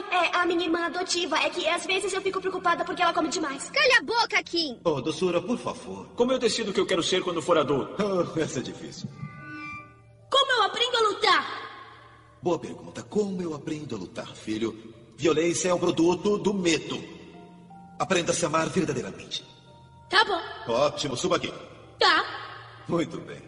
[0.00, 1.36] Oi, é a minha irmã adotiva.
[1.38, 3.68] É que às vezes eu fico preocupada porque ela come demais.
[3.70, 4.80] Calha a boca, Kim!
[4.84, 6.06] Oh, doçura, por favor.
[6.16, 8.02] Como eu decido o que eu quero ser quando for adulto?
[8.02, 9.08] Oh, essa é difícil.
[10.30, 11.70] Como eu aprendo a lutar?
[12.42, 13.02] Boa pergunta.
[13.02, 14.94] Como eu aprendo a lutar, filho?
[15.16, 17.02] Violência é um produto do medo.
[17.98, 19.44] Aprenda a se amar verdadeiramente.
[20.08, 20.72] Tá bom.
[20.72, 21.52] Ótimo, suba aqui.
[21.98, 22.24] Tá.
[22.88, 23.42] Muito bem.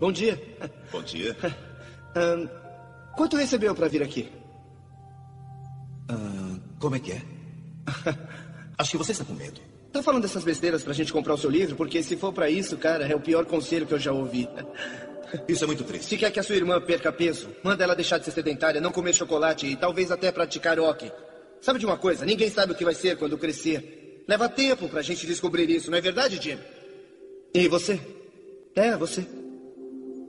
[0.00, 0.56] Bom dia.
[0.90, 1.36] Bom dia.
[2.16, 2.48] Ahn,
[3.18, 4.30] quanto recebeu para vir aqui?
[6.08, 7.22] Ah, como é que é?
[8.78, 9.60] Acho que você está com medo.
[9.92, 11.74] Tá falando dessas besteiras pra gente comprar o seu livro?
[11.74, 14.48] Porque se for pra isso, cara, é o pior conselho que eu já ouvi.
[15.46, 16.06] Isso é muito triste.
[16.06, 18.90] Se quer que a sua irmã perca peso, manda ela deixar de ser sedentária, não
[18.90, 21.12] comer chocolate e talvez até praticar hockey.
[21.60, 22.24] Sabe de uma coisa?
[22.24, 24.24] Ninguém sabe o que vai ser quando crescer.
[24.26, 26.58] Leva tempo pra gente descobrir isso, não é verdade, Jim?
[27.52, 28.00] E você?
[28.74, 29.26] É, você.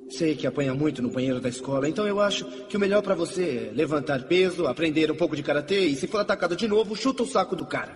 [0.09, 3.13] Sei que apanha muito no banheiro da escola, então eu acho que o melhor pra
[3.13, 6.95] você é levantar peso, aprender um pouco de karatê e se for atacado de novo,
[6.95, 7.95] chuta o saco do cara.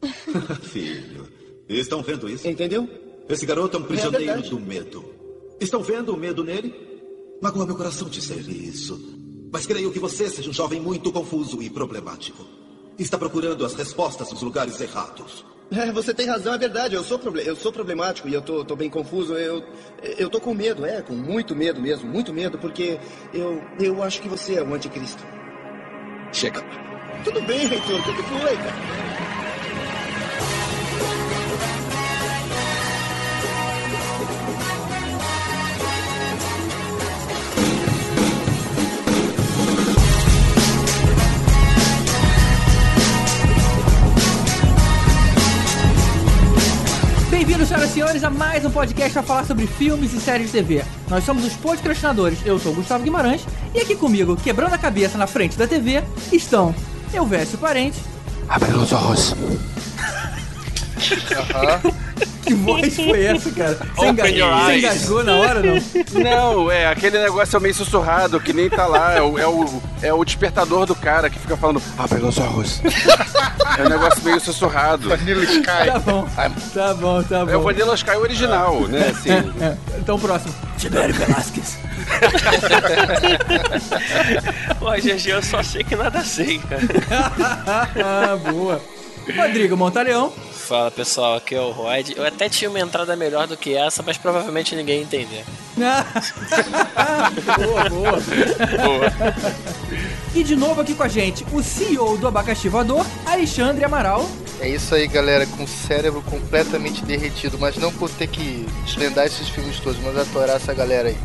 [0.62, 1.28] Filho,
[1.68, 2.48] estão vendo isso?
[2.48, 2.88] Entendeu?
[3.28, 4.50] Esse garoto é um prisioneiro verdade.
[4.50, 5.04] do medo.
[5.60, 6.74] Estão vendo o medo nele?
[7.40, 8.98] Magoa meu coração dizer isso.
[9.52, 12.44] Mas creio que você seja um jovem muito confuso e problemático.
[12.98, 15.44] Está procurando as respostas nos lugares errados.
[15.70, 16.94] É, você tem razão, é verdade.
[16.94, 19.34] Eu sou, eu sou problemático e eu tô, tô bem confuso.
[19.34, 19.64] Eu,
[20.18, 22.98] eu tô com medo, é, com muito medo mesmo, muito medo, porque
[23.32, 25.22] eu, eu acho que você é o anticristo.
[26.32, 26.62] Chega.
[27.24, 29.33] Tudo bem, Heitor, o que foi, cara?
[47.54, 50.54] Bem-vindos, senhoras e senhores, a mais um podcast para falar sobre filmes e séries de
[50.54, 50.84] TV.
[51.08, 55.16] Nós somos os podcastinadores, eu sou o Gustavo Guimarães, e aqui comigo, quebrando a cabeça
[55.16, 56.02] na frente da TV,
[56.32, 56.74] estão
[57.12, 58.02] Elvésio Parente.
[58.48, 59.36] Abre os olhos.
[62.44, 63.74] Que voz foi essa, cara?
[63.94, 65.80] Você, your você engasgou na hora, não?
[66.22, 69.14] Não, é aquele negócio meio sussurrado que nem tá lá.
[69.14, 72.82] É o, é o, é o despertador do cara que fica falando Abre os olhos.
[73.78, 75.08] É um negócio meio sussurrado.
[75.08, 75.64] Vanilla Sky.
[75.64, 76.28] Tá bom,
[76.74, 77.50] tá bom, tá bom.
[77.50, 79.08] É o Vanilla Sky original, né?
[79.08, 79.30] Assim.
[79.30, 80.54] É, então, próximo.
[80.78, 81.78] Tibério Velasquez.
[84.78, 86.82] Pô, GG, eu só sei que nada sei, cara.
[88.04, 88.80] ah, boa.
[89.32, 90.30] Rodrigo Montaleão.
[90.30, 92.14] Fala pessoal, aqui é o Royd.
[92.16, 95.44] Eu até tinha uma entrada melhor do que essa, mas provavelmente ninguém ia entender.
[97.58, 99.14] boa, boa.
[100.34, 104.28] E de novo aqui com a gente, o CEO do Abacaxi Voador, Alexandre Amaral.
[104.60, 109.26] É isso aí, galera, com o cérebro completamente derretido, mas não por ter que desvendar
[109.26, 111.16] esses filmes todos, mas atorar essa galera aí.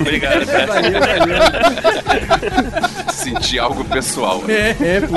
[0.00, 0.66] Obrigado, cara.
[0.66, 1.38] Valeu, valeu.
[3.12, 4.42] Sentir algo pessoal.
[4.48, 5.16] É, é, pô.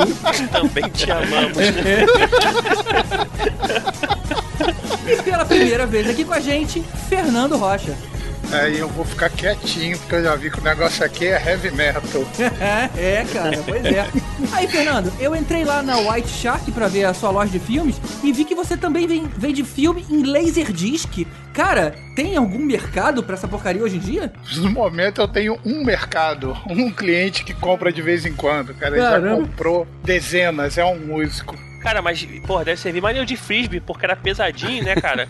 [0.52, 1.58] Também te amamos.
[5.08, 7.96] E pela primeira vez aqui com a gente, Fernando Rocha.
[8.52, 11.72] Aí eu vou ficar quietinho, porque eu já vi que o negócio aqui é heavy
[11.72, 12.03] metal.
[12.97, 14.07] é, cara, pois é.
[14.52, 18.00] Aí, Fernando, eu entrei lá na White Shark pra ver a sua loja de filmes
[18.24, 19.07] e vi que você também
[19.38, 21.25] vende filme em Laserdisc.
[21.53, 24.34] Cara, tem algum mercado pra essa porcaria hoje em dia?
[24.58, 28.73] No momento eu tenho um mercado, um cliente que compra de vez em quando.
[28.73, 31.56] Cara, ele já comprou dezenas, é um músico.
[31.81, 35.28] Cara, mas, porra, deve servir maneiro de frisbee, porque era pesadinho, né, cara?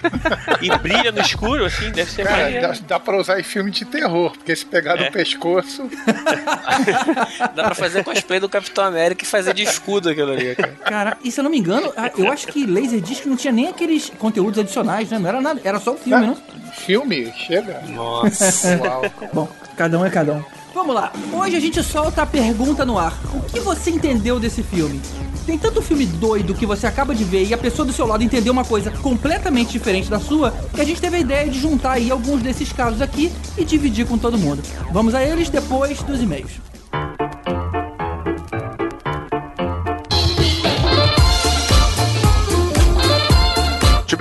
[0.61, 2.67] E brilha no escuro, assim, deve ser Cara, maneiro.
[2.67, 5.05] dá, dá pra usar em filme de terror, porque se pegar É.
[5.05, 5.89] no pescoço.
[7.55, 10.73] Dá pra fazer cosplay do Capitão América e fazer de escudo aquilo ali, cara.
[10.85, 14.09] Cara, e se eu não me engano, eu acho que Laserdisc não tinha nem aqueles
[14.17, 15.19] conteúdos adicionais, né?
[15.19, 16.37] Não era nada, era só o filme, né?
[16.73, 17.31] Filme?
[17.37, 17.81] Chega.
[17.87, 18.77] Nossa.
[18.77, 19.01] Uau.
[19.33, 20.43] Bom, cada um é cada um.
[20.73, 23.13] Vamos lá, hoje a gente solta a pergunta no ar.
[23.33, 25.01] O que você entendeu desse filme?
[25.45, 28.23] Tem tanto filme doido que você acaba de ver e a pessoa do seu lado
[28.23, 31.93] entendeu uma coisa completamente diferente da sua, que a gente teve a ideia de juntar
[31.93, 34.63] aí alguns desses casos aqui e dividir com todo mundo.
[34.93, 36.70] Vamos a eles depois dos e-mails.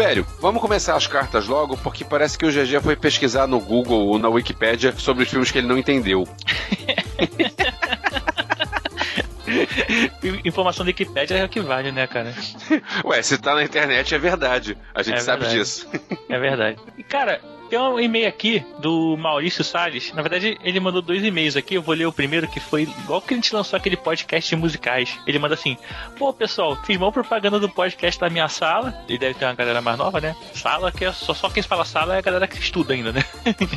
[0.00, 4.06] Tibério, vamos começar as cartas logo, porque parece que o GG foi pesquisar no Google
[4.06, 6.26] ou na Wikipédia sobre os filmes que ele não entendeu.
[10.44, 12.32] Informação da Wikipédia é o que vale, né, cara?
[13.05, 14.76] Ué, se tá na internet é verdade.
[14.94, 15.58] A gente É sabe verdade.
[15.61, 15.88] disso.
[16.29, 16.79] É verdade.
[16.97, 20.12] E, cara, Tem um e-mail aqui do Maurício Salles.
[20.12, 21.76] Na verdade, ele mandou dois e-mails aqui.
[21.76, 24.61] Eu vou ler o primeiro, que foi igual que a gente lançou aquele podcast de
[24.61, 25.17] musicais.
[25.25, 25.78] Ele manda assim:
[26.19, 28.93] Pô, pessoal, fiz mal propaganda do podcast da minha sala.
[29.08, 30.34] Ele deve ter uma galera mais nova, né?
[30.52, 33.25] Sala, que é só, só quem fala sala é a galera que estuda ainda, né?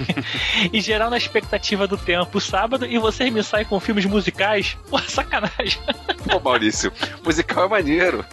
[0.74, 4.76] e geral na expectativa do tempo sábado e vocês me saem com filmes musicais?
[4.90, 5.80] Pô, sacanagem.
[6.28, 6.92] Pô, Maurício,
[7.24, 8.26] musical é maneiro.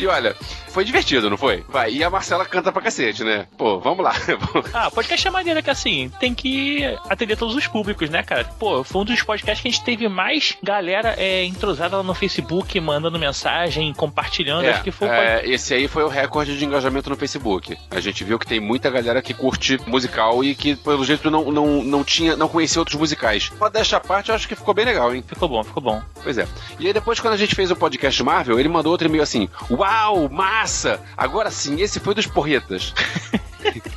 [0.00, 0.34] E olha,
[0.68, 1.64] foi divertido, não foi?
[1.68, 3.46] Vai, e a Marcela canta pra cacete, né?
[3.56, 4.12] Pô, vamos lá.
[4.72, 8.44] Ah, podcast é maneiro que assim, tem que atender todos os públicos, né, cara?
[8.58, 12.14] Pô, foi um dos podcasts que a gente teve mais galera é, entrosada lá no
[12.14, 14.64] Facebook, mandando mensagem, compartilhando.
[14.64, 17.76] É, Acho que foi é, esse aí foi o recorde de engajamento no Facebook.
[17.90, 21.50] A gente viu que tem muita galera que curte musical e que, pelo jeito, não,
[21.50, 23.50] não, não tinha, não conhecia outros musicais.
[23.58, 25.24] Mas dessa parte, eu acho que ficou bem legal, hein?
[25.26, 26.02] Ficou bom, ficou bom.
[26.22, 26.46] Pois é.
[26.78, 29.48] E aí depois, quando a gente fez o podcast Marvel, ele mandou outro e-mail assim:
[29.70, 31.00] Uau, massa!
[31.16, 32.94] Agora sim, esse foi dos porretas.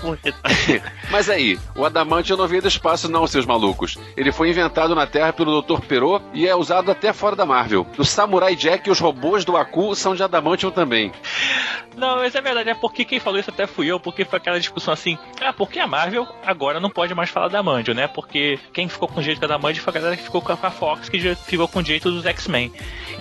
[1.10, 3.98] Mas aí, o adamante não veio do espaço, não, seus malucos.
[4.16, 5.80] Ele foi inventado na Terra pelo Dr.
[5.80, 7.86] Perot e é usado até fora da Marvel.
[7.98, 11.12] O Samurai Jack e os robôs do Aku são de adamantium também.
[11.96, 14.58] Não, mas é verdade, é porque quem falou isso até fui eu, porque foi aquela
[14.58, 18.06] discussão assim, ah, porque a Marvel agora não pode mais falar da Mandio, né?
[18.06, 20.70] Porque quem ficou com o jeito da Mandio foi a galera que ficou com a
[20.70, 22.72] Fox, que já ficou com o jeito dos X-Men.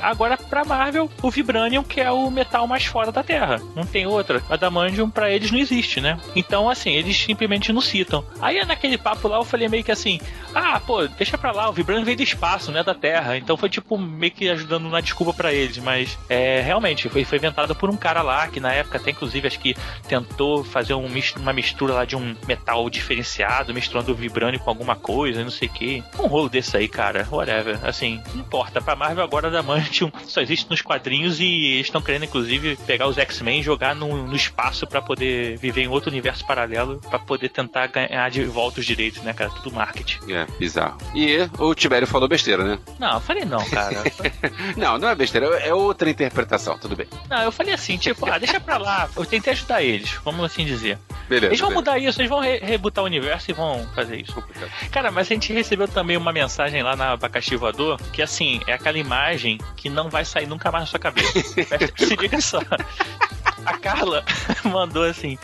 [0.01, 3.59] Agora, pra Marvel, o Vibranium, que é o metal mais fora da Terra.
[3.75, 4.41] Não tem outra.
[4.49, 6.17] A Adamantium, pra eles, não existe, né?
[6.35, 8.23] Então, assim, eles simplesmente não citam.
[8.41, 10.19] Aí, naquele papo lá, eu falei meio que assim,
[10.53, 12.83] ah, pô, deixa pra lá, o Vibranium veio do espaço, né?
[12.83, 13.37] Da Terra.
[13.37, 15.77] Então foi, tipo, meio que ajudando na desculpa pra eles.
[15.77, 19.47] Mas, é, realmente, foi, foi inventado por um cara lá, que na época até, inclusive,
[19.47, 19.75] acho que
[20.07, 21.07] tentou fazer um,
[21.37, 25.67] uma mistura lá de um metal diferenciado, misturando o Vibranium com alguma coisa, não sei
[25.67, 26.03] o que.
[26.17, 27.79] Um rolo desse aí, cara, whatever.
[27.83, 28.81] Assim, não importa.
[28.81, 33.17] Pra Marvel agora, Adamantium só existe nos quadrinhos e eles estão querendo, inclusive, pegar os
[33.17, 37.49] X-Men e jogar no, no espaço pra poder viver em outro universo paralelo, pra poder
[37.49, 39.49] tentar ganhar de volta os direitos, né, cara?
[39.49, 40.31] Tudo marketing.
[40.31, 40.97] É, bizarro.
[41.15, 42.79] E o Tibério falou besteira, né?
[42.99, 44.03] Não, eu falei não, cara.
[44.75, 47.07] Não, não é besteira, é outra interpretação, tudo bem.
[47.29, 49.09] Não, eu falei assim, tipo, ah, deixa pra lá.
[49.15, 50.97] Eu tentei ajudar eles, vamos assim dizer.
[51.27, 51.47] Beleza.
[51.47, 51.91] Eles vão beleza.
[51.91, 54.43] mudar isso, eles vão re rebutar o universo e vão fazer isso.
[54.91, 58.73] Cara, mas a gente recebeu também uma mensagem lá na Abacaxi Voador, que assim, é
[58.73, 61.39] aquela imagem que não vai sair nunca mais na sua cabeça.
[61.97, 62.59] Se liga só.
[63.65, 64.23] A Carla
[64.65, 65.37] mandou assim: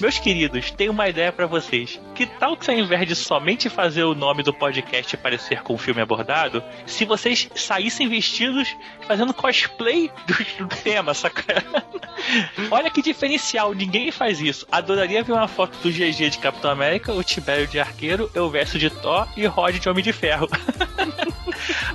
[0.00, 2.00] Meus queridos, tenho uma ideia pra vocês.
[2.14, 5.78] Que tal que ao invés de somente fazer o nome do podcast parecer com o
[5.78, 8.76] filme abordado, se vocês saíssem vestidos
[9.06, 11.64] fazendo cosplay do, do tema, saca?
[12.70, 14.66] Olha que diferencial, ninguém faz isso.
[14.70, 18.78] Adoraria ver uma foto do GG de Capitão América, o Tibério de Arqueiro, eu verso
[18.78, 20.48] de Thor e Rod de Homem de Ferro.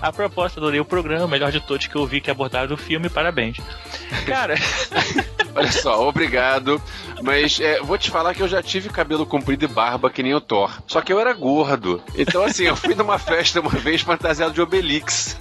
[0.02, 3.10] A proposta, adorei o programa, melhor de todos que eu vi que abordaram o filme,
[3.10, 3.58] parabéns.
[4.26, 4.56] Cara,
[5.56, 6.82] Olha só, obrigado.
[7.24, 10.34] Mas é, vou te falar que eu já tive cabelo comprido e barba que nem
[10.34, 10.72] o Thor.
[10.88, 12.02] Só que eu era gordo.
[12.16, 15.38] Então, assim, eu fui numa festa uma vez fantasiado de Obelix.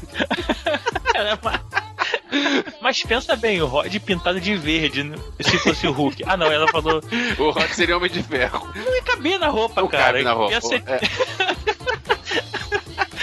[2.81, 5.17] mas pensa bem, o Rod pintado de verde, né?
[5.41, 6.23] se fosse o Hulk.
[6.27, 7.01] Ah, não, ela falou.
[7.39, 8.69] O Rod seria Homem de Ferro.
[8.75, 10.05] Não ia caber na roupa, Não cara.
[10.05, 10.53] cabe na roupa.
[10.53, 10.83] Ia ser...
[10.87, 11.01] É.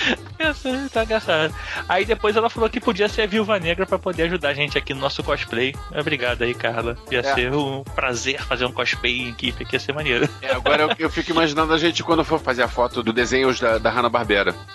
[0.55, 1.53] Ser- tá engraçado.
[1.87, 4.77] Aí depois ela falou que podia ser a Viúva Negra pra poder ajudar a gente
[4.77, 5.75] aqui no nosso cosplay.
[5.97, 6.97] Obrigado aí, Carla.
[7.11, 7.23] Ia É.
[7.35, 10.27] ser um prazer fazer um cosplay em equipe aqui, ia ser maneiro.
[10.41, 13.59] É, agora eu, eu fico imaginando a gente quando for fazer a foto do desenhos
[13.59, 14.55] da, da Hanna-Barbera.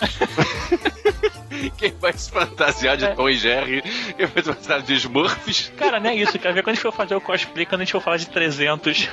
[1.78, 3.82] Quem vai se fantasiar de Tom e Jerry?
[4.16, 5.72] Quem vai se fantasiar de Smurfs?
[5.76, 7.84] Cara, não é isso, quero ver quando a gente for fazer o cosplay, quando a
[7.84, 9.08] gente for falar de 300.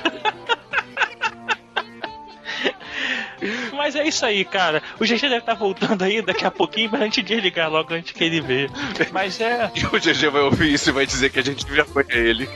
[3.72, 4.82] Mas é isso aí, cara.
[4.98, 8.24] O GG deve estar voltando aí daqui a pouquinho pra gente desligar logo antes que
[8.24, 8.68] ele vê.
[9.12, 9.70] Mas é.
[9.74, 12.16] E o GG vai ouvir isso e vai dizer que a gente já foi a
[12.16, 12.48] ele.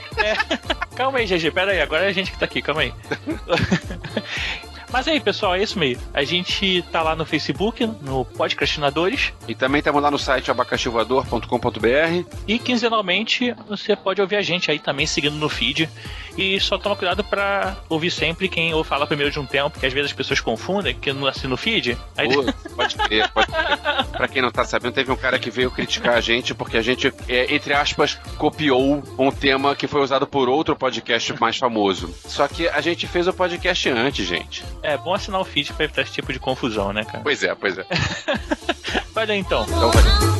[0.95, 2.93] Calma aí, GG, pera aí, agora é a gente que tá aqui, calma aí.
[4.91, 6.03] Mas aí, pessoal, é isso mesmo.
[6.13, 12.37] A gente tá lá no Facebook, no Podcastinadores, E também estamos lá no site abacaxivoador.com.br.
[12.47, 15.89] e quinzenalmente você pode ouvir a gente aí também seguindo no feed.
[16.37, 19.85] E só toma cuidado pra ouvir sempre quem ou fala primeiro de um tempo, porque
[19.85, 21.97] às vezes as pessoas confundem que não assina o feed.
[22.15, 24.05] Aí Pô, pode crer, pode crer.
[24.11, 26.81] Pra quem não tá sabendo, teve um cara que veio criticar a gente porque a
[26.81, 32.13] gente, é, entre aspas, copiou um tema que foi usado por outro podcast mais famoso.
[32.25, 34.63] Só que a gente fez o podcast antes, gente.
[34.83, 37.21] É bom assinar o feed pra evitar esse tipo de confusão, né, cara?
[37.21, 37.85] Pois é, pois é.
[39.13, 39.65] Valeu então.
[39.67, 40.39] Então, valeu.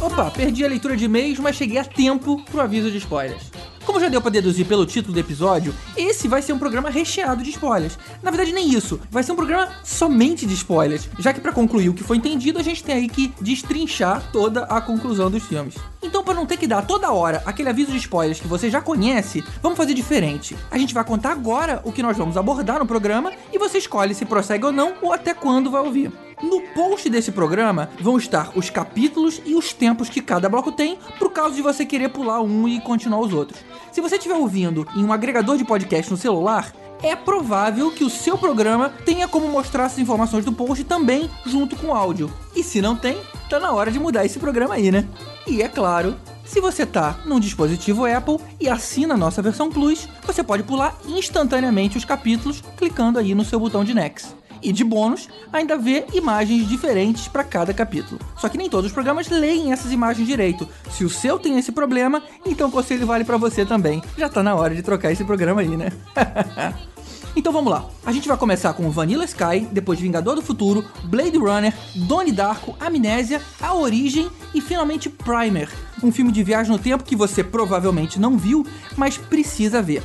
[0.00, 3.50] Opa, perdi a leitura de e-mails, mas cheguei a tempo pro aviso de spoilers.
[3.86, 7.44] Como já deu pra deduzir pelo título do episódio, esse vai ser um programa recheado
[7.44, 7.96] de spoilers.
[8.20, 9.00] Na verdade, nem isso.
[9.08, 11.08] Vai ser um programa somente de spoilers.
[11.20, 14.64] Já que para concluir o que foi entendido, a gente tem aí que destrinchar toda
[14.64, 15.76] a conclusão dos filmes.
[16.02, 18.80] Então, para não ter que dar toda hora aquele aviso de spoilers que você já
[18.80, 20.56] conhece, vamos fazer diferente.
[20.68, 24.16] A gente vai contar agora o que nós vamos abordar no programa e você escolhe
[24.16, 26.25] se prossegue ou não ou até quando vai ouvir.
[26.42, 30.98] No post desse programa vão estar os capítulos e os tempos que cada bloco tem,
[31.18, 33.60] por causa de você querer pular um e continuar os outros.
[33.90, 38.10] Se você estiver ouvindo em um agregador de podcast no celular, é provável que o
[38.10, 42.30] seu programa tenha como mostrar essas informações do post também junto com o áudio.
[42.54, 43.16] E se não tem,
[43.48, 45.08] tá na hora de mudar esse programa aí, né?
[45.46, 50.06] E é claro, se você tá num dispositivo Apple e assina a nossa versão Plus,
[50.26, 54.45] você pode pular instantaneamente os capítulos clicando aí no seu botão de Next.
[54.66, 58.20] E de bônus, ainda vê imagens diferentes para cada capítulo.
[58.36, 60.68] Só que nem todos os programas leem essas imagens direito.
[60.90, 64.02] Se o seu tem esse problema, então o conselho vale para você também.
[64.18, 65.92] Já tá na hora de trocar esse programa aí, né?
[67.36, 67.84] Então vamos lá.
[68.06, 72.74] A gente vai começar com Vanilla Sky, depois Vingador do Futuro, Blade Runner, Donnie Darko,
[72.80, 75.68] Amnésia, A Origem e finalmente Primer,
[76.02, 80.02] um filme de viagem no tempo que você provavelmente não viu, mas precisa ver.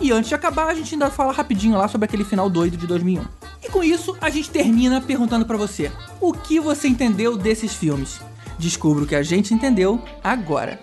[0.00, 2.86] E antes de acabar, a gente ainda fala rapidinho lá sobre aquele final doido de
[2.86, 3.24] 2001.
[3.62, 8.20] E com isso, a gente termina perguntando para você: o que você entendeu desses filmes?
[8.58, 10.80] Descubra o que a gente entendeu agora.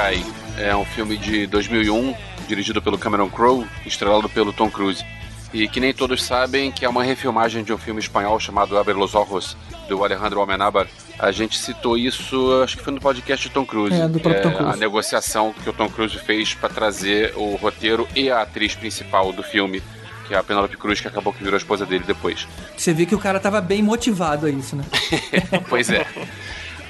[0.00, 0.24] Sky.
[0.56, 2.14] É um filme de 2001,
[2.48, 5.04] dirigido pelo Cameron Crowe, estrelado pelo Tom Cruise.
[5.52, 8.94] E que nem todos sabem que é uma refilmagem de um filme espanhol chamado Abre
[8.94, 9.56] los Ojos,
[9.88, 10.86] do Alejandro Amenábar.
[11.18, 14.00] A gente citou isso, acho que foi no podcast do Tom Cruise.
[14.00, 14.72] É, do próprio Tom Cruise.
[14.72, 19.32] A negociação que o Tom Cruise fez para trazer o roteiro e a atriz principal
[19.32, 19.82] do filme,
[20.26, 22.46] que é a Penelope Cruz, que acabou que virou a esposa dele depois.
[22.76, 24.84] Você vê que o cara tava bem motivado a isso, né?
[25.68, 26.06] pois é.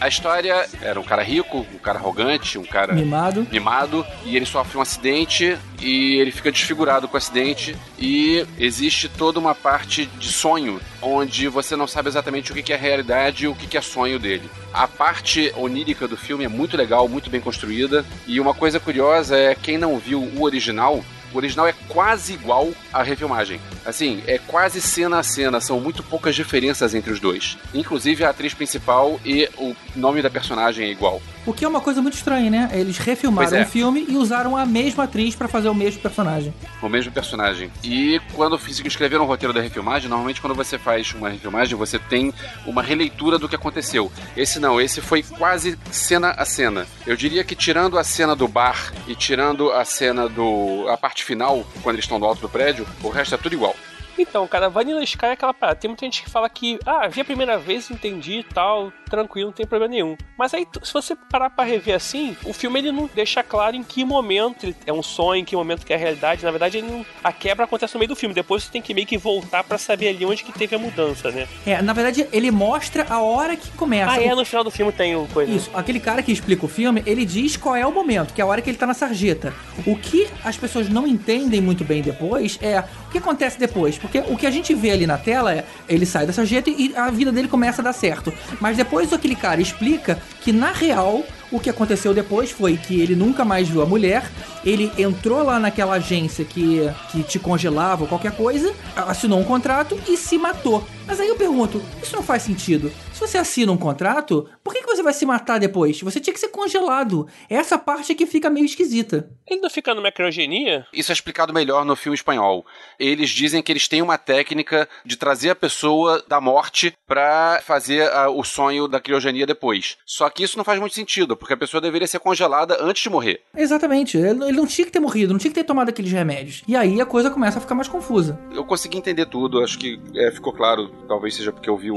[0.00, 3.46] A história era um cara rico, um cara arrogante, um cara Mimado.
[3.52, 9.10] mimado, e ele sofre um acidente e ele fica desfigurado com o acidente e existe
[9.10, 13.48] toda uma parte de sonho onde você não sabe exatamente o que é realidade e
[13.48, 14.50] o que é sonho dele.
[14.72, 19.36] A parte onírica do filme é muito legal, muito bem construída e uma coisa curiosa
[19.36, 23.60] é quem não viu o original o original é quase igual à refilmagem.
[23.84, 27.56] Assim, é quase cena a cena, são muito poucas diferenças entre os dois.
[27.72, 31.20] Inclusive a atriz principal e o nome da personagem é igual.
[31.46, 32.70] O que é uma coisa muito estranha, né?
[32.72, 33.62] Eles refilmaram é.
[33.62, 36.52] o filme e usaram a mesma atriz para fazer o mesmo personagem.
[36.82, 37.70] O mesmo personagem.
[37.82, 42.32] E quando escreveram o roteiro da refilmagem, normalmente quando você faz uma refilmagem, você tem
[42.66, 44.12] uma releitura do que aconteceu.
[44.36, 46.86] Esse não, esse foi quase cena a cena.
[47.06, 50.86] Eu diria que tirando a cena do bar e tirando a cena do.
[50.88, 53.74] a parte final, quando eles estão no alto do prédio, o resto é tudo igual.
[54.18, 55.78] Então, cara, Vanilla Sky é aquela parada.
[55.78, 59.48] Tem muita gente que fala que, ah, vi a primeira vez, entendi e tal, tranquilo,
[59.48, 60.16] não tem problema nenhum.
[60.38, 63.82] Mas aí, se você parar pra rever assim, o filme ele não deixa claro em
[63.82, 66.44] que momento é um sonho, em que momento que é a realidade.
[66.44, 67.04] Na verdade, não...
[67.22, 68.34] a quebra acontece no meio do filme.
[68.34, 71.30] Depois você tem que meio que voltar para saber ali onde que teve a mudança,
[71.30, 71.46] né?
[71.66, 74.12] É, na verdade, ele mostra a hora que começa.
[74.12, 75.50] Ah, é, no final do filme tem uma coisa.
[75.50, 78.44] Isso, aquele cara que explica o filme, ele diz qual é o momento, que é
[78.44, 79.52] a hora que ele tá na sarjeta.
[79.86, 83.98] O que as pessoas não entendem muito bem depois é o que acontece depois.
[83.98, 86.94] Porque o que a gente vê ali na tela é ele sai da sarjeta e
[86.96, 88.32] a vida dele começa a dar certo.
[88.60, 93.16] Mas depois aquele cara explica que na real o que aconteceu depois foi que ele
[93.16, 94.30] nunca mais viu a mulher,
[94.64, 99.98] ele entrou lá naquela agência que, que te congelava ou qualquer coisa, assinou um contrato
[100.08, 100.86] e se matou.
[101.10, 102.92] Mas aí eu pergunto, isso não faz sentido.
[103.12, 106.00] Se você assina um contrato, por que, que você vai se matar depois?
[106.00, 107.26] Você tinha que ser congelado.
[107.50, 109.28] Essa parte é que fica meio esquisita.
[109.44, 110.86] Ele não fica numa criogenia?
[110.92, 112.64] Isso é explicado melhor no filme espanhol.
[112.96, 118.08] Eles dizem que eles têm uma técnica de trazer a pessoa da morte pra fazer
[118.12, 119.98] ah, o sonho da criogenia depois.
[120.06, 123.10] Só que isso não faz muito sentido, porque a pessoa deveria ser congelada antes de
[123.10, 123.42] morrer.
[123.56, 124.16] Exatamente.
[124.16, 126.62] Ele ele não tinha que ter morrido, não tinha que ter tomado aqueles remédios.
[126.68, 128.38] E aí a coisa começa a ficar mais confusa.
[128.54, 130.99] Eu consegui entender tudo, acho que é, ficou claro.
[131.08, 131.90] Talvez seja porque eu vi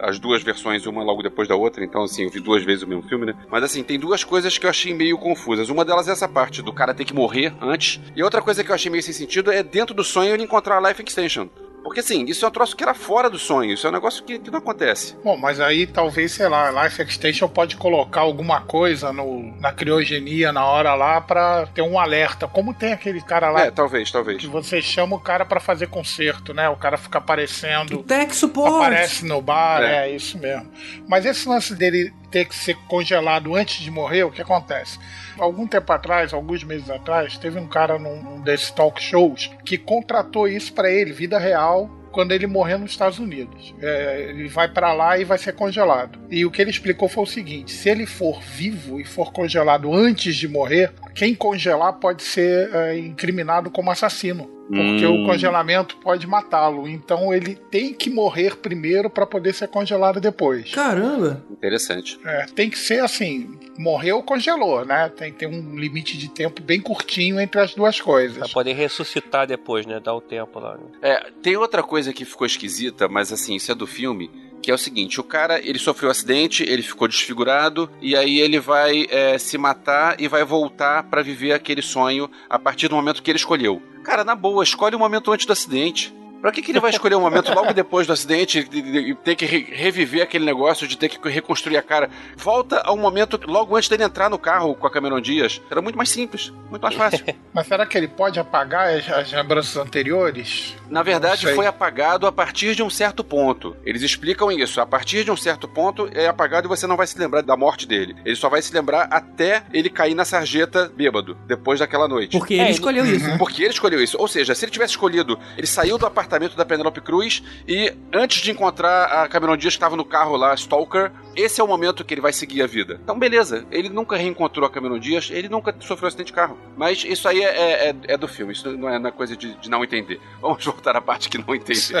[0.00, 2.86] as duas versões, uma logo depois da outra, então assim, eu vi duas vezes o
[2.86, 3.34] mesmo filme, né?
[3.50, 5.68] Mas assim, tem duas coisas que eu achei meio confusas.
[5.68, 8.70] Uma delas é essa parte do cara ter que morrer antes, e outra coisa que
[8.70, 11.48] eu achei meio sem sentido é dentro do sonho ele encontrar a Life Extension.
[11.82, 14.22] Porque assim, isso é um troço que era fora do sonho, isso é um negócio
[14.24, 15.16] que, que não acontece.
[15.22, 19.72] Bom, mas aí talvez, sei lá, a Life Extension pode colocar alguma coisa no, na
[19.72, 22.46] criogenia na hora lá pra ter um alerta.
[22.46, 24.38] Como tem aquele cara lá É, talvez, talvez.
[24.40, 26.68] que você chama o cara pra fazer concerto, né?
[26.68, 28.02] O cara fica aparecendo.
[28.04, 28.72] Tech support.
[28.76, 30.08] Aparece no bar, É.
[30.08, 30.10] é.
[30.14, 30.70] isso mesmo.
[31.08, 34.98] Mas esse lance dele ter que ser congelado antes de morrer, o que acontece?
[35.38, 39.78] Algum tempo atrás, alguns meses atrás, teve um cara num, num desses talk shows que
[39.78, 43.74] contratou isso pra ele, vida real, quando ele morrer nos Estados Unidos.
[43.80, 46.18] É, ele vai pra lá e vai ser congelado.
[46.30, 49.92] E o que ele explicou foi o seguinte: se ele for vivo e for congelado
[49.92, 54.50] antes de morrer, quem congelar pode ser é, incriminado como assassino.
[54.68, 55.24] Porque Hum.
[55.24, 56.88] o congelamento pode matá-lo.
[56.88, 60.72] Então ele tem que morrer primeiro para poder ser congelado depois.
[60.72, 61.44] Caramba.
[61.50, 62.18] Interessante.
[62.24, 65.10] É, tem que ser assim: morreu, congelou, né?
[65.14, 68.52] Tem que ter um limite de tempo bem curtinho entre as duas Pra coisas.
[68.52, 70.00] poder ressuscitar depois, né?
[70.00, 70.78] Dar o tempo lá.
[70.78, 70.84] né?
[71.02, 74.30] É, tem outra coisa que ficou esquisita, mas assim, isso é do filme,
[74.62, 78.38] que é o seguinte, o cara, ele sofreu um acidente, ele ficou desfigurado, e aí
[78.40, 82.94] ele vai é, se matar e vai voltar pra viver aquele sonho a partir do
[82.94, 83.82] momento que ele escolheu.
[84.04, 86.14] Cara, na boa, escolhe o momento antes do acidente.
[86.40, 89.44] Pra que, que ele vai escolher um momento logo depois do acidente e- ter que
[89.46, 92.10] re- reviver aquele negócio de ter que reconstruir a cara?
[92.36, 95.60] Volta ao momento logo antes dele entrar no carro com a Cameron Dias.
[95.70, 97.24] Era muito mais simples, muito mais fácil.
[97.54, 100.74] Mas será que ele pode apagar as, as lembranças anteriores?
[100.92, 103.74] Na verdade, foi apagado a partir de um certo ponto.
[103.84, 104.80] Eles explicam isso.
[104.80, 107.56] A partir de um certo ponto é apagado e você não vai se lembrar da
[107.56, 108.14] morte dele.
[108.24, 112.36] Ele só vai se lembrar até ele cair na sarjeta bêbado, depois daquela noite.
[112.38, 113.38] Porque É, ele ele- escolheu isso.
[113.38, 114.18] Porque ele escolheu isso.
[114.18, 118.42] Ou seja, se ele tivesse escolhido, ele saiu do apartamento da Penelope Cruz e antes
[118.42, 122.04] de encontrar a Cameron Diaz que estava no carro lá, Stalker, esse é o momento
[122.04, 123.00] que ele vai seguir a vida.
[123.02, 123.64] Então, beleza.
[123.70, 126.58] Ele nunca reencontrou a Cameron Diaz, ele nunca sofreu um acidente de carro.
[126.76, 129.54] Mas isso aí é, é- é do filme, isso não é, não é coisa de,
[129.54, 130.20] de não entender.
[130.40, 131.92] Vamos voltar à parte que não entende,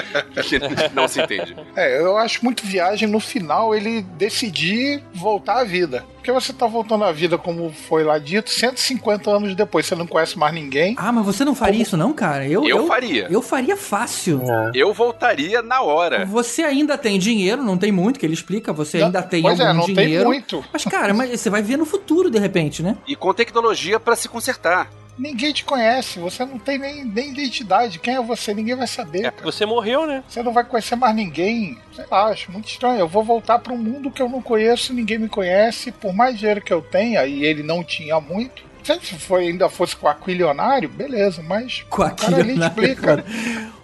[0.48, 0.58] que
[0.94, 1.54] não se entende.
[1.74, 6.04] É, eu acho muito viagem no final ele decidir voltar à vida.
[6.16, 10.06] Porque você tá voltando à vida, como foi lá dito, 150 anos depois, você não
[10.06, 10.94] conhece mais ninguém.
[10.98, 12.46] Ah, mas você não faria isso não, cara?
[12.46, 13.26] Eu, Eu faria.
[13.30, 14.42] Eu faria fácil.
[14.74, 16.24] Eu voltaria na hora.
[16.26, 19.58] Você ainda tem dinheiro, não tem muito, que ele explica, você Não, ainda tem pois
[19.58, 20.26] algum é, não tem dinheiro.
[20.26, 20.64] muito.
[20.72, 22.96] Mas, cara, mas você vai ver no futuro, de repente, né?
[23.06, 24.90] E com tecnologia pra se consertar.
[25.18, 27.98] Ninguém te conhece, você não tem nem, nem identidade.
[27.98, 28.54] Quem é você?
[28.54, 29.26] Ninguém vai saber.
[29.26, 30.24] É porque você morreu, né?
[30.26, 31.78] Você não vai conhecer mais ninguém.
[31.94, 33.00] Sei lá, acho muito estranho.
[33.00, 35.92] Eu vou voltar para um mundo que eu não conheço, ninguém me conhece.
[35.92, 38.71] Por mais dinheiro que eu tenha, e ele não tinha muito.
[38.82, 43.24] Se foi, ainda fosse com aquilionário, beleza, mas Com o cara ali explica.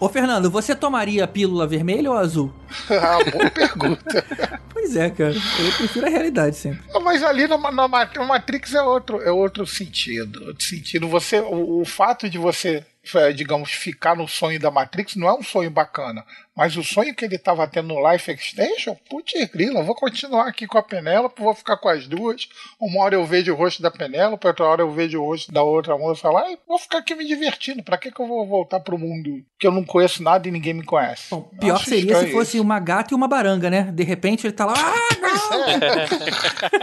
[0.00, 2.52] Ô, Fernando, você tomaria pílula vermelha ou azul?
[2.90, 4.24] ah, boa pergunta.
[4.78, 5.34] Pois é, cara.
[5.34, 6.80] Eu prefiro a realidade sempre.
[7.02, 10.46] Mas ali na, na Matrix é outro, é outro sentido.
[10.46, 11.08] Outro sentido.
[11.08, 15.34] Você, o, o fato de você, é, digamos, ficar no sonho da Matrix não é
[15.34, 16.24] um sonho bacana.
[16.58, 20.48] Mas o sonho que ele estava tendo no Life Extension, putz, grila, eu vou continuar
[20.48, 22.48] aqui com a Penélope, vou ficar com as duas.
[22.80, 25.62] Uma hora eu vejo o rosto da Penélope, outra hora eu vejo o rosto da
[25.62, 27.80] outra moça lá, e vou ficar aqui me divertindo.
[27.84, 30.74] Pra que, que eu vou voltar pro mundo que eu não conheço nada e ninguém
[30.74, 31.30] me conhece?
[31.30, 32.64] Bom, pior Acho seria se fosse isso.
[32.64, 33.92] uma gata e uma baranga, né?
[33.94, 34.74] De repente ele tá lá.
[34.76, 35.28] Ah, não!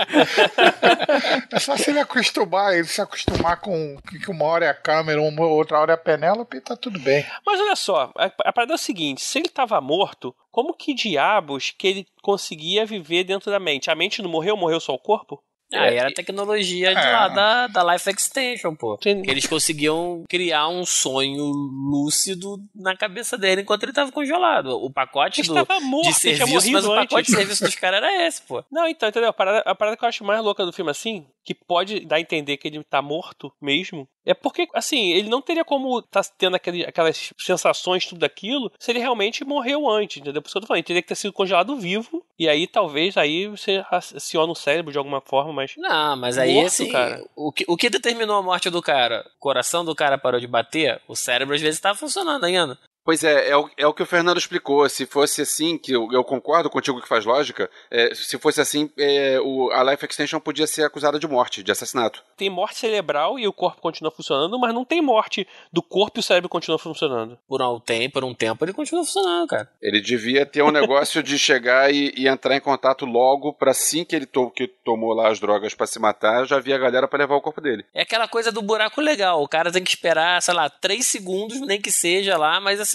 [1.51, 5.21] É só se ele acostumar, ele se acostumar com que uma hora é a câmera,
[5.21, 7.25] uma outra hora é a Penélope, tá tudo bem.
[7.45, 10.93] Mas olha só, a, a parada é o seguinte: se ele tava morto, como que
[10.93, 13.89] diabos que ele conseguia viver dentro da mente?
[13.91, 15.41] A mente não morreu, morreu só o corpo?
[15.73, 17.12] Ah, e era a tecnologia de É.
[17.12, 18.93] lá da, da Life Extension, pô.
[18.95, 19.30] Entendi.
[19.30, 24.67] Eles conseguiam criar um sonho lúcido na cabeça dele enquanto ele tava congelado.
[24.84, 27.36] O pacote Ele do, estava morto, de serviço, mas o pacote de antes.
[27.36, 28.63] serviço dos caras era esse, pô.
[28.71, 29.30] Não, então, entendeu?
[29.30, 32.15] A parada, a parada que eu acho mais louca do filme, assim, que pode dar
[32.15, 36.21] a entender que ele tá morto mesmo, é porque, assim, ele não teria como tá
[36.38, 40.41] tendo aquele, aquelas sensações, tudo aquilo, se ele realmente morreu antes, entendeu?
[40.41, 42.65] Por isso que eu tô falando, ele teria que ter sido congelado vivo, e aí
[42.65, 45.73] talvez aí você aciona o cérebro de alguma forma, mas.
[45.77, 47.23] Não, mas aí Morto, assim, cara.
[47.36, 49.23] O, que, o que determinou a morte do cara?
[49.38, 52.79] O coração do cara parou de bater, o cérebro às vezes tava funcionando ainda.
[53.05, 54.89] Pois é, é o, é o que o Fernando explicou.
[54.89, 58.89] Se fosse assim, que eu, eu concordo contigo que faz lógica, é, se fosse assim,
[58.97, 62.23] é, o, a Life Extension podia ser acusada de morte, de assassinato.
[62.35, 66.21] Tem morte cerebral e o corpo continua funcionando, mas não tem morte do corpo e
[66.21, 67.37] o cérebro continua funcionando.
[67.47, 69.69] Por um tempo, por um tempo ele continua funcionando, cara.
[69.79, 74.03] Ele devia ter um negócio de chegar e, e entrar em contato logo pra assim
[74.03, 77.07] que ele to, que tomou lá as drogas pra se matar, já via a galera
[77.07, 77.85] pra levar o corpo dele.
[77.93, 79.43] É aquela coisa do buraco legal.
[79.43, 82.94] O cara tem que esperar, sei lá, três segundos, nem que seja lá, mas assim,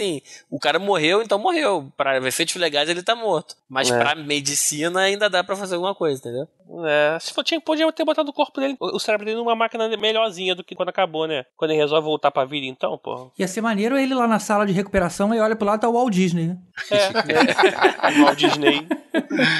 [0.51, 1.91] o cara morreu, então morreu.
[1.97, 3.57] Pra efeitos legais ele tá morto.
[3.69, 3.99] Mas É.
[3.99, 6.49] pra medicina ainda dá pra fazer alguma coisa, entendeu?
[6.87, 9.89] É, se for, tinha, podia ter botado o corpo dele, o cérebro dele numa máquina
[9.97, 11.45] melhorzinha do que quando acabou, né?
[11.57, 13.33] Quando ele resolve voltar pra vida, então, pô.
[13.39, 15.93] Ia ser maneiro ele lá na sala de recuperação e olha pro lado tá o
[15.93, 16.59] Walt Disney, né?
[16.91, 18.87] É, o Walt Disney.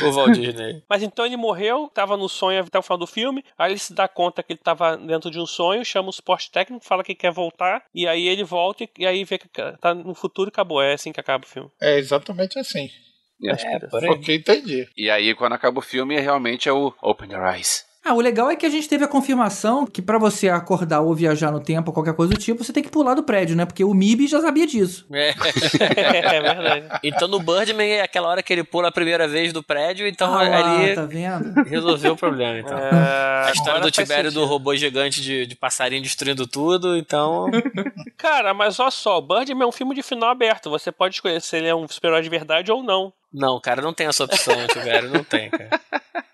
[0.05, 0.83] O Walt Disney.
[0.89, 3.93] Mas então ele morreu, tava no sonho até o final do filme, aí ele se
[3.93, 7.15] dá conta que ele tava dentro de um sonho, chama o suporte técnico, fala que
[7.15, 9.49] quer voltar, e aí ele volta e, e aí vê que
[9.81, 10.83] tá no futuro e acabou.
[10.83, 11.71] É assim que acaba o filme.
[11.81, 12.89] É exatamente assim.
[13.43, 14.09] É, por aí.
[14.09, 14.89] Porque entendi.
[14.97, 17.91] E aí, quando acaba o filme, realmente é o Open Your Eyes.
[18.03, 21.15] Ah, o legal é que a gente teve a confirmação que pra você acordar ou
[21.15, 23.67] viajar no tempo ou qualquer coisa do tipo, você tem que pular do prédio, né?
[23.67, 25.07] Porque o MIB já sabia disso.
[25.13, 25.35] É.
[25.79, 26.89] é verdade.
[27.03, 30.33] Então no Birdman é aquela hora que ele pula a primeira vez do prédio, então
[30.33, 31.53] Ah ali tá vendo?
[31.65, 32.59] resolveu o problema.
[32.59, 32.79] Então.
[32.79, 37.51] É, a história agora do Tibério do robô gigante de, de passarinho destruindo tudo, então.
[38.17, 40.71] Cara, mas olha só, Birdman é um filme de final aberto.
[40.71, 43.13] Você pode escolher se ele é um super-herói de verdade ou não.
[43.33, 45.81] Não, cara, não tem essa opção, Tibério, não tem, cara.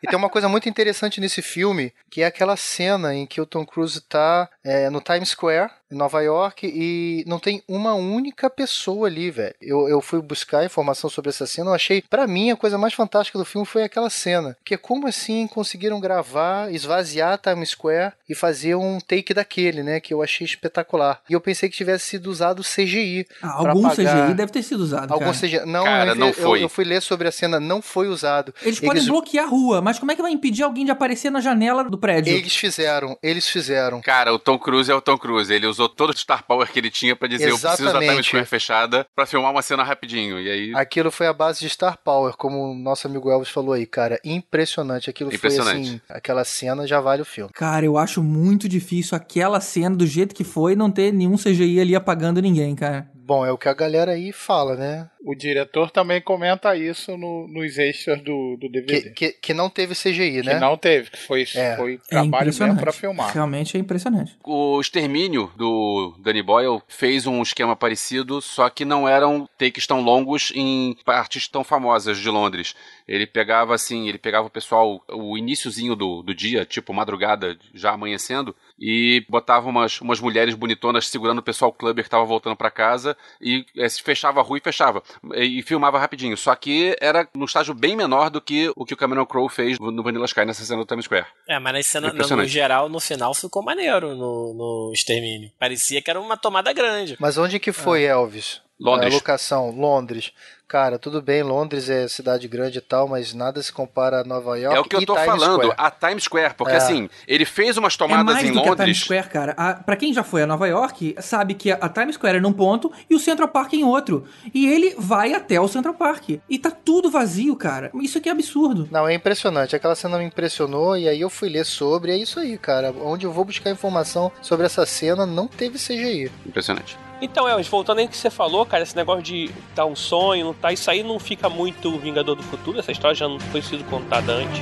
[0.02, 3.46] E tem uma coisa muito interessante nesse filme, que é aquela cena em que o
[3.46, 8.50] Tom Cruise tá é, no Times Square, em Nova York, e não tem uma única
[8.50, 9.55] pessoa ali, velho.
[9.62, 12.92] Eu, eu fui buscar informação sobre essa cena, eu achei, pra mim, a coisa mais
[12.92, 14.57] fantástica do filme foi aquela cena.
[14.64, 20.00] Que é como assim conseguiram gravar, esvaziar Times Square e fazer um take daquele, né?
[20.00, 21.20] Que eu achei espetacular.
[21.31, 23.24] E eu pensei que tivesse sido usado CGI.
[23.40, 25.12] Ah, algum apagar- CGI deve ter sido usado.
[25.12, 25.37] Algum cara.
[25.38, 25.64] CGI.
[25.66, 26.64] Não, Cara, eu, não eu- foi.
[26.64, 28.52] Eu, fui ler sobre a cena, não foi usado.
[28.62, 31.40] Eles podem bloquear a rua, mas como é que vai impedir alguém de aparecer na
[31.40, 32.35] janela do prédio?
[32.35, 34.00] Eles fizeram, eles fizeram.
[34.00, 35.53] Cara, o Tom Cruise é o Tom Cruise.
[35.53, 37.90] Ele usou todo o Star Power que ele tinha pra dizer eu preciso da Times
[38.03, 38.27] Exatamente.
[38.29, 40.40] Square fechada pra filmar uma cena rapidinho.
[40.40, 40.73] E aí.
[40.75, 44.19] Aquilo foi a base de Star Power, como o nosso amigo Elvis falou aí, cara.
[44.25, 45.11] Impressionante.
[45.11, 45.88] Aquilo foi Impressionante.
[45.88, 46.01] assim.
[46.09, 47.51] Aquela cena já vale o filme.
[47.53, 51.81] Cara, eu acho muito difícil aquela cena, do jeito que foi, não ter nenhum CGI
[51.81, 53.09] ali apagando ninguém, cara.
[53.14, 55.09] Bom, é o que a galera aí fala, né?
[55.25, 59.11] O diretor também comenta isso no- nos extras do, do Que, DVD.
[59.11, 60.61] que, que não teve CGI, Que né?
[60.61, 61.75] não teve, que foi, É.
[61.77, 63.33] foi É trabalho mesmo pra filmar.
[63.35, 64.37] Realmente é impressionante.
[64.48, 70.00] O Extermínio do Danny Boyle fez um esquema parecido, só que não eram takes tão
[70.00, 72.76] longos em partes tão famosas de Londres.
[73.07, 77.92] Ele pegava assim, ele pegava o pessoal, o iniciozinho do, do dia, tipo madrugada, já
[77.92, 82.71] amanhecendo, e botava umas, umas mulheres bonitonas segurando o pessoal clubber que tava voltando pra
[82.71, 85.03] casa e eh, se fechava a rua e fechava.
[85.35, 86.37] E, e filmava rapidinho.
[86.37, 89.79] Só que era num estágio bem menor do que o que o Cameron Crowe fez
[89.79, 91.27] no Vanilla Sky nessa cena do Times Square.
[91.49, 95.51] É, mas na cena, no, no geral, no final, ficou maneiro no, no extermínio.
[95.59, 97.16] Parecia que era uma tomada grande.
[97.21, 98.61] Mas onde que foi, Elvis?
[98.79, 99.14] Londres.
[99.14, 100.33] A locação, Londres.
[100.68, 104.59] Cara, tudo bem, Londres é cidade grande e tal, mas nada se compara a Nova
[104.59, 105.74] York É o que eu tô Times falando, Square.
[105.79, 106.76] a Times Square, porque É.
[106.76, 108.98] assim, ele fez umas É tomadas mais em do que a Times Londres.
[108.98, 109.55] Square, cara.
[109.57, 112.52] A, pra quem já foi a Nova York, sabe que a Times Square é num
[112.52, 114.24] ponto e o Central Park em outro.
[114.52, 116.31] E ele vai até o Central Park.
[116.50, 117.92] E tá tudo vazio, cara.
[118.02, 118.88] Isso aqui é absurdo.
[118.90, 119.76] Não, é impressionante.
[119.76, 122.11] Aquela cena me impressionou e aí eu fui ler sobre.
[122.11, 122.92] É isso aí, cara.
[123.05, 126.29] Onde eu vou buscar informação sobre essa cena, não teve CGI.
[126.44, 126.98] Impressionante.
[127.18, 130.73] Então, Elvis, voltando aí que você falou, cara, esse negócio de tá um sonho, tá,
[130.73, 134.33] isso aí não fica muito Vingador do Futuro, essa história já não foi sido contada
[134.33, 134.61] antes.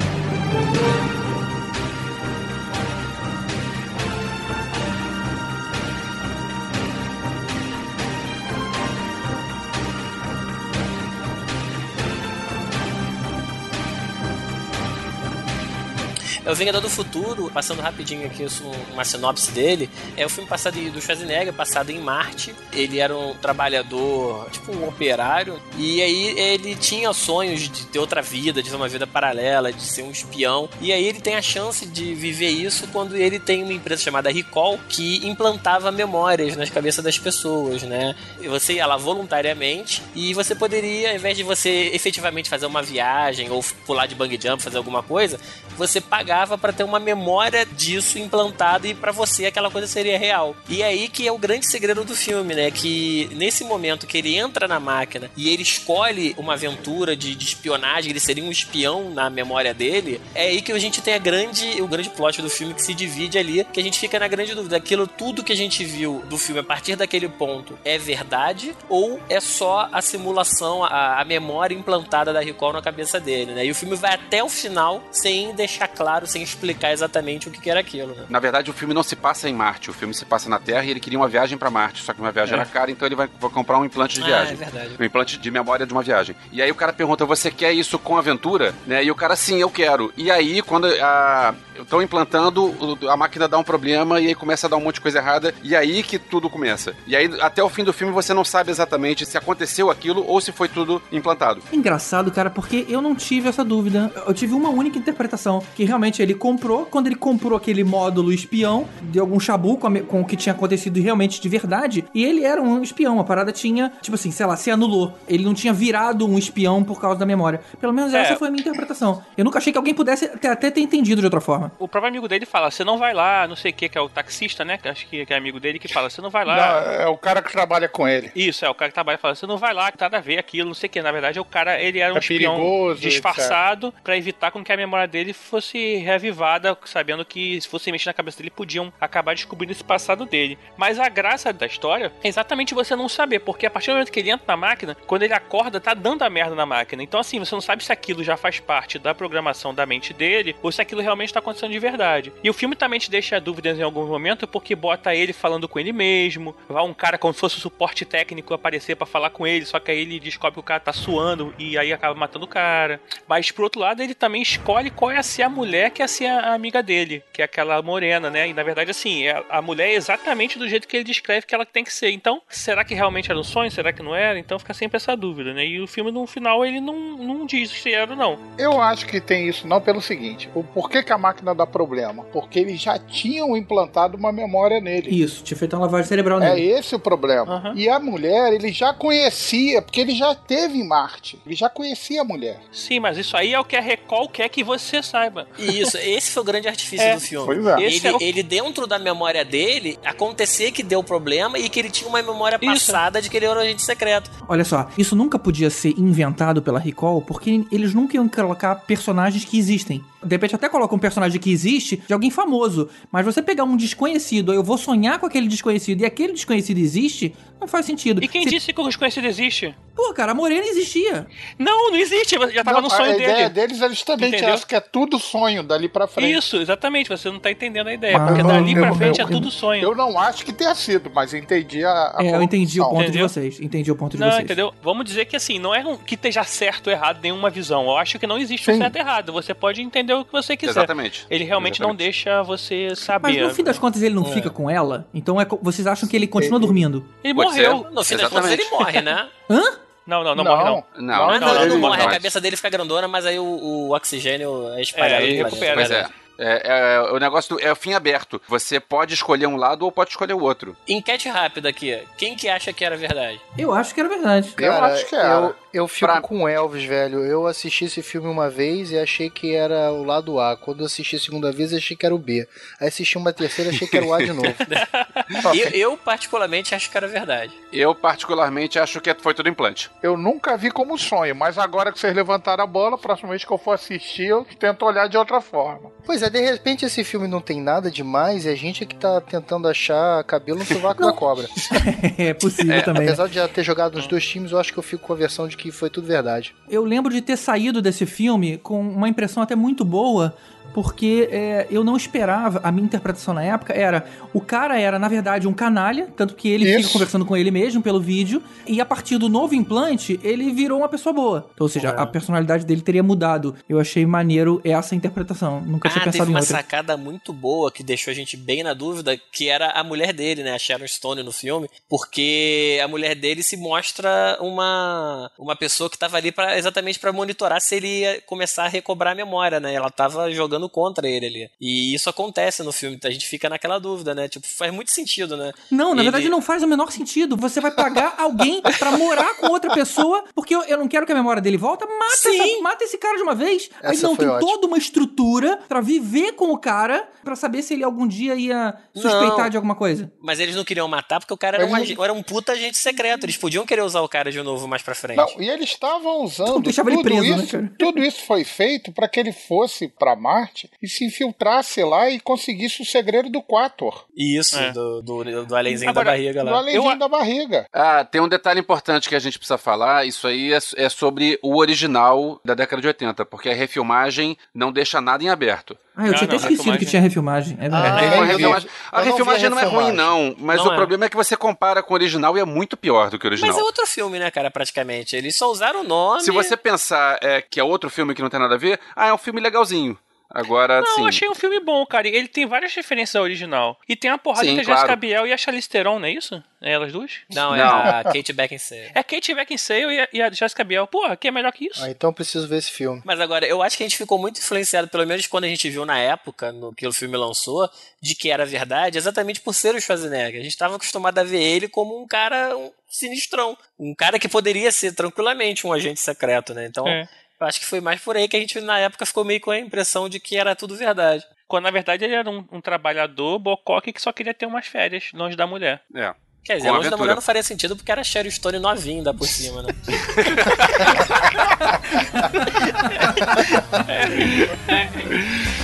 [16.44, 18.46] É o Vingador do Futuro, passando rapidinho aqui
[18.92, 19.88] uma sinopse dele.
[20.14, 22.54] É o filme passado do Schwarzenegger, passado em Marte.
[22.70, 28.20] Ele era um trabalhador, tipo um operário, e aí ele tinha sonhos de ter outra
[28.20, 30.68] vida, de ter uma vida paralela, de ser um espião.
[30.82, 34.30] E aí ele tem a chance de viver isso quando ele tem uma empresa chamada
[34.30, 38.14] Recall que implantava memórias nas cabeças das pessoas, né?
[38.38, 42.82] E você ia lá voluntariamente e você poderia, ao invés de você efetivamente fazer uma
[42.82, 45.40] viagem ou pular de bungee jump, fazer alguma coisa,
[45.78, 50.18] você pagava pagava para ter uma memória disso implantada e para você aquela coisa seria
[50.18, 50.56] real.
[50.68, 52.72] E é aí que é o grande segredo do filme, né?
[52.72, 57.44] Que nesse momento que ele entra na máquina e ele escolhe uma aventura de, de
[57.44, 61.18] espionagem, ele seria um espião na memória dele, é aí que a gente tem a
[61.18, 64.26] grande, o grande plot do filme que se divide ali, que a gente fica na
[64.26, 67.96] grande dúvida, aquilo tudo que a gente viu do filme a partir daquele ponto é
[67.96, 73.52] verdade ou é só a simulação, a, a memória implantada da Recall na cabeça dele,
[73.52, 73.64] né?
[73.64, 77.68] E o filme vai até o final sem deixar claro, sem explicar exatamente o que
[77.70, 78.24] era aquilo, né?
[78.28, 80.84] Na verdade, o filme não se passa em Marte, o filme se passa na Terra
[80.84, 82.56] e ele queria uma viagem para Marte, só que uma viagem É.
[82.60, 84.52] era cara, então ele vai, vai comprar um implante de Ah, viagem.
[84.54, 84.90] é verdade.
[84.98, 86.34] Um implante de memória de uma viagem.
[86.52, 88.74] E aí o cara pergunta: você quer isso com aventura?
[88.86, 89.04] Né?
[89.04, 90.12] E o cara, sim, eu quero.
[90.16, 91.54] E aí, quando a.
[91.76, 92.72] Estão implantando,
[93.10, 95.52] a máquina dá um problema e aí começa a dar um monte de coisa errada.
[95.60, 96.94] E aí que tudo começa.
[97.04, 100.40] E aí, até o fim do filme, você não sabe exatamente se aconteceu aquilo ou
[100.40, 101.60] se foi tudo implantado.
[101.72, 104.12] Engraçado, cara, porque eu não tive essa dúvida.
[104.26, 108.86] Eu tive uma única interpretação, que realmente ele comprou, quando ele comprou aquele módulo espião,
[109.02, 112.44] de algum chabu com, a com o que tinha acontecido realmente de verdade, e ele
[112.44, 115.12] era um espião, a parada tinha, tipo assim, sei lá, se anulou.
[115.28, 117.60] Ele não tinha virado um espião por causa da memória.
[117.80, 118.22] Pelo menos É.
[118.22, 119.22] essa foi a minha interpretação.
[119.36, 121.72] Eu nunca achei que alguém pudesse ter- até ter entendido de outra forma.
[121.78, 124.00] O próprio amigo dele fala, você não vai lá, não sei o que, que é
[124.00, 124.78] o taxista, né?
[124.78, 126.56] que Acho que é amigo dele que fala, você não vai lá.
[126.56, 128.30] Não, é o cara que trabalha com ele.
[128.34, 130.38] Isso, é o cara que trabalha fala, você não vai lá, que nada a ver
[130.38, 131.02] aquilo, não sei o que.
[131.02, 134.72] Na verdade, o cara, ele era um É espião perigoso, disfarçado pra evitar com que
[134.72, 139.34] a memória dele fosse reavivada, sabendo que se fosse mexer na cabeça dele, podiam acabar
[139.34, 140.58] descobrindo esse passado dele.
[140.76, 144.12] Mas a graça da história é exatamente você não saber, porque a partir do momento
[144.12, 147.02] que ele entra na máquina, quando ele acorda, tá dando a merda na máquina.
[147.02, 150.54] Então, assim, você não sabe se aquilo já faz parte da programação da mente dele
[150.62, 152.32] ou se aquilo realmente tá acontecendo de verdade.
[152.42, 155.78] E o filme também te deixa dúvidas em algum momento, porque bota ele falando com
[155.78, 159.46] ele mesmo, vai um cara como se fosse o suporte técnico aparecer pra falar com
[159.46, 162.44] ele, só que aí ele descobre que o cara tá suando e aí acaba matando
[162.44, 163.00] o cara.
[163.26, 166.04] Mas por outro lado, ele também escolhe qual é a ser a mulher que é
[166.04, 168.48] a ser a amiga dele, que é aquela morena, né?
[168.48, 171.54] E na verdade, assim, é- a mulher é exatamente do jeito que ele descreve que
[171.54, 172.10] ela tem que ser.
[172.10, 173.70] Então, será que realmente era um sonho?
[173.70, 174.38] Será que não era?
[174.38, 175.64] Então fica sempre essa dúvida, né?
[175.64, 178.38] E o filme, no final, ele não, não diz se era ou não.
[178.58, 182.24] Eu acho que tem isso não pelo seguinte: o porquê que a máquina dá problema?
[182.24, 185.10] Porque eles já tinham implantado uma memória nele.
[185.22, 186.70] Isso, tinha feito uma lavagem cerebral É nele.
[186.72, 187.72] esse o problema.
[187.76, 191.38] E a mulher, ele já conhecia, porque ele já teve em Marte.
[191.46, 192.58] Ele já conhecia a mulher.
[192.72, 195.46] Sim, mas isso aí é o que a Recall quer que você saiba.
[195.58, 197.46] Isso, esse foi o grande artifício É, do filme.
[197.46, 197.82] pois é.
[197.82, 201.90] Ele, é o- ele, dentro da memória dele, acontecer que deu problema e que ele
[201.90, 202.66] tinha uma memória Isso.
[202.92, 204.30] passada de que ele era um agente secreto.
[204.48, 209.44] Olha só, isso nunca podia ser inventado pela Recall, porque eles nunca iam colocar personagens
[209.44, 210.04] que existem.
[210.24, 213.76] De repente até coloca um personagem que existe de alguém famoso, mas você pegar um
[213.76, 218.22] desconhecido, eu vou sonhar com aquele desconhecido e aquele desconhecido existe, não faz sentido.
[218.22, 219.74] E quem Se- disse que o desconhecido existe?
[219.94, 221.24] Pô, cara, a Morena existia.
[221.56, 222.34] Não, não existe.
[222.52, 223.22] Já tava Não, no sonho a dele.
[223.24, 224.54] ideia deles é justamente Entendeu?
[224.54, 226.36] essa, que é tudo sonho dali pra frente.
[226.36, 227.08] Isso, exatamente.
[227.08, 228.16] Você não tá entendendo a ideia.
[228.16, 229.82] Ah, porque dali eu- pra eu- frente eu- é tudo sonho.
[229.84, 232.12] Eu não acho que tenha sido, mas entendi a.
[232.16, 233.26] a é, eu entendi o ponto Entendeu?
[233.26, 233.60] de vocês.
[233.60, 234.42] Entendi o ponto de Não, vocês.
[234.44, 234.74] entendeu?
[234.82, 237.84] Vamos dizer que assim, não é um- que esteja certo ou errado nenhuma visão.
[237.84, 238.80] Eu acho que não existe um Sim.
[238.80, 239.32] certo e errado.
[239.32, 240.70] Você pode entender o que você quiser.
[240.72, 241.26] Exatamente.
[241.30, 242.04] Ele realmente não Exatamente.
[242.04, 243.42] deixa você Mas saber.
[243.42, 244.32] no fim das contas ele não É.
[244.32, 245.06] fica com ela?
[245.14, 247.04] Então é vocês acham que ele continua dormindo?
[247.22, 247.86] Ele Pode morreu.
[247.92, 249.28] No fim das contas ele morre, né?
[249.50, 249.62] Hã?
[250.06, 250.84] Não, não, não, morre não.
[250.98, 252.02] Não, Ah, não, não, ele não morre.
[252.02, 255.24] A cabeça dele fica grandona, mas aí o, o oxigênio é espalhado.
[255.24, 255.74] É, ele recupera.
[255.74, 256.06] Pois é.
[256.38, 256.62] É,
[256.96, 258.40] é, o negócio do- é o fim aberto.
[258.48, 260.76] Você pode escolher um lado ou pode escolher o outro.
[260.88, 261.98] Enquete rápida aqui.
[262.18, 263.40] Quem que acha que era verdade?
[263.56, 264.48] Eu acho que era verdade.
[264.58, 265.28] Eu Cara, acho que era.
[265.32, 267.24] eu, eu fico Pra- com o Elvis, velho.
[267.24, 270.56] Eu assisti esse filme uma vez e achei que era o lado A.
[270.56, 272.46] Quando eu assisti a segunda vez, achei que era o B.
[272.80, 274.54] Aí assisti uma terceira, achei que era o A de novo.
[275.54, 277.52] Eu, eu, particularmente, acho que era verdade.
[277.72, 279.90] Eu, particularmente, acho que foi tudo implante.
[280.02, 283.50] Eu nunca vi como sonho, mas agora que vocês levantaram a bola, próxima vez que
[283.52, 285.90] eu for assistir, eu tento olhar de outra forma.
[286.04, 288.96] Pois é, de repente esse filme não tem nada demais e a gente é que
[288.96, 291.48] tá tentando achar cabelo no sovaco da cobra.
[292.18, 293.04] é possível também.
[293.04, 293.08] né?
[293.08, 295.16] Apesar de já ter jogado nos dois times, eu acho que eu fico com a
[295.16, 296.54] versão de que foi tudo verdade.
[296.68, 300.34] Eu lembro de ter saído desse filme com uma impressão até muito boa,
[300.74, 305.06] porque é, eu não esperava, a minha interpretação na época era, o cara era, na
[305.08, 306.78] verdade, um canalha, tanto que ele Isso.
[306.78, 310.78] fica conversando com ele mesmo pelo vídeo, e a partir do novo implante, ele virou
[310.78, 311.48] uma pessoa boa.
[311.54, 313.54] Então, ou seja, a personalidade dele teria mudado.
[313.68, 315.60] Eu achei maneiro essa interpretação.
[315.60, 316.56] Nunca tinha Ah, pensado teve em uma outra.
[316.56, 320.42] sacada muito boa que deixou a gente bem na dúvida, que era a mulher dele,
[320.42, 320.52] né?
[320.54, 325.96] A Sharon Stone no filme, porque a mulher dele se mostra uma, uma pessoa que
[325.96, 329.72] tava ali pra, exatamente para monitorar se ele ia começar a recobrar a memória, né?
[329.72, 331.50] Ela tava jogando jogando contra ele ali.
[331.60, 334.28] E isso acontece no filme, a gente fica naquela dúvida, né?
[334.28, 335.52] Tipo, faz muito sentido, né?
[335.70, 337.36] Não, na Ele- verdade não faz o menor sentido.
[337.36, 341.12] Você vai pagar alguém pra morar com outra pessoa, porque eu, eu não quero que
[341.12, 341.86] a memória dele volta.
[341.86, 343.70] Mata, essa- mata esse cara de uma vez.
[343.82, 344.50] Aí Essa não, foi tem ótima.
[344.50, 348.74] toda uma estrutura pra viver com o cara, pra saber se ele algum dia ia
[348.94, 349.50] suspeitar Não.
[349.50, 350.10] de alguma coisa.
[350.20, 353.24] Mas eles não queriam matar porque o cara era um, era um puta agente secreto.
[353.24, 355.16] Eles podiam querer usar o cara de novo mais pra frente.
[355.16, 357.52] Não, e eles estavam usando ele tudo preso, né, isso.
[357.52, 357.72] cara?
[357.78, 362.20] tudo isso foi feito para que ele fosse para Marte e se infiltrasse lá e
[362.20, 364.04] conseguisse o segredo do Quator.
[364.16, 364.72] Isso, É.
[364.72, 366.56] do, do, do alienzinho Agora, da barriga Do lá.
[366.58, 367.66] além da barriga.
[367.72, 370.06] Ah, tem um detalhe importante que a gente precisa falar.
[370.06, 374.72] Isso aí é, é sobre o original da década de 80, porque a refilmagem não
[374.72, 375.76] deixa nada em aberto.
[375.96, 376.78] Ah, eu Ah, tinha até esquecido refilmagem.
[376.84, 377.56] que tinha refilmagem.
[377.58, 377.86] É verdade.
[377.86, 378.26] Ah, eu vi.
[378.32, 379.96] refilmagem- a Eu não refilmagem não é ruim, refilmagem.
[379.96, 380.36] não.
[380.38, 380.76] Mas Não o é.
[380.76, 383.28] problema é que você compara com o original e é muito pior do que o
[383.28, 383.52] original.
[383.52, 385.14] Mas é outro filme, né, cara, praticamente.
[385.14, 386.22] Eles só usaram o nome.
[386.22, 389.06] Se você pensar é, que é outro filme que não tem nada a ver, ah,
[389.08, 389.96] é um filme legalzinho.
[390.30, 391.00] Agora, Não, sim.
[391.02, 392.08] eu achei um filme bom, cara.
[392.08, 393.78] Ele tem várias referências ao original.
[393.88, 394.80] E tem uma porrada Sim, que a claro.
[394.80, 396.42] Jessica Biel e a Charlize Theron, não é isso?
[396.60, 397.12] É elas duas?
[397.32, 397.66] Não, é Não.
[397.68, 398.90] a Kate Beckinsale.
[398.94, 400.86] É Kate Beckinsale e a, e a Jessica Biel.
[400.86, 401.84] Porra, que é melhor que isso?
[401.84, 403.00] Ah, então eu preciso ver esse filme.
[403.04, 405.68] Mas agora, eu acho que a gente ficou muito influenciado, pelo menos quando a gente
[405.70, 407.68] viu na época, no que o filme lançou,
[408.00, 410.40] de que era verdade, exatamente por ser o Schwarzenegger.
[410.40, 413.56] A gente estava acostumado a ver ele como um cara um sinistrão.
[413.78, 416.66] Um cara que poderia ser tranquilamente um agente secreto, né?
[416.66, 417.08] Então, É.
[417.40, 419.50] eu acho que foi mais por aí que a gente, na época, ficou meio com
[419.50, 421.24] a impressão de que era tudo verdade.
[421.46, 425.10] Quando na verdade ele era um, um trabalhador bocoque que só queria ter umas férias
[425.12, 425.82] longe da mulher.
[425.94, 426.14] É.
[426.42, 429.26] Quer dizer, longe da mulher não faria sentido porque era Sherry Stone novinha ainda por
[429.26, 429.68] cima, né?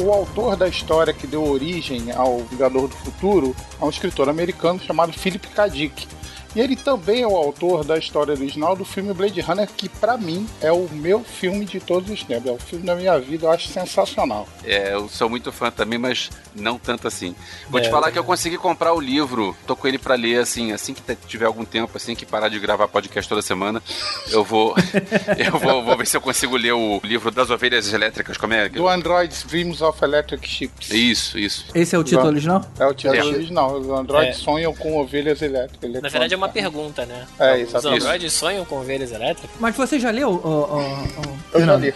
[0.00, 4.78] O autor da história que deu origem ao Vingador do Futuro é um escritor americano
[4.78, 5.68] chamado Philip K.
[5.68, 6.06] Dick.
[6.54, 10.16] E ele também é o autor da história original do filme Blade Runner, que pra
[10.16, 12.46] mim é o meu filme de todos os tempos.
[12.50, 14.48] É o filme da minha vida, eu acho sensacional.
[14.64, 17.34] É, eu sou muito fã também, mas não tanto assim.
[17.68, 20.14] Vou É, te falar eu que eu consegui comprar o livro, tô com ele pra
[20.14, 23.82] ler, assim, assim que tiver algum tempo, assim que parar de gravar podcast toda semana,
[24.30, 24.74] eu vou
[25.38, 28.68] eu vou, vou ver se eu consigo ler o livro das ovelhas elétricas, como é?
[28.68, 30.90] Do Android's Dreams of Electric Ships.
[30.90, 31.66] Isso, isso.
[31.74, 32.64] Esse é o título original?
[32.78, 33.24] É o título É.
[33.24, 33.78] original.
[33.78, 34.42] Os androids É.
[34.42, 35.90] sonham com ovelhas elétricas.
[35.92, 37.26] Na verdade, é uma pergunta, né?
[37.38, 38.02] É, Os exatamente.
[38.02, 39.50] androides sonham com ovelhas elétricas?
[39.60, 41.94] Mas você já leu, ó, ó, ó, Eu já li.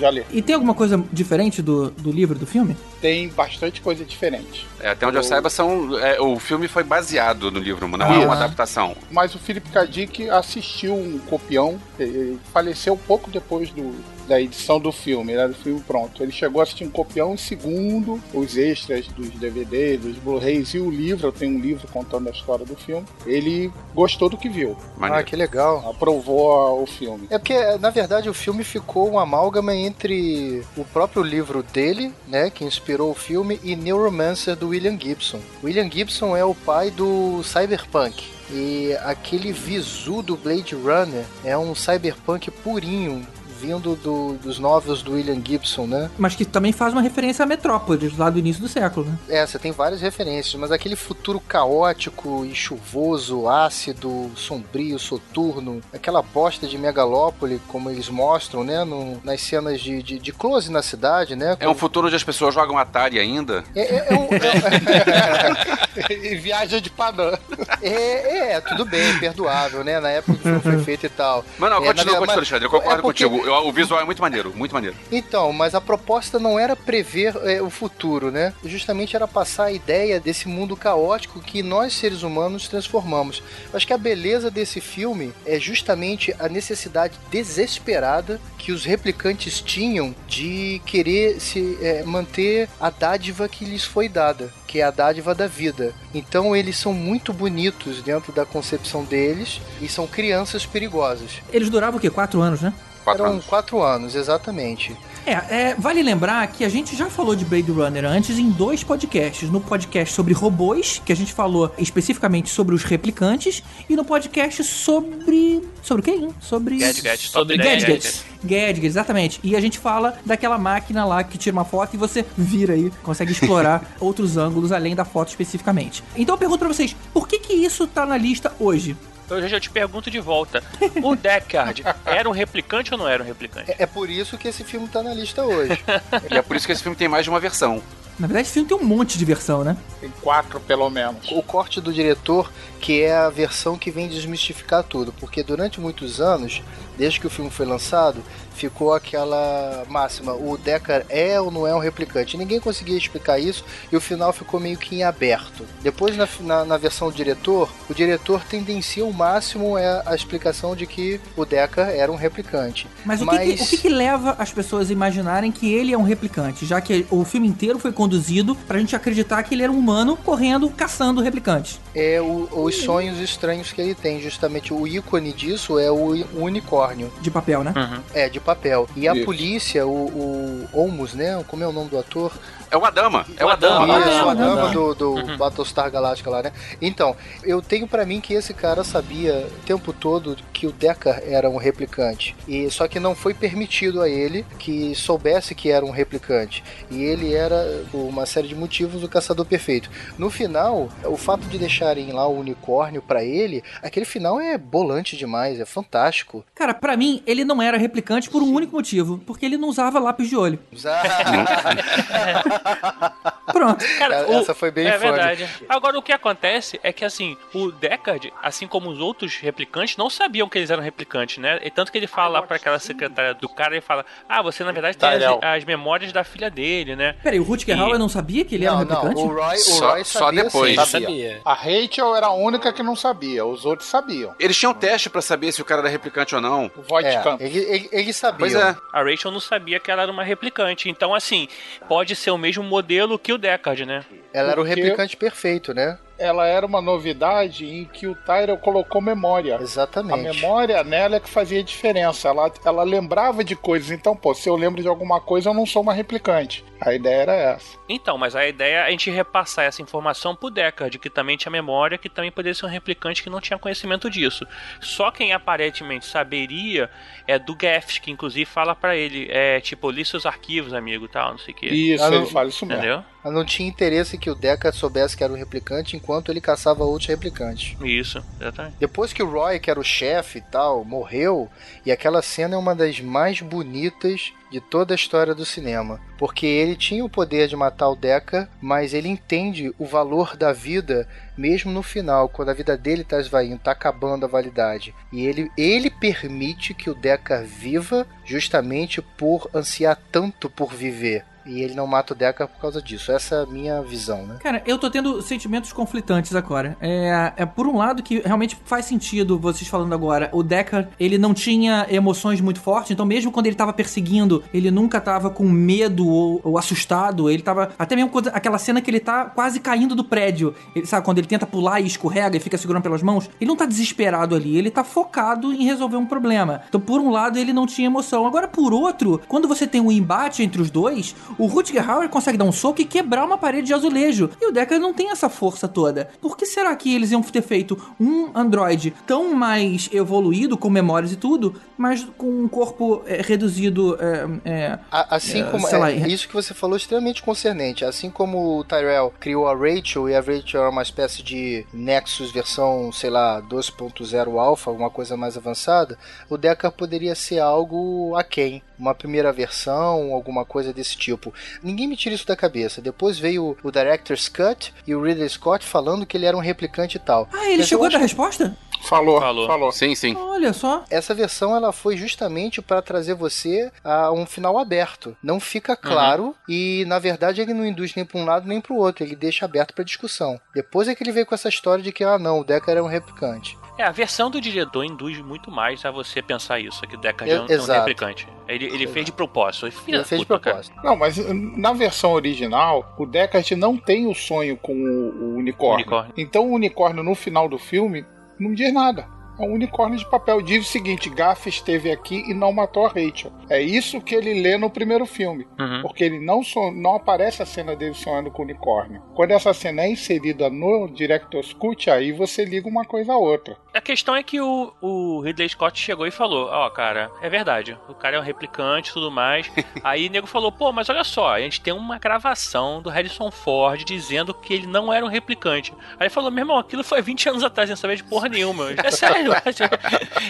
[0.00, 0.24] Já li.
[0.32, 2.74] E tem alguma coisa diferente do, do livro do filme?
[3.00, 4.66] Tem bastante coisa diferente.
[4.80, 8.22] É, até onde eu saiba, são, é, o filme foi baseado no livro, não é
[8.22, 8.24] Ah.
[8.24, 8.96] uma adaptação.
[9.10, 9.84] Mas o Philip K.
[9.86, 13.94] Dick assistiu um copião, ele faleceu pouco depois do,
[14.26, 16.22] da edição do filme, né, do filme pronto.
[16.22, 20.78] Ele chegou a assistir um copião e segundo os extras dos DVDs, dos Blu-rays e
[20.78, 24.48] o livro, eu tenho um livro contando a história do filme, ele gostou do que
[24.48, 24.76] viu.
[25.00, 25.90] Ah, que legal.
[25.90, 27.26] Aprovou o filme.
[27.30, 32.50] É porque, na verdade, o filme ficou um amálgama entre o próprio livro dele, né,
[32.50, 35.40] que inspirou o filme, e Neuromancer do William Gibson.
[35.62, 38.24] William Gibson é o pai do cyberpunk.
[38.50, 43.26] E aquele visu do Blade Runner é um cyberpunk purinho,
[43.62, 46.10] vindo do- dos novels do William Gibson, né?
[46.18, 49.16] Mas que também faz uma referência a Metrópolis, lá do início do século, né?
[49.28, 56.20] É, você tem várias referências, mas aquele futuro caótico e chuvoso, ácido, sombrio, soturno, aquela
[56.22, 60.82] bosta de megalópole, como eles mostram, né, no- nas cenas de, de, de close na
[60.82, 61.56] cidade, né?
[61.60, 63.62] É um futuro onde as pessoas jogam Atari ainda?
[63.76, 64.28] É, é- é um-
[66.10, 67.32] e viaja de Padã.
[67.80, 70.00] é, é, tudo bem, perdoável, né?
[70.00, 71.44] Na época que o filme foi feito e tal.
[71.58, 72.64] Mas não, É, continua, continua, Alexandre.
[72.66, 73.46] Eu concordo é porque- contigo.
[73.46, 74.96] Eu- o visual é muito maneiro, muito maneiro.
[75.10, 78.52] Então, mas a proposta não era prever é, o futuro, né?
[78.64, 83.42] Justamente era passar a ideia desse mundo caótico que nós, seres humanos, transformamos.
[83.72, 89.60] Eu Acho que a beleza desse filme é justamente a necessidade desesperada que os replicantes
[89.60, 94.90] tinham de querer se é, manter a dádiva que lhes foi dada, que é a
[94.90, 95.92] dádiva da vida.
[96.14, 101.42] Então eles são muito bonitos dentro da concepção deles e são crianças perigosas.
[101.52, 102.08] Eles duravam o quê?
[102.08, 102.72] Quatro anos, né?
[103.04, 103.46] Quatro Eram anos.
[103.46, 104.96] quatro anos, exatamente.
[105.24, 108.82] É, é, vale lembrar que a gente já falou de Blade Runner antes em dois
[108.82, 109.50] podcasts.
[109.50, 114.64] No podcast sobre robôs, que a gente falou especificamente sobre os replicantes, e no podcast
[114.64, 115.62] sobre.
[115.82, 116.10] Sobre o quê?
[116.12, 116.34] hein?
[116.40, 116.76] Sobre.
[116.78, 118.24] Gadgets, Sobre top 10 gadgets.
[118.42, 119.40] Gadgets, exatamente.
[119.42, 122.92] E a gente fala daquela máquina lá que tira uma foto e você vira aí,
[123.02, 126.02] consegue explorar outros ângulos além da foto especificamente.
[126.16, 128.96] Então eu pergunto pra vocês, por que que isso tá na lista hoje?
[129.38, 130.62] Eu já te pergunto de volta.
[131.02, 133.70] O Deckard era um replicante ou não era um replicante?
[133.70, 135.82] É, é por isso que esse filme tá na lista hoje.
[136.30, 137.82] e é por isso que esse filme tem mais de uma versão.
[138.18, 139.76] Na verdade, esse filme tem um monte de versão, né?
[140.00, 141.30] Tem quatro, pelo menos.
[141.30, 146.20] O corte do diretor, que é a versão que vem desmistificar tudo, porque durante muitos
[146.20, 146.60] anos,
[146.98, 148.22] desde que o filme foi lançado,
[148.54, 152.36] ficou aquela máxima: o Deckard é ou não é um replicante?
[152.36, 155.64] Ninguém conseguia explicar isso e o final ficou meio que em aberto.
[155.80, 160.76] Depois, na, na, na versão do diretor, o diretor tendencia o máximo é a explicação
[160.76, 162.86] de que o Deckard era um replicante.
[163.04, 165.98] Mas o, que, que, o que, que, leva as pessoas a imaginarem que ele é
[165.98, 166.66] um replicante?
[166.66, 170.16] Já que o filme inteiro foi conduzido pra gente acreditar que ele era um humano
[170.16, 171.80] correndo, caçando replicantes.
[171.94, 174.20] É o, os sonhos estranhos que ele tem.
[174.20, 177.12] Justamente o ícone disso é o, unicórnio.
[177.20, 177.72] De papel, né?
[177.76, 178.02] Uhum.
[178.14, 178.88] É, de papel.
[178.96, 181.42] E a polícia, o, o Olmos, né?
[181.46, 182.32] Como é o nome do ator?
[182.72, 183.26] É o Adama.
[183.36, 183.98] É o Adama.
[183.98, 185.36] Isso, ah, é o Adama do, do uhum.
[185.36, 186.52] Battlestar Galactica lá, né?
[186.80, 191.22] Então, eu tenho para mim que esse cara sabia o tempo todo que o Deckard
[191.30, 192.34] era um replicante.
[192.48, 196.64] E só que não foi permitido a ele que soubesse que era um replicante.
[196.90, 199.90] E ele era, por uma série de motivos, o caçador perfeito.
[200.16, 205.16] No final, o fato de deixarem lá o unicórnio para ele, aquele final é bolante
[205.16, 206.44] demais, é fantástico.
[206.54, 208.54] Cara, para mim, ele não era replicante por um Sim.
[208.54, 210.58] único motivo, porque ele não usava lápis de olho.
[210.72, 211.02] Usava.
[213.52, 213.84] Pronto.
[213.98, 215.48] Cara, o, essa foi bem É verdade.
[215.68, 220.08] Agora, o que acontece é que, assim, o Deckard, assim como os outros replicantes, não
[220.08, 221.58] sabiam que eles eram replicantes, né?
[221.62, 224.62] E tanto que ele fala lá pra aquela secretária do cara, ele fala, ah, você
[224.62, 227.16] na verdade tem as, as, memórias da filha dele, né?
[227.22, 229.14] Peraí, o Rutger Hauer não sabia que ele não, era um replicante?
[229.14, 230.80] Não, o Roy, o Roy só, sabia, só depois.
[230.80, 231.40] Sim, sabia.
[231.44, 234.34] A Rachel era a única que não sabia, os outros sabiam.
[234.38, 236.70] Eles tinham teste para saber se o cara era replicante ou não.
[236.76, 237.46] O Voight é, Campos.
[237.46, 238.38] Ele, ele, ele sabia.
[238.38, 238.76] Pois é.
[238.92, 240.88] A Rachel não sabia que ela era uma replicante.
[240.88, 241.48] Então, assim,
[241.88, 244.04] pode ser o mesmo modelo que o Deckard, né?
[244.32, 245.98] Ela era o replicante perfeito, né?
[246.22, 249.58] ela era uma novidade em que o Tyrell colocou memória.
[249.60, 250.28] Exatamente.
[250.28, 252.28] A memória nela é que fazia diferença.
[252.28, 253.90] Ela, ela lembrava de coisas.
[253.90, 256.64] Então, pô, se eu lembro de alguma coisa, eu não sou uma replicante.
[256.80, 257.76] A ideia era essa.
[257.88, 261.50] Então, mas a ideia é a gente repassar essa informação pro Deckard, que também tinha
[261.50, 264.46] memória, que também poderia ser um replicante que não tinha conhecimento disso.
[264.80, 266.88] Só quem aparentemente saberia
[267.26, 271.32] é do Gaff, que inclusive fala para ele, é tipo, li seus arquivos, amigo, tal,
[271.32, 271.66] não sei o que.
[271.66, 272.82] Isso, ele fala isso mesmo.
[272.82, 273.04] Entendeu?
[273.24, 276.84] Ela não tinha interesse que o Deckard soubesse que era um replicante enquanto ele caçava
[276.84, 277.76] outros replicantes.
[277.82, 278.76] Isso, exatamente.
[278.78, 281.50] Depois que o Roy, que era o chefe e tal, morreu,
[281.84, 286.00] e aquela cena é uma das mais bonitas de toda a história do cinema.
[286.16, 290.52] Porque ele tinha o poder de matar o Deca, mas ele entende o valor da
[290.52, 294.94] vida mesmo no final, quando a vida dele está esvaindo, está acabando a validade.
[295.10, 301.24] E ele, ele permite que o Deca viva justamente por ansiar tanto por viver.
[301.44, 303.12] E ele não mata o Deca por causa disso.
[303.12, 304.36] Essa é a minha visão, né?
[304.40, 306.76] Cara, eu tô tendo sentimentos conflitantes agora.
[306.80, 310.28] É, é por um lado que realmente faz sentido vocês falando agora.
[310.32, 314.70] O Deca, ele não tinha emoções muito fortes, então mesmo quando ele tava perseguindo, ele
[314.70, 317.30] nunca tava com medo ou, ou assustado.
[317.30, 317.70] Ele tava.
[317.78, 320.54] Até mesmo quando, aquela cena que ele tá quase caindo do prédio.
[320.74, 323.28] Ele, sabe, quando ele tenta pular e escorrega e fica segurando pelas mãos.
[323.40, 326.62] Ele não tá desesperado ali, ele tá focado em resolver um problema.
[326.68, 328.26] Então, por um lado, ele não tinha emoção.
[328.26, 332.38] Agora, por outro, quando você tem um embate entre os dois, o Rutger Hauer consegue
[332.38, 334.30] dar um soco e quebrar uma parede de azulejo.
[334.40, 336.08] E o Deckard não tem essa força toda.
[336.20, 341.12] Por que será que eles iam ter feito um androide tão mais evoluído, com memórias
[341.12, 343.96] e tudo, mas com um corpo é, reduzido?
[344.00, 347.84] É, é, assim como lá, é, isso que você falou é extremamente concernente.
[347.84, 352.30] Assim como o Tyrell criou a Rachel e a Rachel é uma espécie de Nexus
[352.32, 358.62] versão, sei lá, 2.0 alpha, alguma coisa mais avançada, o Deckard poderia ser algo aquém
[358.82, 361.32] uma primeira versão, alguma coisa desse tipo.
[361.62, 362.82] Ninguém me tira isso da cabeça.
[362.82, 366.96] Depois veio o Director's Cut e o Ridley Scott falando que ele era um replicante
[366.96, 367.28] e tal.
[367.32, 368.56] Ah, ele Mas chegou a dar resposta?
[368.82, 369.72] Falou, falou, falou.
[369.72, 370.16] Sim, sim.
[370.16, 370.84] Olha só.
[370.90, 375.16] Essa versão ela foi justamente para trazer você a um final aberto.
[375.22, 376.34] Não fica claro uhum.
[376.48, 379.04] e na verdade ele não induz nem para um lado nem para o outro.
[379.04, 380.40] Ele deixa aberto para discussão.
[380.52, 382.82] Depois é que ele veio com essa história de que ah não, o Decker é
[382.82, 383.56] um replicante.
[383.82, 387.32] É, a versão do diretor induz muito mais a você pensar isso, que o Deckard
[387.32, 388.28] é é um replicante.
[388.46, 389.66] Ele, ele fez de propósito.
[389.66, 390.72] Ele, ele fez de propósito.
[390.76, 390.88] Cara.
[390.88, 391.16] Não, mas
[391.56, 395.84] na versão original, o Deckard não tem o sonho com o, o unicórnio.
[395.84, 396.14] unicórnio.
[396.16, 398.06] Então o unicórnio no final do filme
[398.38, 399.08] não diz nada
[399.38, 400.42] é um unicórnio de papel.
[400.42, 403.32] Diz o seguinte: Gaff esteve aqui e não matou a Rachel.
[403.48, 405.46] É isso que ele lê no primeiro filme.
[405.58, 405.82] Uhum.
[405.82, 409.02] Porque ele não, so, não aparece a cena dele sonhando com o unicórnio.
[409.14, 413.56] Quando essa cena é inserida no Director's Cut, aí você liga uma coisa a outra.
[413.74, 417.28] A questão é que o, o Ridley Scott chegou e falou: Ó, oh, cara, é
[417.28, 417.76] verdade.
[417.88, 419.50] O cara é um replicante e tudo mais.
[419.82, 423.30] aí o nego falou: pô, mas olha só, a gente tem uma gravação do Harrison
[423.30, 425.72] Ford dizendo que ele não era um replicante.
[425.98, 428.72] Aí ele falou: meu irmão, aquilo foi 20 anos atrás, sem saber de porra nenhuma.
[428.82, 429.62] É sério eu acho.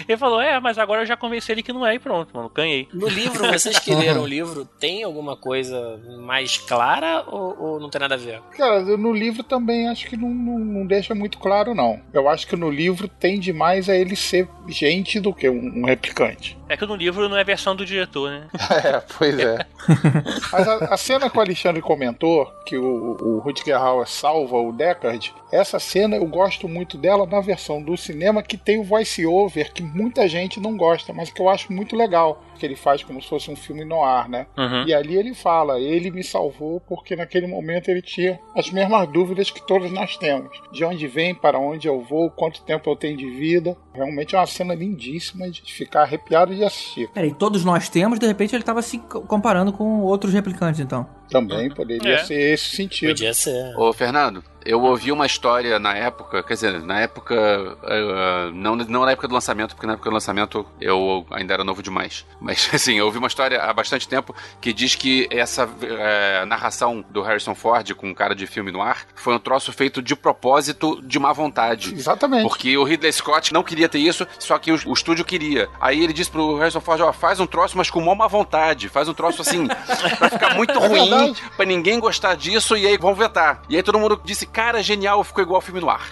[0.07, 2.51] Ele falou, é, mas agora eu já convenci ele que não é e pronto, mano,
[2.53, 2.87] ganhei.
[2.93, 7.89] No livro, vocês que leram o livro, tem alguma coisa mais clara ou, ou não
[7.89, 8.41] tem nada a ver?
[8.57, 11.99] Cara, no livro também acho que não, não, não deixa muito claro, não.
[12.13, 15.85] Eu acho que no livro tende mais a ele ser gente do que um, um
[15.85, 16.57] replicante.
[16.73, 18.47] É que no livro não é versão do diretor, né?
[18.83, 19.63] É, pois é.
[20.51, 24.71] Mas a, a cena que o Alexandre comentou, que o, o Rutger Hauer salva o
[24.71, 29.71] Deckard, essa cena eu gosto muito dela na versão do cinema que tem o voice-over,
[29.71, 32.43] que muita gente não gosta, mas que eu acho muito legal.
[32.57, 34.47] Que ele faz como se fosse um filme no ar, né?
[34.57, 34.87] Uhum.
[34.87, 39.51] E ali ele fala: ele me salvou porque naquele momento ele tinha as mesmas dúvidas
[39.51, 43.17] que todos nós temos: de onde vem, para onde eu vou, quanto tempo eu tenho
[43.17, 43.77] de vida.
[43.93, 47.07] Realmente é uma cena lindíssima de ficar arrepiado de assistir.
[47.13, 51.07] Peraí, todos nós temos, de repente ele tava se co- comparando com outros replicantes, então.
[51.29, 52.17] Também poderia É.
[52.23, 53.09] ser esse sentido.
[53.09, 53.75] Podia ser.
[53.77, 57.35] Ô, Fernando, eu ouvi uma história na época, quer dizer, na época.
[57.83, 61.63] eh, não, não na época do lançamento, porque na época do lançamento eu ainda era
[61.63, 62.25] novo demais.
[62.39, 67.03] Mas, assim, eu ouvi uma história há bastante tempo que diz que essa eh, narração
[67.09, 71.01] do Harrison Ford com cara de filme no ar foi um troço feito de propósito,
[71.01, 71.93] de má vontade.
[71.93, 72.43] Exatamente.
[72.43, 75.69] Porque o Ridley Scott não queria ter isso, só que o, o estúdio queria.
[75.79, 78.89] Aí ele disse pro Harrison Ford, ó, faz um troço, mas com mó má vontade.
[78.89, 79.67] Faz um troço assim,
[80.17, 81.43] pra ficar muito É ruim, verdade.
[81.55, 83.61] pra ninguém gostar disso, e aí vão vetar.
[83.69, 86.09] E aí todo mundo disse, cara, genial, ficou igual ao filme no ar.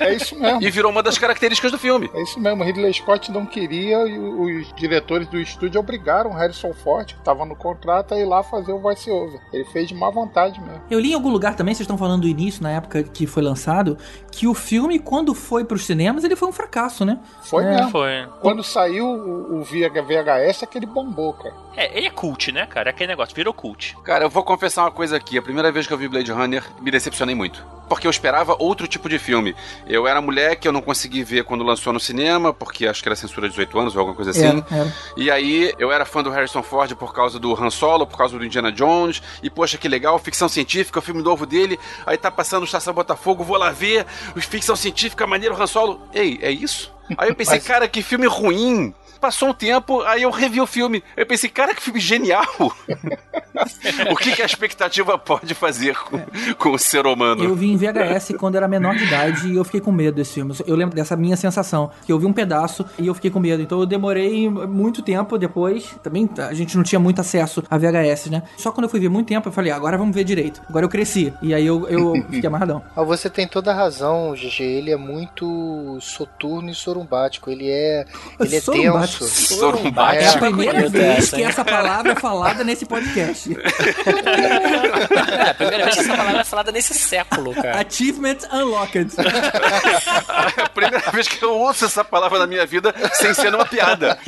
[0.00, 0.62] É isso mesmo.
[0.62, 2.10] e virou uma das características do filme.
[2.14, 6.72] É isso mesmo, Ridley Scott não queria e os diretores do estúdio obrigaram o Harrison
[6.72, 9.40] Ford, que estava no contrato, a ir lá fazer o voice-over.
[9.52, 10.80] Ele fez de má vontade mesmo.
[10.90, 13.42] Eu li em algum lugar também, vocês estão falando do início, na época que foi
[13.42, 13.98] lançado,
[14.32, 17.18] que o filme, quando foi pros cinemas, ele foi um fracasso, né?
[17.42, 17.70] Foi É.
[17.70, 17.90] mesmo.
[17.90, 18.26] Foi.
[18.40, 21.54] Quando saiu o, VHS, aquele bombou, cara.
[21.76, 22.88] É, ele é cult, né, cara?
[22.88, 23.96] É aquele negócio, virou cult.
[24.04, 25.36] Cara, eu vou confessar uma coisa aqui.
[25.36, 27.64] A primeira vez que eu vi Blade Runner, me decepcionei muito.
[27.88, 29.54] Porque eu esperava outro tipo de filme.
[29.86, 33.14] Eu era moleque, eu não consegui ver quando lançou no cinema, porque acho que era
[33.16, 34.46] censura de 18 anos ou alguma coisa assim.
[34.46, 34.94] Era, era.
[35.16, 38.38] E aí, eu era fã do Harrison Ford por causa do Han Solo, por causa
[38.38, 39.22] do Indiana Jones.
[39.42, 41.78] E, poxa, que legal, ficção científica, o filme novo dele.
[42.06, 44.06] Aí tá passando Estação Botafogo, vou lá ver.
[44.36, 46.00] Ficção científica, maneiro, Han Solo.
[46.12, 46.92] Ei, é isso?
[47.18, 48.94] Aí eu pensei, Mas- cara, que filme ruim.
[49.24, 51.02] Passou um tempo, aí eu revi o filme.
[51.16, 52.44] Eu pensei, cara, que filme genial.
[54.12, 56.20] o que, que a expectativa pode fazer com,
[56.58, 57.42] com o ser humano?
[57.42, 60.34] Eu vi em VHS quando era menor de idade e eu fiquei com medo desse
[60.34, 60.54] filme.
[60.66, 63.62] Eu lembro dessa minha sensação, que eu vi um pedaço e eu fiquei com medo.
[63.62, 65.96] Então eu demorei muito tempo depois.
[66.02, 68.42] Também a gente não tinha muito acesso a VHS, né?
[68.58, 70.60] Só quando eu fui ver muito tempo, eu falei, "Ah, agora vamos ver direito.
[70.68, 71.32] Agora eu cresci.
[71.40, 72.82] E aí eu, eu fiquei amarradão.
[72.94, 74.62] Ah, você tem toda a razão, GG.
[74.62, 77.50] Ele é muito soturno e sorumbático.
[77.50, 78.04] Ele é,
[78.38, 79.13] ele é Sorumbático.
[79.20, 79.54] Denso.
[79.56, 80.22] Sorumbático.
[80.22, 81.46] É a É, primeira vez que hein?
[81.46, 83.56] essa palavra é falada nesse podcast.
[83.56, 87.80] É, a primeira vez que essa palavra é falada nesse século, cara.
[87.86, 89.14] Achievement Unlocked.
[89.18, 93.66] É a primeira vez que eu ouço essa palavra na minha vida sem ser numa
[93.66, 94.18] piada.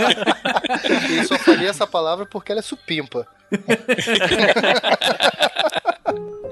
[1.16, 3.26] Eu só falei essa palavra porque ela é supimpa.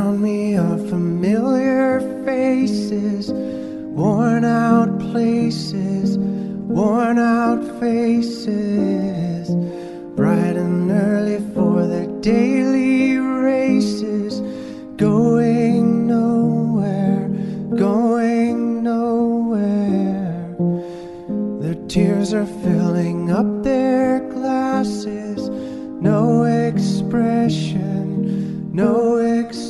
[0.00, 9.50] around me are familiar faces, worn out places, worn out faces,
[10.16, 14.40] bright and early for their daily races,
[14.96, 17.28] going nowhere,
[17.76, 20.56] going nowhere.
[21.60, 25.50] Their tears are filling up their glasses,
[26.00, 27.84] no expression,
[28.72, 29.69] no expression.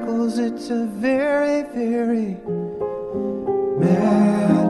[0.37, 2.37] it's a very, very
[3.79, 4.60] mad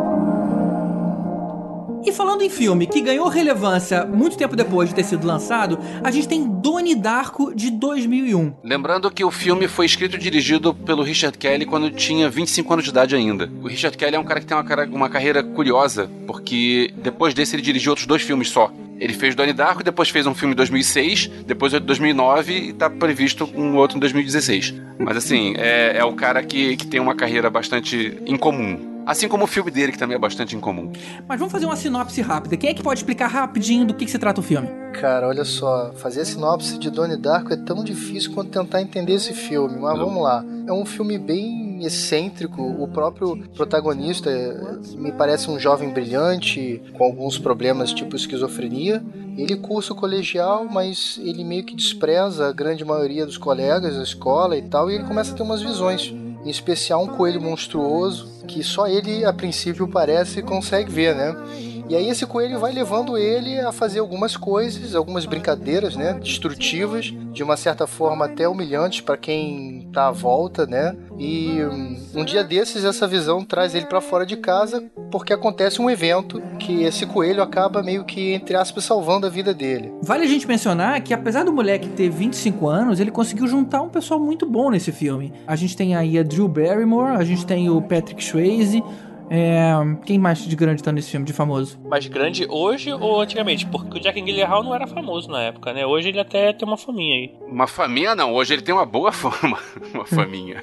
[2.11, 6.11] E falando em filme que ganhou relevância muito tempo depois de ter sido lançado, a
[6.11, 8.53] gente tem Doni Darko de 2001.
[8.61, 12.83] Lembrando que o filme foi escrito e dirigido pelo Richard Kelly quando tinha 25 anos
[12.83, 13.49] de idade ainda.
[13.63, 17.33] O Richard Kelly é um cara que tem uma, cara- uma carreira curiosa, porque depois
[17.33, 18.69] desse ele dirigiu outros dois filmes só.
[18.99, 22.73] Ele fez Donnie Darko, depois fez um filme em 2006, depois outro em 2009 e
[22.73, 24.73] tá previsto um outro em 2016.
[24.99, 28.90] Mas assim, é, é o cara que, que tem uma carreira bastante incomum.
[29.05, 30.91] Assim como o filme dele, que também é bastante incomum.
[31.27, 32.55] Mas vamos fazer uma sinopse rápida.
[32.57, 34.67] Quem é que pode explicar rapidinho do que, que se trata o filme?
[34.93, 39.13] Cara, olha só, fazer a sinopse de Donnie Darko é tão difícil quanto tentar entender
[39.13, 40.43] esse filme, mas vamos lá.
[40.67, 44.55] É um filme bem excêntrico, o próprio protagonista é,
[44.95, 49.03] me parece um jovem brilhante, com alguns problemas tipo esquizofrenia.
[49.37, 54.03] Ele cursa o colegial, mas ele meio que despreza a grande maioria dos colegas da
[54.03, 56.13] escola e tal, e ele começa a ter umas visões.
[56.43, 61.35] Em especial um coelho monstruoso, que só ele, a princípio, parece e consegue ver, né?
[61.91, 67.13] E aí esse coelho vai levando ele a fazer algumas coisas, algumas brincadeiras, né, destrutivas,
[67.33, 70.95] de uma certa forma até humilhantes para quem tá à volta, né?
[71.19, 74.81] E hum, um dia desses essa visão traz ele para fora de casa
[75.11, 79.53] porque acontece um evento que esse coelho acaba meio que entre aspas salvando a vida
[79.53, 79.91] dele.
[80.01, 83.89] Vale a gente mencionar que apesar do moleque ter 25 anos, ele conseguiu juntar um
[83.89, 85.33] pessoal muito bom nesse filme.
[85.45, 88.81] A gente tem aí a Drew Barrymore, a gente tem o Patrick Swayze,
[89.33, 89.71] é,
[90.05, 91.79] quem mais de grande tá nesse filme, de famoso?
[91.85, 93.65] Mais grande hoje ou antigamente?
[93.65, 95.85] Porque o Jack Gyllenhaal não era famoso na época, né?
[95.85, 97.33] Hoje ele até tem uma faminha aí.
[97.47, 99.57] Uma faminha não, hoje ele tem uma boa fama.
[99.93, 100.61] uma faminha.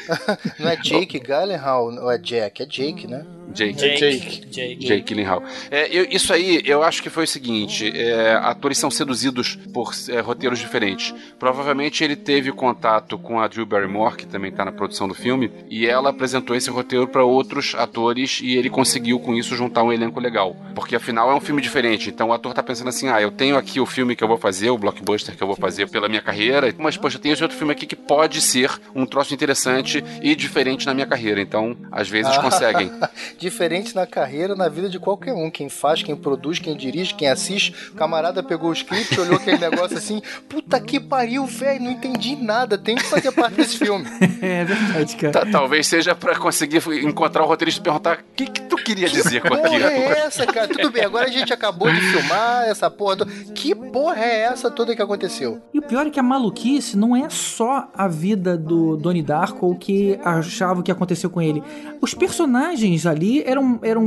[0.58, 2.62] não é Jake Gyllenhaal, ou é Jack?
[2.62, 3.26] É Jake, né?
[3.52, 3.74] Jake.
[3.74, 4.46] Jake.
[4.50, 4.76] Jake.
[4.76, 5.02] Jake.
[5.02, 5.42] Gyllenhaal.
[5.70, 9.92] É, eu, isso aí, eu acho que foi o seguinte: é, atores são seduzidos por
[10.08, 11.14] é, roteiros diferentes.
[11.38, 15.50] Provavelmente ele teve contato com a Drew Barrymore, que também está na produção do filme,
[15.68, 19.92] e ela apresentou esse roteiro para outros atores e ele conseguiu com isso juntar um
[19.92, 20.56] elenco legal.
[20.74, 22.10] Porque afinal é um filme diferente.
[22.10, 24.38] Então o ator tá pensando assim: ah, eu tenho aqui o filme que eu vou
[24.38, 27.56] fazer, o blockbuster que eu vou fazer pela minha carreira, mas poxa, tem esse outro
[27.56, 31.40] filme aqui que pode ser um troço interessante e diferente na minha carreira.
[31.40, 32.90] Então, às vezes conseguem.
[33.38, 35.50] diferente na carreira, na vida de qualquer um.
[35.50, 37.90] Quem faz, quem produz, quem dirige, quem assiste.
[37.90, 42.36] O camarada pegou o script, olhou aquele negócio assim, puta que pariu, velho, não entendi
[42.36, 44.06] nada, tem que fazer parte desse filme.
[44.40, 45.32] é verdade, cara.
[45.32, 49.08] Tá, talvez seja para conseguir encontrar o roteirista e perguntar o que, que tu queria
[49.08, 49.70] dizer com aquilo.
[49.70, 50.68] Que porra é essa, cara?
[50.68, 53.16] Tudo bem, agora a gente acabou de filmar essa porra.
[53.16, 53.26] Do...
[53.26, 55.60] Que porra é essa toda que aconteceu?
[55.74, 59.66] E o pior é que a maluquice não é só a vida do Donnie Darko
[59.66, 61.62] ou que achava que aconteceu com ele.
[62.00, 64.06] Os personagens ali eram, eram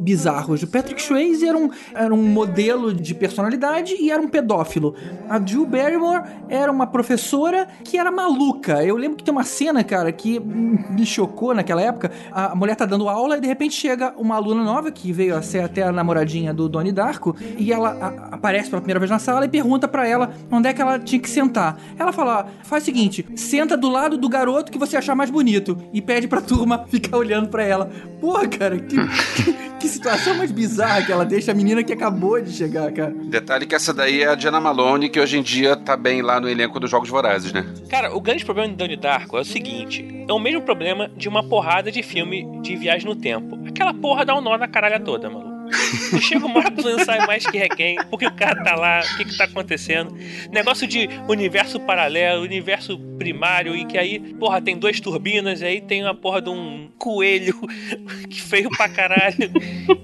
[0.00, 0.62] bizarros.
[0.62, 4.94] O Patrick Swayze era um, era um modelo de personalidade e era um pedófilo.
[5.28, 8.82] A Drew Barrymore era uma professora que era maluca.
[8.82, 12.10] Eu lembro que tem uma cena, cara, que me chocou naquela época.
[12.32, 15.42] A mulher tá dando aula e de repente chega uma aluna nova que veio a
[15.42, 19.18] ser até a namoradinha do Donnie Darko e ela a, aparece pela primeira vez na
[19.18, 21.78] sala e pergunta para ela onde é que ela tinha que sentar.
[21.98, 25.76] Ela fala: faz o seguinte, senta do lado do garoto que você achar mais bonito
[25.92, 27.90] e pede pra turma ficar olhando para ela.
[28.20, 29.52] Porra, cara, que, que,
[29.86, 33.14] que, situação mais bizarra que ela deixa a menina que acabou de chegar, cara.
[33.24, 36.40] Detalhe que essa daí é a Diana Malone, que hoje em dia tá bem lá
[36.40, 37.66] no elenco dos Jogos Vorazes, né?
[37.88, 41.28] Cara, o grande problema de Donnie Darko é o seguinte: é o mesmo problema de
[41.28, 43.58] uma porrada de filme de viagem no tempo.
[43.66, 45.55] Aquela porra dá um nó na caralha toda, maluco.
[46.20, 49.24] Chega hora que não sabe mais quem é porque o cara tá lá, o que
[49.24, 50.14] que tá acontecendo.
[50.50, 56.02] Negócio de universo paralelo, universo primário, e que aí, porra, tem duas turbinas, aí tem
[56.02, 57.58] uma porra de um coelho
[58.28, 59.50] que feio pra caralho.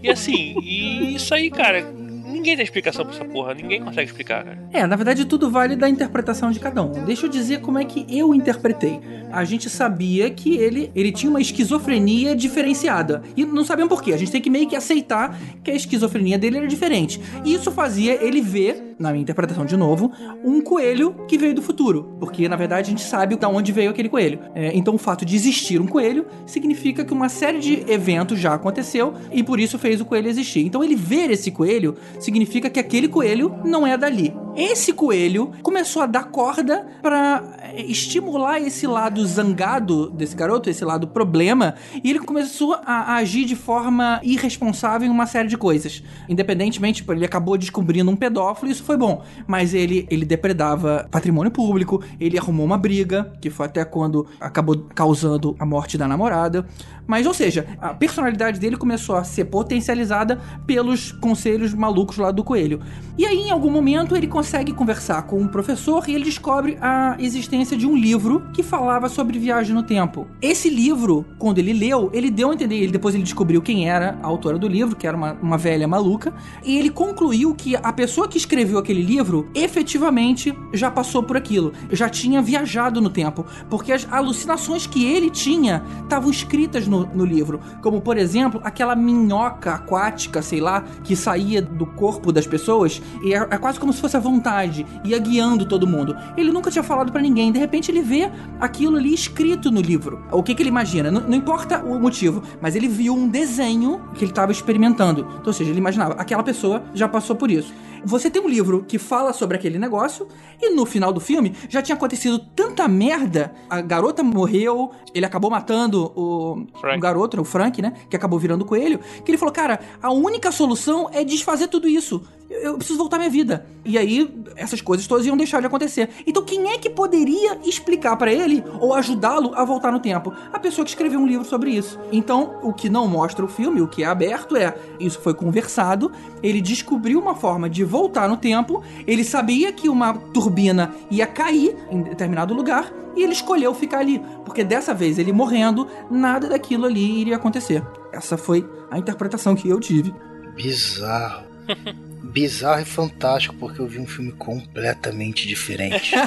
[0.03, 1.85] E assim, e isso aí, cara,
[2.33, 4.59] ninguém tem explicação pra essa porra, ninguém consegue explicar, cara.
[4.73, 7.05] É, na verdade tudo vale da interpretação de cada um.
[7.05, 9.01] Deixa eu dizer como é que eu interpretei.
[9.33, 13.23] A gente sabia que ele, ele tinha uma esquizofrenia diferenciada.
[13.35, 14.13] E não sabíamos por quê.
[14.13, 17.19] A gente tem que meio que aceitar que a esquizofrenia dele era diferente.
[17.43, 20.13] E isso fazia ele ver, na minha interpretação de novo,
[20.45, 22.15] um coelho que veio do futuro.
[22.21, 24.39] Porque, na verdade, a gente sabe de onde veio aquele coelho.
[24.55, 28.53] É, então, o fato de existir um coelho significa que uma série de eventos já
[28.53, 30.61] aconteceu e por isso fez o coelho existir.
[30.67, 34.35] Então, ele ver esse coelho significa que aquele coelho não é dali.
[34.55, 37.43] Esse coelho começou a dar corda para
[37.75, 43.57] estimular esse lado zangado desse garoto, esse lado problema, e ele começou a, agir de
[43.57, 46.03] forma irresponsável em uma série de coisas.
[46.29, 51.51] Independentemente, tipo, ele acabou descobrindo um pedófilo, isso foi bom, mas ele ele depredava patrimônio
[51.51, 56.67] público, ele arrumou uma briga, que foi até quando acabou causando a morte da namorada.
[57.13, 62.43] Mas, ou seja, a personalidade dele começou a ser potencializada pelos conselhos malucos lá do
[62.43, 62.81] coelho.
[63.19, 67.15] E aí, em algum momento, ele consegue conversar com um professor e ele descobre a
[67.19, 70.27] existência de um livro que falava sobre viagem no tempo.
[70.41, 74.19] Esse livro, quando ele leu, ele deu a entender, ele, depois ele descobriu quem era
[74.23, 76.33] a autora do livro, que era uma, uma velha maluca,
[76.65, 81.75] e ele concluiu que a pessoa que escreveu aquele livro efetivamente já passou por aquilo,
[81.91, 87.25] já tinha viajado no tempo, porque as alucinações que ele tinha estavam escritas no, no
[87.25, 93.03] livro, como por exemplo aquela minhoca aquática, sei lá, que saía do corpo das pessoas,
[93.23, 96.17] e é, é quase como se fosse a vontade, ia guiando todo mundo.
[96.37, 98.31] Ele nunca tinha falado pra ninguém, de repente ele vê
[98.61, 100.25] aquilo ali escrito no livro.
[100.31, 101.11] O que, que ele imagina?
[101.11, 105.21] Não, não importa o motivo, mas ele viu um desenho que ele estava experimentando.
[105.21, 107.73] Então, ou seja, ele imaginava, aquela pessoa já passou por isso.
[108.05, 110.27] Você tem um livro que fala sobre aquele negócio,
[110.61, 113.53] e no final do filme já tinha acontecido tanta merda.
[113.69, 117.93] A garota morreu, ele acabou matando o, o garoto, o Frank, né?
[118.09, 119.01] Que acabou virando coelho.
[119.25, 122.23] Que ele falou, cara, a única solução é desfazer tudo isso.
[122.61, 123.67] Eu, preciso voltar à minha vida.
[123.85, 126.11] E aí, essas coisas todas iam deixar de acontecer.
[126.27, 130.33] Então, quem é que poderia explicar pra ele ou ajudá-lo a voltar no tempo?
[130.53, 131.99] A pessoa que escreveu um livro sobre isso.
[132.13, 136.13] Então, o que não mostra o filme, o que é aberto é: isso foi conversado,
[136.43, 141.77] ele descobriu uma forma de voltar no tempo, ele sabia que uma turbina ia cair
[141.91, 142.93] em determinado lugar.
[143.15, 147.83] E ele escolheu ficar ali, porque dessa vez ele morrendo, nada daquilo ali iria acontecer.
[148.11, 150.15] Essa foi a interpretação que eu tive.
[150.55, 151.45] Bizarro.
[152.23, 156.15] Bizarro e fantástico, porque eu vi um filme completamente diferente.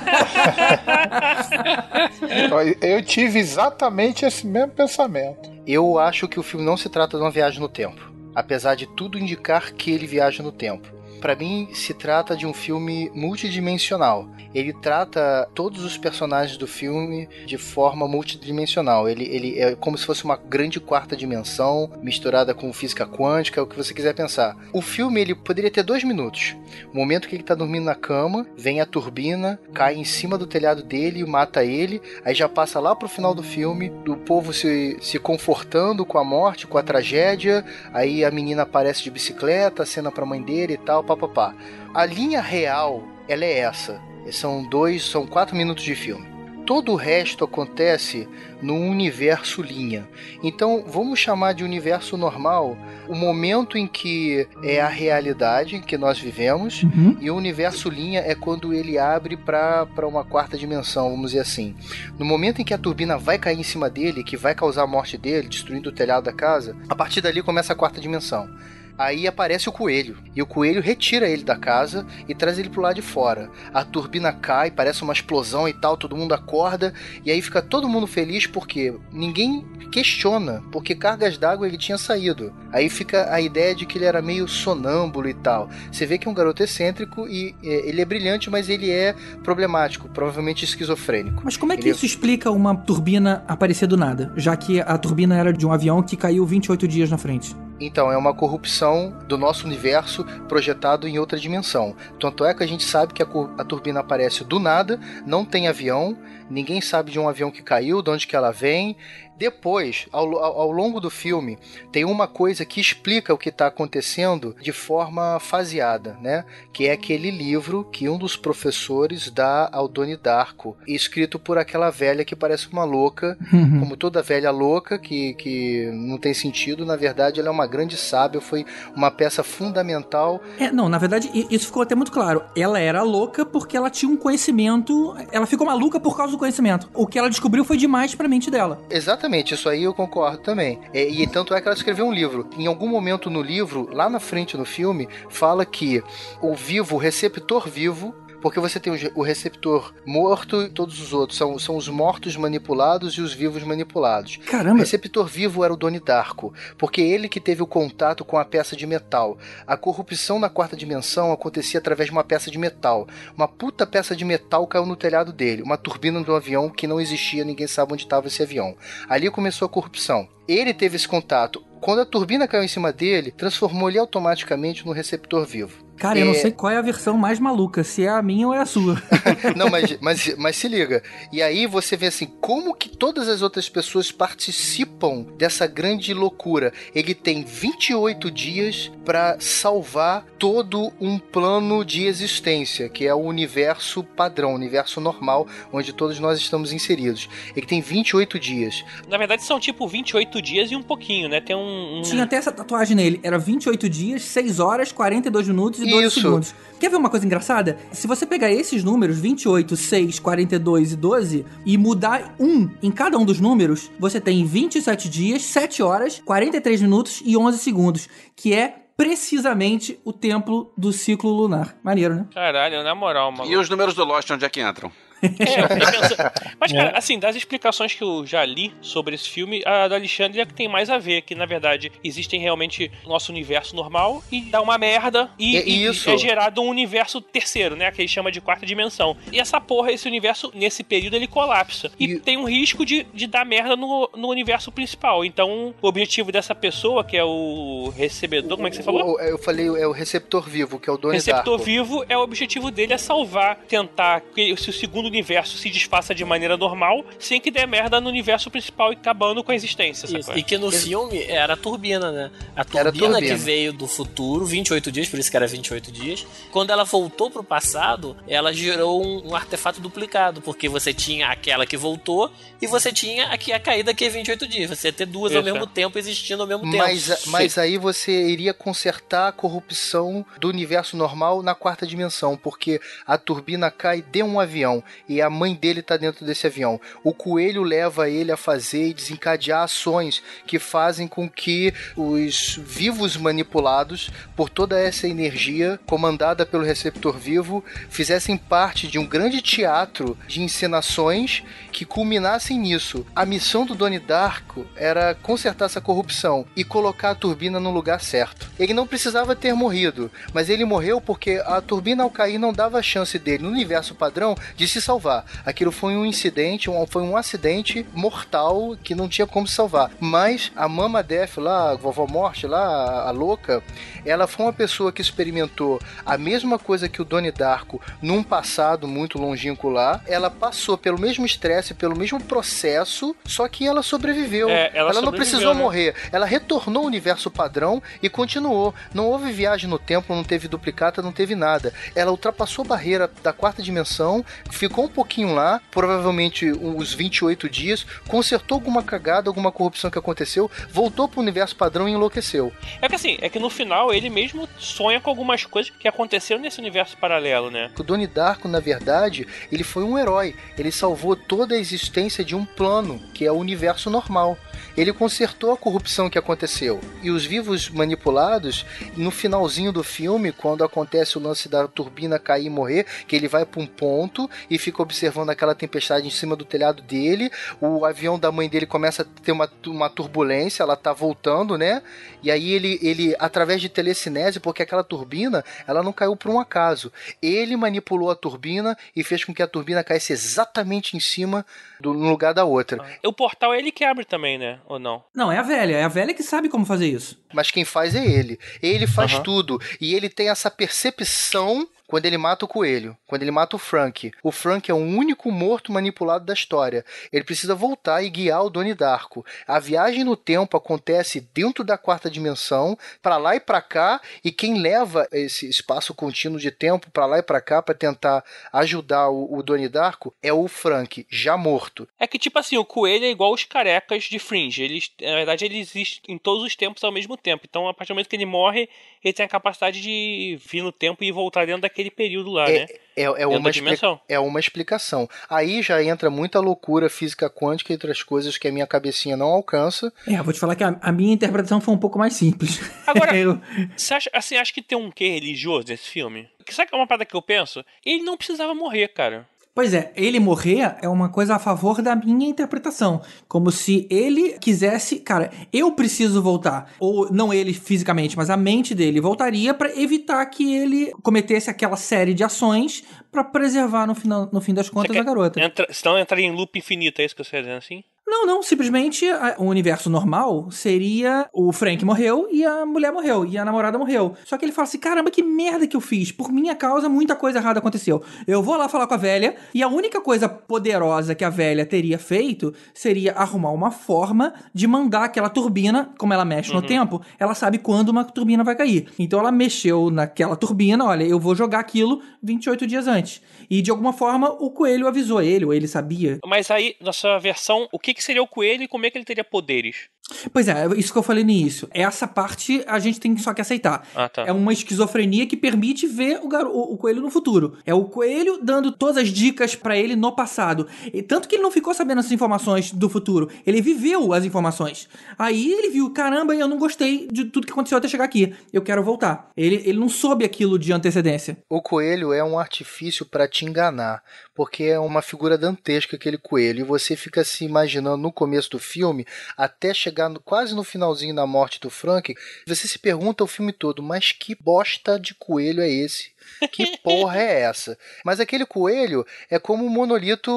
[2.82, 5.50] eu tive exatamente esse mesmo pensamento.
[5.66, 8.86] Eu acho que o filme não se trata de uma viagem no tempo, apesar de
[8.86, 10.94] tudo indicar que ele viaja no tempo.
[11.26, 14.28] Para mim, se trata de um filme multidimensional.
[14.54, 19.10] Ele trata todos os personagens do filme de forma multidimensional.
[19.10, 23.66] Ele, ele é como se fosse uma grande quarta dimensão misturada com física quântica, o
[23.66, 24.56] que você quiser pensar.
[24.72, 26.56] O filme ele poderia ter dois minutos.
[26.94, 30.46] O momento que ele tá dormindo na cama, vem a turbina, cai em cima do
[30.46, 32.00] telhado dele mata ele.
[32.24, 36.24] Aí já passa lá pro final do filme, do povo se, se confortando com a
[36.24, 37.66] morte, com a tragédia.
[37.92, 41.54] Aí a menina aparece de bicicleta, cena pra mãe dele e tal, papapá.
[41.94, 44.00] A linha real, ela é essa.
[44.32, 46.34] São dois, são quatro minutos de filme.
[46.66, 48.28] Todo o resto acontece
[48.60, 50.10] no universo linha.
[50.42, 52.76] Então, vamos chamar de universo normal
[53.08, 57.18] o momento em que é a realidade que nós vivemos, Uhum.
[57.22, 61.76] e o universo linha é quando ele abre para uma quarta dimensão, vamos dizer assim.
[62.18, 64.88] No momento em que a turbina vai cair em cima dele, que vai causar a
[64.88, 68.50] morte dele, destruindo o telhado da casa, a partir dali começa a quarta dimensão.
[68.98, 72.82] Aí aparece o coelho, e o coelho retira ele da casa e traz ele pro
[72.82, 73.50] lado de fora.
[73.74, 76.94] A turbina cai, parece uma explosão e tal, todo mundo acorda,
[77.24, 82.54] e aí fica todo mundo feliz porque ninguém questiona, porque cargas d'água ele tinha saído.
[82.72, 85.70] Aí fica a ideia de que ele era meio sonâmbulo e tal.
[85.92, 89.14] Você vê que é um garoto excêntrico e é, ele é brilhante, mas ele é
[89.44, 91.42] problemático, provavelmente esquizofrênico.
[91.46, 94.32] Mas como é que Ele- isso explica uma turbina aparecer do nada?
[94.36, 97.56] Já que a turbina era de um avião que caiu 28 dias na frente.
[97.80, 101.96] Então, é uma corrupção do nosso universo projetado em outra dimensão.
[102.20, 105.68] Tanto é que a gente sabe que a, a turbina aparece do nada, não tem
[105.68, 106.18] avião,
[106.50, 108.96] ninguém sabe de um avião que caiu, de onde que ela vem.
[109.38, 111.58] Depois, ao, ao, ao longo do filme,
[111.92, 116.46] tem uma coisa que explica o que está acontecendo de forma faseada, né?
[116.74, 121.90] Que é aquele livro que um dos professores dá ao Doni Darko, escrito por aquela
[121.90, 123.80] velha que parece uma louca, Uhum.
[123.80, 127.96] como toda velha louca, que, que não tem sentido, na verdade ela é uma grande
[127.98, 128.66] sábia, foi
[128.96, 130.42] uma peça fundamental.
[130.60, 132.44] É, não, na verdade, isso ficou até muito claro.
[132.56, 135.16] Ela era louca porque ela tinha um conhecimento.
[135.32, 136.90] Ela ficou maluca por causa do conhecimento.
[136.94, 138.80] O que ela descobriu foi demais pra mente dela.
[138.90, 140.80] Exatamente, isso aí eu concordo também.
[140.94, 142.48] É, e tanto é que ela escreveu um livro.
[142.58, 146.04] Em algum momento no livro, lá na frente no filme, fala que
[146.42, 148.16] o vivo, o receptor vivo,
[148.46, 151.36] porque você tem o receptor morto e todos os outros.
[151.36, 154.38] São, são os mortos manipulados e os vivos manipulados.
[154.46, 154.76] Caramba.
[154.76, 158.46] O receptor vivo era o Doni Darko, porque ele que teve o contato com a
[158.46, 159.36] peça de metal.
[159.66, 163.08] A corrupção na quarta dimensão acontecia através de uma peça de metal.
[163.36, 165.64] Uma puta peça de metal caiu no telhado dele.
[165.64, 168.78] Uma turbina de um avião que não existia, ninguém sabe onde estava esse avião.
[169.10, 170.30] Ali começou a corrupção.
[170.48, 171.66] Ele teve esse contato.
[171.82, 175.85] Quando a turbina caiu em cima dele, transformou ele automaticamente no receptor vivo.
[175.98, 178.48] Cara, eu não É, sei qual é a versão mais maluca, se é a minha
[178.48, 179.02] ou é a sua.
[179.56, 181.02] Não, mas, mas, mas se liga.
[181.32, 186.72] E aí você vê assim, como que todas as outras pessoas participam dessa grande loucura.
[186.94, 194.04] Ele tem 28 dias para salvar todo um plano de existência, que é o universo
[194.04, 197.30] padrão, o universo normal, onde todos nós estamos inseridos.
[197.56, 198.84] Ele tem 28 dias.
[199.08, 201.40] Na verdade, são tipo 28 dias e um pouquinho, né?
[201.42, 202.00] Tem um.
[202.00, 203.20] um- Tinha até essa tatuagem nele.
[203.24, 206.22] Era 28 dias, 6 horas, 42 minutos e 12 Isso.
[206.22, 206.56] segundos.
[206.80, 207.78] Quer ver uma coisa engraçada?
[207.92, 213.18] Se você pegar esses números, 28, 6, 42 e 12, e mudar um em cada
[213.18, 218.54] um dos números, você tem 27 dias, 7 horas, 43 minutos e 11 segundos, que
[218.54, 221.78] é precisamente o tempo do ciclo lunar.
[221.84, 222.26] Maneiro, né?
[222.34, 223.50] Caralho, na moral, mano.
[223.50, 224.92] E os números do Lost, onde é que entram?
[225.40, 226.32] É, pensando.
[226.60, 230.40] Mas, cara, assim, das explicações que eu já li sobre esse filme, a do Alexandre
[230.40, 234.24] é a que tem mais a ver, que na verdade existem realmente nosso universo normal
[234.32, 236.10] e dá uma merda e, É e isso.
[236.10, 237.92] é gerado um universo terceiro, né?
[237.92, 239.16] Que ele chama de quarta dimensão.
[239.32, 241.92] E essa porra, esse universo, nesse período, ele colapsa.
[242.00, 245.24] E, tem um risco de, de dar merda no, no universo principal.
[245.26, 249.14] Então, o objetivo dessa pessoa, que é o recebedor, como é que você falou?
[249.16, 251.64] O- eu falei, é o receptor vivo, que é o Donnie receptor Darko.
[251.64, 256.14] vivo é o objetivo dele é salvar, tentar que se o segundo universo se desfaça
[256.14, 260.08] de maneira normal, sem que dê merda no universo principal e acabando com a existência.
[260.36, 262.32] E que no filme era a turbina, né?
[262.56, 263.22] A turbina, turbina.
[263.22, 266.26] que veio do futuro, 28 dias, por isso que era 28 dias.
[266.52, 271.66] Quando ela voltou pro passado, ela gerou um, um artefato duplicado, porque você tinha aquela
[271.66, 274.70] que voltou e você tinha a que ia cair daqui a 28 dias.
[274.70, 275.68] Você ia ter duas ao Isso, mesmo é.
[275.74, 276.78] tempo existindo ao mesmo tempo.
[276.78, 282.80] Mas, mas aí você iria consertar a corrupção do universo normal na quarta dimensão, porque
[283.06, 286.80] a turbina cai de um avião e a mãe dele tá dentro desse avião.
[287.04, 293.18] O coelho leva ele a fazer e desencadear ações que fazem com que os vivos
[293.18, 300.18] manipulados por toda essa energia comandada pelo receptor vivo fizessem parte de um grande teatro
[300.28, 303.06] de encenações que culminassem nisso.
[303.16, 308.02] A missão do Donnie Darko era consertar essa corrupção e colocar a turbina no lugar
[308.02, 308.50] certo.
[308.60, 312.82] Ele não precisava ter morrido, mas ele morreu porque a turbina ao cair não dava
[312.82, 315.26] chance dele, no universo padrão, de se salvar.
[315.46, 319.92] Aquilo foi um incidente, um- foi um acidente mortal que não tinha como salvar.
[320.00, 323.64] Mas a Mama Death lá, a vovó Morte lá, a, louca,
[324.06, 328.88] ela foi uma pessoa que experimentou a mesma coisa que o Donnie Darko num passado
[328.88, 330.02] muito longínquo lá.
[330.06, 334.50] Ela passou pelo mesmo estresse, pelo mesmo processo, só que ela sobreviveu.
[334.50, 335.60] É, ela não sobreviveu, precisou né?
[335.62, 335.96] morrer.
[336.12, 338.74] Ela retornou ao universo padrão e continuou.
[338.94, 341.74] Não houve viagem no tempo, não teve duplicata, não teve nada.
[341.96, 347.86] Ela ultrapassou a barreira da quarta dimensão, ficou um pouquinho lá, provavelmente uns 28 dias,
[348.08, 352.52] consertou alguma cagada, alguma corrupção que aconteceu, voltou pro universo padrão e enlouqueceu.
[352.82, 356.42] É que assim, é que no final ele mesmo sonha com algumas coisas que aconteceram
[356.42, 357.72] nesse universo paralelo, né?
[357.78, 360.36] O Donnie Darko, na verdade, ele foi um herói.
[360.58, 364.38] Ele salvou toda a existência de um plano, que é o universo normal.
[364.76, 366.82] Ele consertou a corrupção que aconteceu.
[367.02, 368.66] E os vivos manipulados,
[368.96, 373.28] no finalzinho do filme, quando acontece o lance da turbina cair e morrer, que ele
[373.28, 377.86] vai para um ponto e fica observando aquela tempestade em cima do telhado dele, o
[377.86, 381.84] avião da mãe dele começa a ter uma, uma turbulência, ela tá voltando, né?
[382.24, 386.40] E aí ele, ele, através de telecinese, porque aquela turbina, ela não caiu por um
[386.40, 386.92] acaso.
[387.22, 391.46] Ele manipulou a turbina e fez com que a turbina caísse exatamente em cima
[391.80, 392.84] do no lugar da outra.
[393.06, 394.60] O portal é ele que abre também, né?
[394.66, 395.04] Ou não?
[395.14, 395.76] Não, é a velha.
[395.76, 397.22] É a velha que sabe como fazer isso.
[397.32, 398.40] Mas quem faz é ele.
[398.64, 399.24] Ele faz Aham.
[399.24, 399.62] tudo.
[399.80, 404.12] E ele tem essa percepção quando ele mata o coelho, quando ele mata o Frank.
[404.24, 406.86] O Frank é o único morto manipulado da história.
[407.12, 409.26] Ele precisa voltar e guiar o Donnie Darko.
[409.48, 414.32] A viagem no tempo acontece dentro da quarta dimensão, para lá e para cá, e
[414.32, 419.10] quem leva esse espaço contínuo de tempo para lá e para cá para tentar ajudar
[419.10, 421.88] o, o Donnie Darko é o Frank, já morto.
[422.00, 424.64] É que, tipo assim, o coelho é igual os carecas de Fringe.
[424.64, 427.46] Eles, na verdade, ele existe em todos os tempos ao mesmo tempo.
[427.48, 428.70] Então, a partir do momento que ele morre,
[429.06, 432.66] ele tem a capacidade de vir no tempo e voltar dentro daquele período lá, né?
[432.98, 434.00] É, é, uma da expli- dimensão.
[434.10, 435.08] é uma explicação.
[435.30, 439.28] Aí já entra muita loucura física quântica e outras coisas que a minha cabecinha não
[439.28, 439.92] alcança.
[440.08, 442.60] É, vou te falar que a, a minha interpretação foi um pouco mais simples.
[442.88, 443.40] Agora, Eu-
[443.78, 446.28] você acha, assim, acha que tem um quê religioso nesse filme?
[446.50, 447.66] Sabe que é uma parada que eu penso?
[447.86, 449.28] Ele não precisava morrer, cara.
[449.56, 453.02] Pois é, ele morrer é uma coisa a favor da minha interpretação.
[453.26, 456.74] Como se ele quisesse, cara, eu preciso voltar.
[456.78, 461.78] Ou não ele fisicamente, mas a mente dele voltaria pra evitar que ele cometesse aquela
[461.78, 465.40] série de ações pra preservar no, final, no fim das contas a garota.
[465.40, 467.82] Entra, senão entraria em loop infinito, é isso que você está dizendo assim?
[468.08, 473.26] Não, não, simplesmente a- o universo normal seria o Frank morreu e a mulher morreu
[473.26, 474.16] e a namorada morreu.
[474.26, 476.12] Só que ele fala assim: caramba, que merda que eu fiz.
[476.12, 478.04] Por minha causa, muita coisa errada aconteceu.
[478.28, 481.66] Eu vou lá falar com a velha e a única coisa poderosa que a velha
[481.66, 486.66] teria feito seria arrumar uma forma de mandar aquela turbina, como ela mexe no Uhum.
[486.68, 488.88] tempo, ela sabe quando uma turbina vai cair.
[489.00, 493.20] Então ela mexeu naquela turbina, olha, eu vou jogar aquilo 28 dias antes.
[493.50, 496.20] E de alguma forma o coelho avisou ele, ou ele sabia.
[496.26, 498.98] Mas aí, na sua versão, o que que seria o coelho e como é que
[498.98, 499.88] ele teria poderes.
[500.32, 501.68] Pois é, isso que eu falei no início.
[501.72, 503.88] Essa parte a gente tem só que aceitar.
[503.96, 504.22] Ah, tá.
[504.28, 507.58] É uma esquizofrenia que permite ver o, garo- o, o coelho no futuro.
[507.66, 510.68] É o coelho dando todas as dicas pra ele no passado.
[510.94, 513.32] E tanto que ele não ficou sabendo essas informações do futuro.
[513.48, 514.88] Ele viveu as informações.
[515.18, 518.32] Aí ele viu, caramba, eu não gostei de tudo que aconteceu até chegar aqui.
[518.54, 519.32] Eu quero voltar.
[519.36, 521.38] Ele, ele não soube aquilo de antecedência.
[521.50, 524.04] O coelho é um artifício pra te enganar,
[524.36, 528.60] porque é uma figura dantesca aquele coelho, e você fica se imaginando no começo do
[528.60, 529.06] filme,
[529.38, 532.14] até chegar no- quase no finalzinho da morte do Frank,
[532.46, 536.14] você se pergunta o filme todo, mas que bosta de coelho é esse?
[536.52, 537.78] Que porra é essa?
[538.04, 540.32] Mas aquele coelho é como o monolito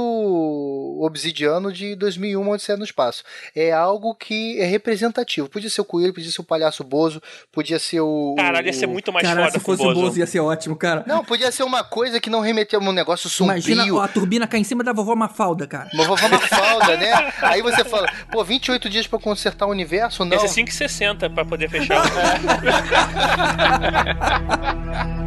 [1.01, 3.25] obsidiano de 2001, Odisseia no Espaço.
[3.55, 5.49] É algo que é representativo.
[5.49, 7.23] Podia ser o coelho, podia ser o palhaço Bozo,
[7.53, 8.35] podia ser o...
[8.37, 10.01] Caralho, ia ser muito mais Cara, foda se fosse o Bozo.
[10.01, 11.05] Bozo ia ser ótimo, cara.
[11.07, 13.59] Não, podia ser uma coisa que não remeteu a um negócio sombrio.
[13.59, 15.89] Imagina a turbina cair em cima da vovó Mafalda, cara.
[15.93, 17.33] Uma vovó Mafalda, né?
[17.43, 20.25] Aí você fala, pô, 28 dias pra consertar o universo?
[20.25, 20.33] Não.
[20.33, 22.03] Ia ser 5,60 pra poder fechar.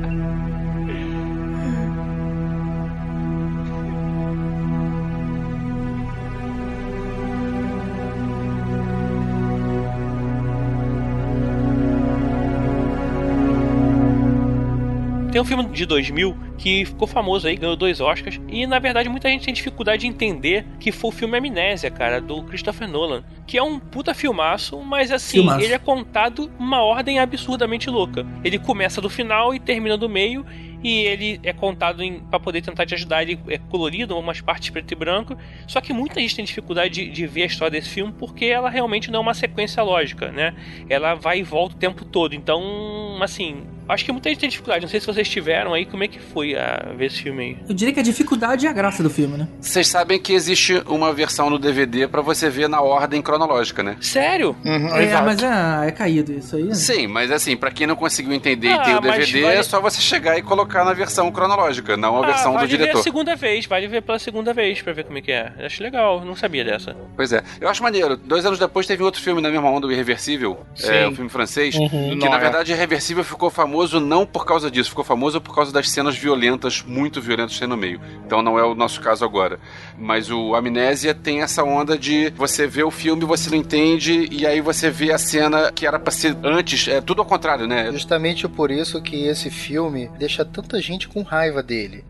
[15.32, 18.40] Tem um filme de 2000 que ficou famoso aí, ganhou dois Oscars.
[18.50, 22.20] E na verdade muita gente tem dificuldade de entender que foi o filme Amnésia, cara,
[22.20, 23.24] do Christopher Nolan.
[23.48, 25.64] Que é um puta filmaço, mas assim, Filmaço.
[25.64, 28.28] ele é contado uma ordem absurdamente louca.
[28.44, 30.46] Ele começa do final e termina do meio.
[30.84, 33.22] E ele é contado em, pra poder tentar te ajudar.
[33.22, 35.38] Ele é colorido, umas partes preto e branco.
[35.68, 38.70] Só que muita gente tem dificuldade de, de ver a história desse filme porque ela
[38.70, 40.56] realmente não é uma sequência lógica, né?
[40.90, 42.34] Ela vai e volta o tempo todo.
[42.34, 44.82] Então, assim, acho que muita gente tem dificuldade.
[44.82, 47.58] Não sei se vocês tiveram aí, como é que foi a ver esse filme aí?
[47.70, 49.48] Eu diria que a dificuldade é a graça do filme, né?
[49.60, 53.98] Vocês sabem que existe uma versão no DVD pra você ver na ordem cronológica, né?
[54.02, 54.56] Sério?
[54.66, 56.64] é, mas é, é caído isso aí.
[56.64, 56.74] né?
[56.74, 59.64] Sim, mas assim, pra quem não conseguiu entender Ah, e tem o DVD, vale- é
[59.64, 62.68] só você chegar e colocar na versão cronológica, não a Ah, versão do ver a
[62.68, 63.02] diretor.
[63.04, 65.52] segunda vez, vale ver pela segunda vez pra ver como é que é.
[65.66, 66.96] Acho legal, não sabia dessa.
[67.16, 67.42] Pois é.
[67.60, 68.16] Eu acho maneiro.
[68.16, 70.60] Dois anos depois teve outro filme na mesma onda, o Irreversível.
[70.76, 70.89] Sim.
[70.92, 71.76] É, um filme francês.
[71.76, 71.89] Uhum.
[71.89, 72.39] Que Não, na é.
[72.39, 76.84] verdade Irreversível ficou famoso não por causa disso, ficou famoso por causa das cenas violentas,
[76.86, 78.00] muito violentas que tem no meio.
[78.26, 79.60] Então não é o nosso caso agora.
[79.98, 84.46] Mas o Amnésia tem essa onda de você vê o filme, você não entende, e
[84.46, 86.88] aí você vê a cena que era pra ser antes.
[86.88, 87.92] É tudo ao contrário, né?
[87.92, 92.04] Justamente por isso que esse filme deixa tanta gente com raiva dele.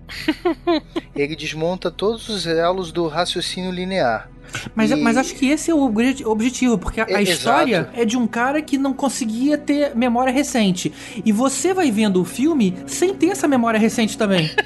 [1.15, 4.29] Ele desmonta todos os elos do raciocínio linear.
[4.75, 7.75] Mas, E- mas acho que esse é o obje- objetivo, porque a, a É, história
[7.81, 7.99] exato.
[7.99, 10.91] é de um cara que não conseguia ter memória recente.
[11.25, 14.49] E você vai vendo o filme sem ter essa memória recente também.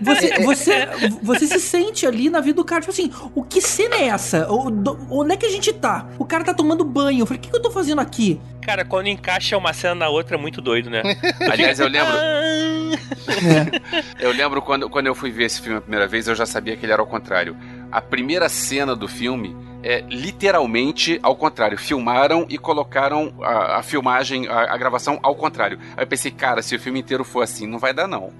[0.00, 0.88] Você, você,
[1.22, 4.50] você se sente ali na vida do cara, tipo assim, o que cena é essa?
[4.52, 6.06] O- do- Onde é que a gente tá?
[6.18, 7.20] O cara tá tomando banho.
[7.20, 8.40] Eu falei, o que, que eu tô fazendo aqui?
[8.60, 11.02] Cara, quando encaixa uma cena na outra é muito doido, né?
[11.50, 12.12] Aliás, eu lembro.
[13.26, 14.24] É.
[14.26, 16.76] Eu lembro quando, quando eu fui ver esse filme a primeira vez, eu já sabia
[16.76, 17.56] que ele era ao contrário.
[17.94, 21.78] A primeira cena do filme é literalmente ao contrário.
[21.78, 25.78] Filmaram e colocaram a, a filmagem, a, a gravação ao contrário.
[25.96, 28.32] Aí eu pensei, cara, se o filme inteiro for assim, não vai dar não.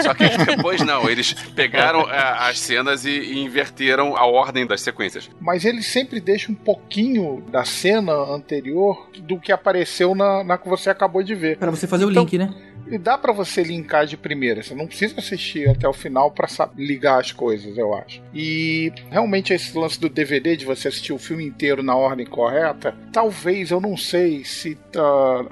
[0.00, 4.80] Só que depois não, eles pegaram a- as cenas e, e inverteram a ordem das
[4.80, 5.28] sequências.
[5.40, 10.68] Mas ele sempre deixa um pouquinho da cena anterior do que apareceu na, na que
[10.68, 11.58] você acabou de ver.
[11.58, 12.54] Pra você fazer o Então, link, né?
[12.90, 14.62] E dá pra você linkar de primeira.
[14.62, 18.22] Você não precisa assistir até o final pra sa- ligar as coisas, eu acho.
[18.34, 22.94] E realmente esse lance do DVD de você assistir o filme inteiro na ordem correta,
[23.12, 25.02] talvez eu não sei se tá,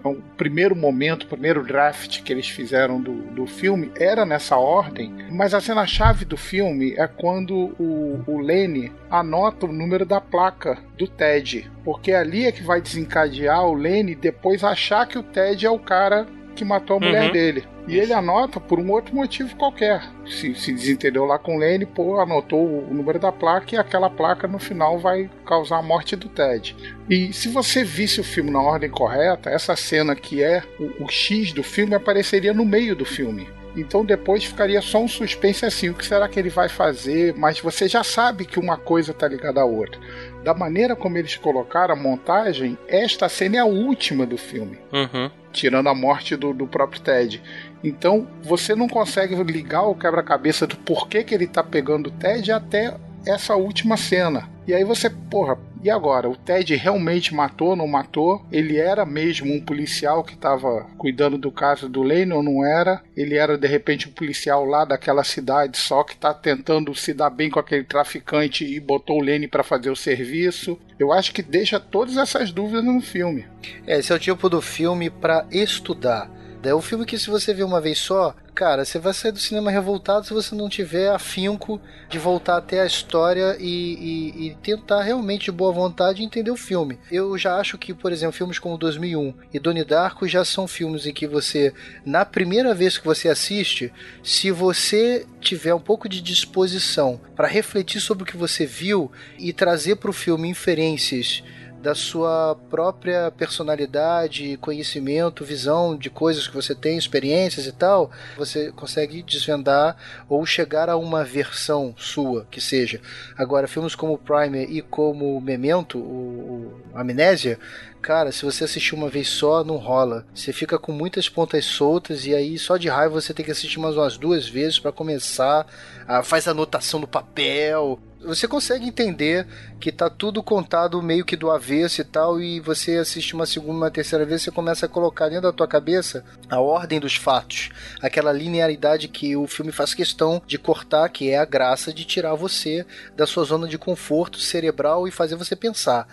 [0.05, 5.13] o primeiro momento, o primeiro draft que eles fizeram do, do filme era nessa ordem,
[5.31, 10.21] mas a cena chave do filme é quando o, o Lenny anota o número da
[10.21, 15.23] placa do Ted, porque ali é que vai desencadear o Lenny depois achar que o
[15.23, 17.33] Ted é o cara que matou a mulher Uhum.
[17.33, 17.65] dele.
[17.89, 20.03] E ele anota por um outro motivo qualquer.
[20.25, 24.09] Se, se desentendeu lá com o Lenny, pô, anotou o número da placa e aquela
[24.09, 26.77] placa no final vai causar a morte do Ted.
[27.11, 31.09] E se você visse o filme na ordem correta, essa cena que é o, o
[31.11, 33.49] X do filme apareceria no meio do filme.
[33.75, 37.35] Então depois ficaria só um suspense assim, o que será que ele vai fazer?
[37.37, 39.99] Mas você já sabe que uma coisa está ligada à outra.
[40.45, 45.31] Da maneira como eles colocaram a montagem, esta cena é a última do filme Uhum.
[45.53, 47.43] Tirando a morte do, do próprio Ted.
[47.85, 52.51] Então você não consegue ligar o quebra-cabeça do porquê que ele tá pegando o Ted
[52.51, 52.97] até
[53.27, 54.49] essa última cena.
[54.67, 56.31] E aí você, porra, e agora?
[56.31, 58.47] O Ted realmente matou, não matou?
[58.53, 63.03] Ele era mesmo um policial que estava cuidando do caso do Lane ou não era?
[63.17, 67.31] Ele era de repente um policial lá daquela cidade só que está tentando se dar
[67.31, 70.79] bem com aquele traficante e botou o Lane para fazer o serviço?
[70.97, 73.45] Eu acho que deixa todas essas dúvidas no filme.
[73.85, 76.31] É, esse é o tipo do filme para estudar.
[76.65, 79.39] É um filme que se você ver uma vez só, cara, você vai sair do
[79.39, 84.55] cinema revoltado se você não tiver afinco de voltar até a história e, e, e,
[84.63, 87.01] tentar realmente de boa vontade entender o filme.
[87.11, 91.05] Eu já acho que, por exemplo, filmes como 2001 e Donnie Darko já são filmes
[91.05, 91.75] em que você,
[92.07, 93.93] na primeira vez que você assiste,
[94.23, 99.53] se você tiver um pouco de disposição para refletir sobre o que você viu e
[99.53, 101.43] trazer para o filme inferências
[101.83, 108.71] da sua própria personalidade, conhecimento, visão de coisas que você tem, experiências e tal, você
[108.71, 109.97] consegue desvendar
[110.29, 113.01] ou chegar a uma versão sua que seja.
[113.37, 117.59] Agora, filmes como Primer e como Memento, o, o Amnésia,
[118.01, 120.25] cara, se você assistir uma vez só, não rola.
[120.33, 123.81] Você fica com muitas pontas soltas e aí só de raiva você tem que assistir
[123.81, 125.67] mais umas duas vezes para começar.
[126.07, 129.47] Ah, faz anotação no papel, você consegue entender
[129.81, 133.73] que tá tudo contado meio que do avesso e tal, e você assiste uma segunda,
[133.73, 137.71] uma terceira vez, você começa a colocar dentro da tua cabeça a ordem dos fatos,
[138.01, 142.35] aquela linearidade que o filme faz questão de cortar, que é a graça de tirar
[142.35, 146.07] você da sua zona de conforto cerebral e fazer você pensar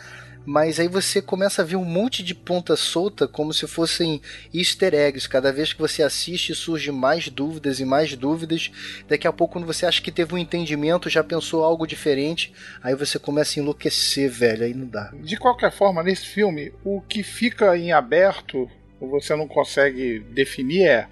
[0.45, 4.21] mas aí você começa a ver um monte de ponta solta como se fossem
[4.53, 5.27] easter eggs.
[5.27, 8.71] Cada vez que você assiste surge mais dúvidas e mais dúvidas.
[9.07, 12.95] Daqui a pouco, quando você acha que teve um entendimento, já pensou algo diferente, aí
[12.95, 15.11] você começa a enlouquecer, velho, aí não dá.
[15.21, 18.69] De qualquer forma, nesse filme, o que fica em aberto,
[18.99, 21.07] você não consegue definir é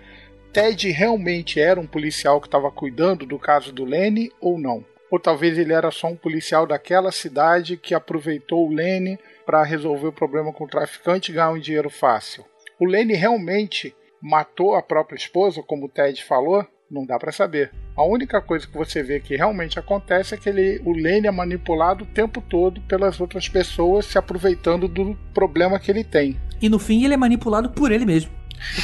[0.51, 4.83] Ted realmente era um policial que estava cuidando do caso do Lenny ou não?
[5.09, 10.07] Ou talvez ele era só um policial daquela cidade que aproveitou o Lene para resolver
[10.07, 12.45] o problema com o traficante e ganhar um dinheiro fácil.
[12.79, 16.65] O Lene realmente matou a própria esposa, como o Ted falou?
[16.89, 17.71] Não dá para saber.
[17.95, 21.31] A única coisa que você vê que realmente acontece é que ele, o Lane é
[21.31, 26.39] manipulado o tempo todo pelas outras pessoas, se aproveitando do problema que ele tem.
[26.61, 28.31] E no fim ele é manipulado por ele mesmo.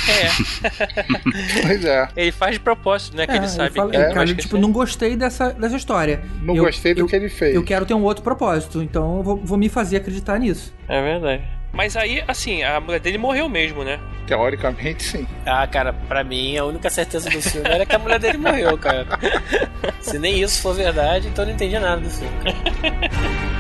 [0.10, 1.62] É.
[1.66, 2.08] pois é.
[2.16, 3.26] Ele faz de propósito, né?
[3.26, 3.76] Que É, ele sabe.
[3.76, 6.24] fala- que- cara, eu, que tipo, ele- não gostei dessa, dessa história.
[6.42, 7.56] Não Eu- gostei do eu- que ele fez.
[7.56, 10.74] Eu quero ter um outro propósito, então eu vou, vou me fazer acreditar nisso.
[10.88, 11.44] É verdade.
[11.72, 14.00] Mas aí, assim, a mulher dele morreu mesmo, né?
[14.28, 15.28] Teoricamente, sim.
[15.44, 18.78] Ah, cara, pra mim a única certeza do filme era que a mulher dele morreu,
[18.78, 19.08] cara.
[20.00, 22.32] Se nem isso for verdade, então eu não entendi nada do filme.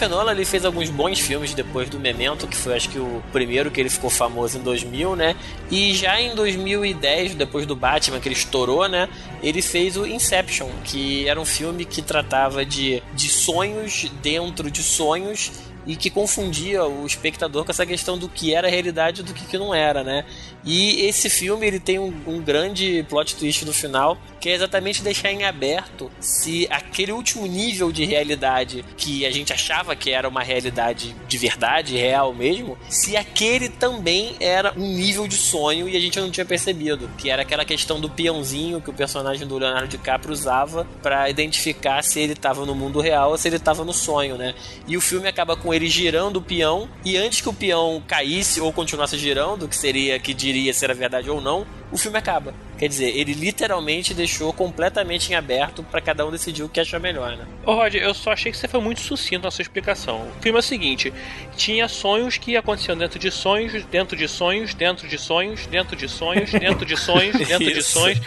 [0.00, 3.22] Christopher Nolan ele fez alguns bons filmes depois do Memento, que foi acho que o
[3.32, 5.36] primeiro que ele ficou famoso em 2000, né?
[5.70, 9.10] E já em 2010, depois do Batman que ele estourou, né?
[9.42, 14.82] Ele fez o Inception, que era um filme que tratava de, de sonhos dentro de
[14.82, 15.52] sonhos
[15.86, 19.44] e que confundia o espectador com essa questão do que era realidade e do que,
[19.44, 20.24] que não era, né?
[20.64, 25.02] E esse filme ele tem um, um grande plot twist no final, que é exatamente
[25.02, 30.28] deixar em aberto se aquele último nível de realidade que a gente achava que era
[30.28, 35.96] uma realidade de verdade, real mesmo, se aquele também era um nível de sonho e
[35.96, 39.58] a gente não tinha percebido, que era aquela questão do peãozinho que o personagem do
[39.58, 43.84] Leonardo DiCaprio usava para identificar se ele estava no mundo real ou se ele estava
[43.84, 44.54] no sonho, né?
[44.86, 48.60] E o filme acaba com ele girando o peão e antes que o peão caísse
[48.60, 52.52] ou continuasse girando, que seria que diria se era verdade ou não, o filme acaba.
[52.80, 56.98] Quer dizer, ele literalmente deixou completamente em aberto para cada um decidir o que achar
[56.98, 57.44] melhor, né?
[57.66, 60.26] Ô Rod, eu só achei que você foi muito sucinto na sua explicação.
[60.38, 61.12] O filme é o seguinte:
[61.58, 66.08] tinha sonhos que aconteciam dentro de sonhos, dentro de sonhos, dentro de sonhos, dentro de
[66.08, 68.18] sonhos, dentro de sonhos, dentro de sonhos.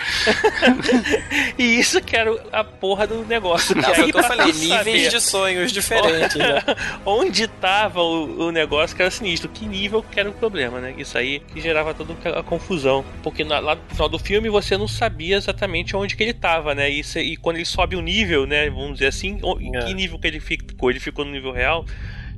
[1.58, 3.76] e isso que era a porra do negócio.
[3.76, 6.62] Não, que aí que eu falei, níveis de sonhos diferentes, né?
[7.04, 10.94] Onde tava o, o negócio que era sinistro, que nível que era o problema, né?
[10.96, 13.04] Isso aí que gerava toda a confusão.
[13.24, 16.74] Porque na- lá no final do filme você não sabia exatamente onde que ele tava,
[16.76, 16.90] né?
[16.90, 18.70] E, cê- e quando ele sobe o nível, né?
[18.70, 19.40] Vamos dizer assim,
[19.76, 19.86] É.
[19.86, 20.90] que nível que ele ficou?
[20.90, 21.86] Ele ficou no nível real?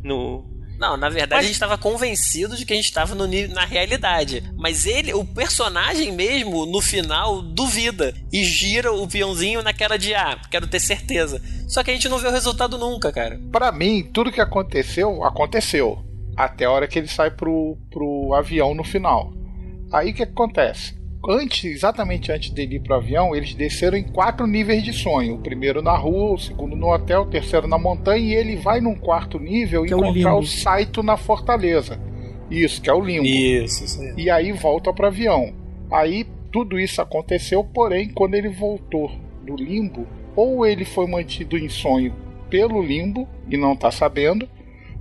[0.03, 0.53] No.
[0.77, 3.55] Não, na verdade Mas- a gente estava convencido de que a gente estava no nível-
[3.55, 4.43] na realidade.
[4.57, 8.13] Mas ele, o personagem mesmo, no final, duvida.
[8.31, 11.41] E gira o peãozinho naquela de, ah, quero ter certeza.
[11.69, 13.39] Só que a gente não vê o resultado nunca, cara.
[13.53, 16.03] Pra mim, tudo que aconteceu, aconteceu.
[16.35, 19.31] Até a hora que ele sai pro, pro avião no final.
[19.93, 20.93] Aí o que acontece?
[21.27, 25.35] Antes, exatamente antes dele ir pro avião, eles desceram em quatro níveis de sonho.
[25.35, 28.81] O primeiro na rua, o segundo no hotel, o terceiro na montanha, e ele vai
[28.81, 31.99] num quarto nível Que é o encontrar o Saito na fortaleza.
[32.49, 33.25] Isso, que é o limbo.
[33.25, 34.13] Isso, isso aí.
[34.17, 35.53] E aí volta pro avião.
[35.91, 39.11] Aí tudo isso aconteceu, porém, quando ele voltou
[39.43, 42.13] do limbo, ou ele foi mantido em sonho
[42.49, 44.47] pelo limbo e não tá sabendo,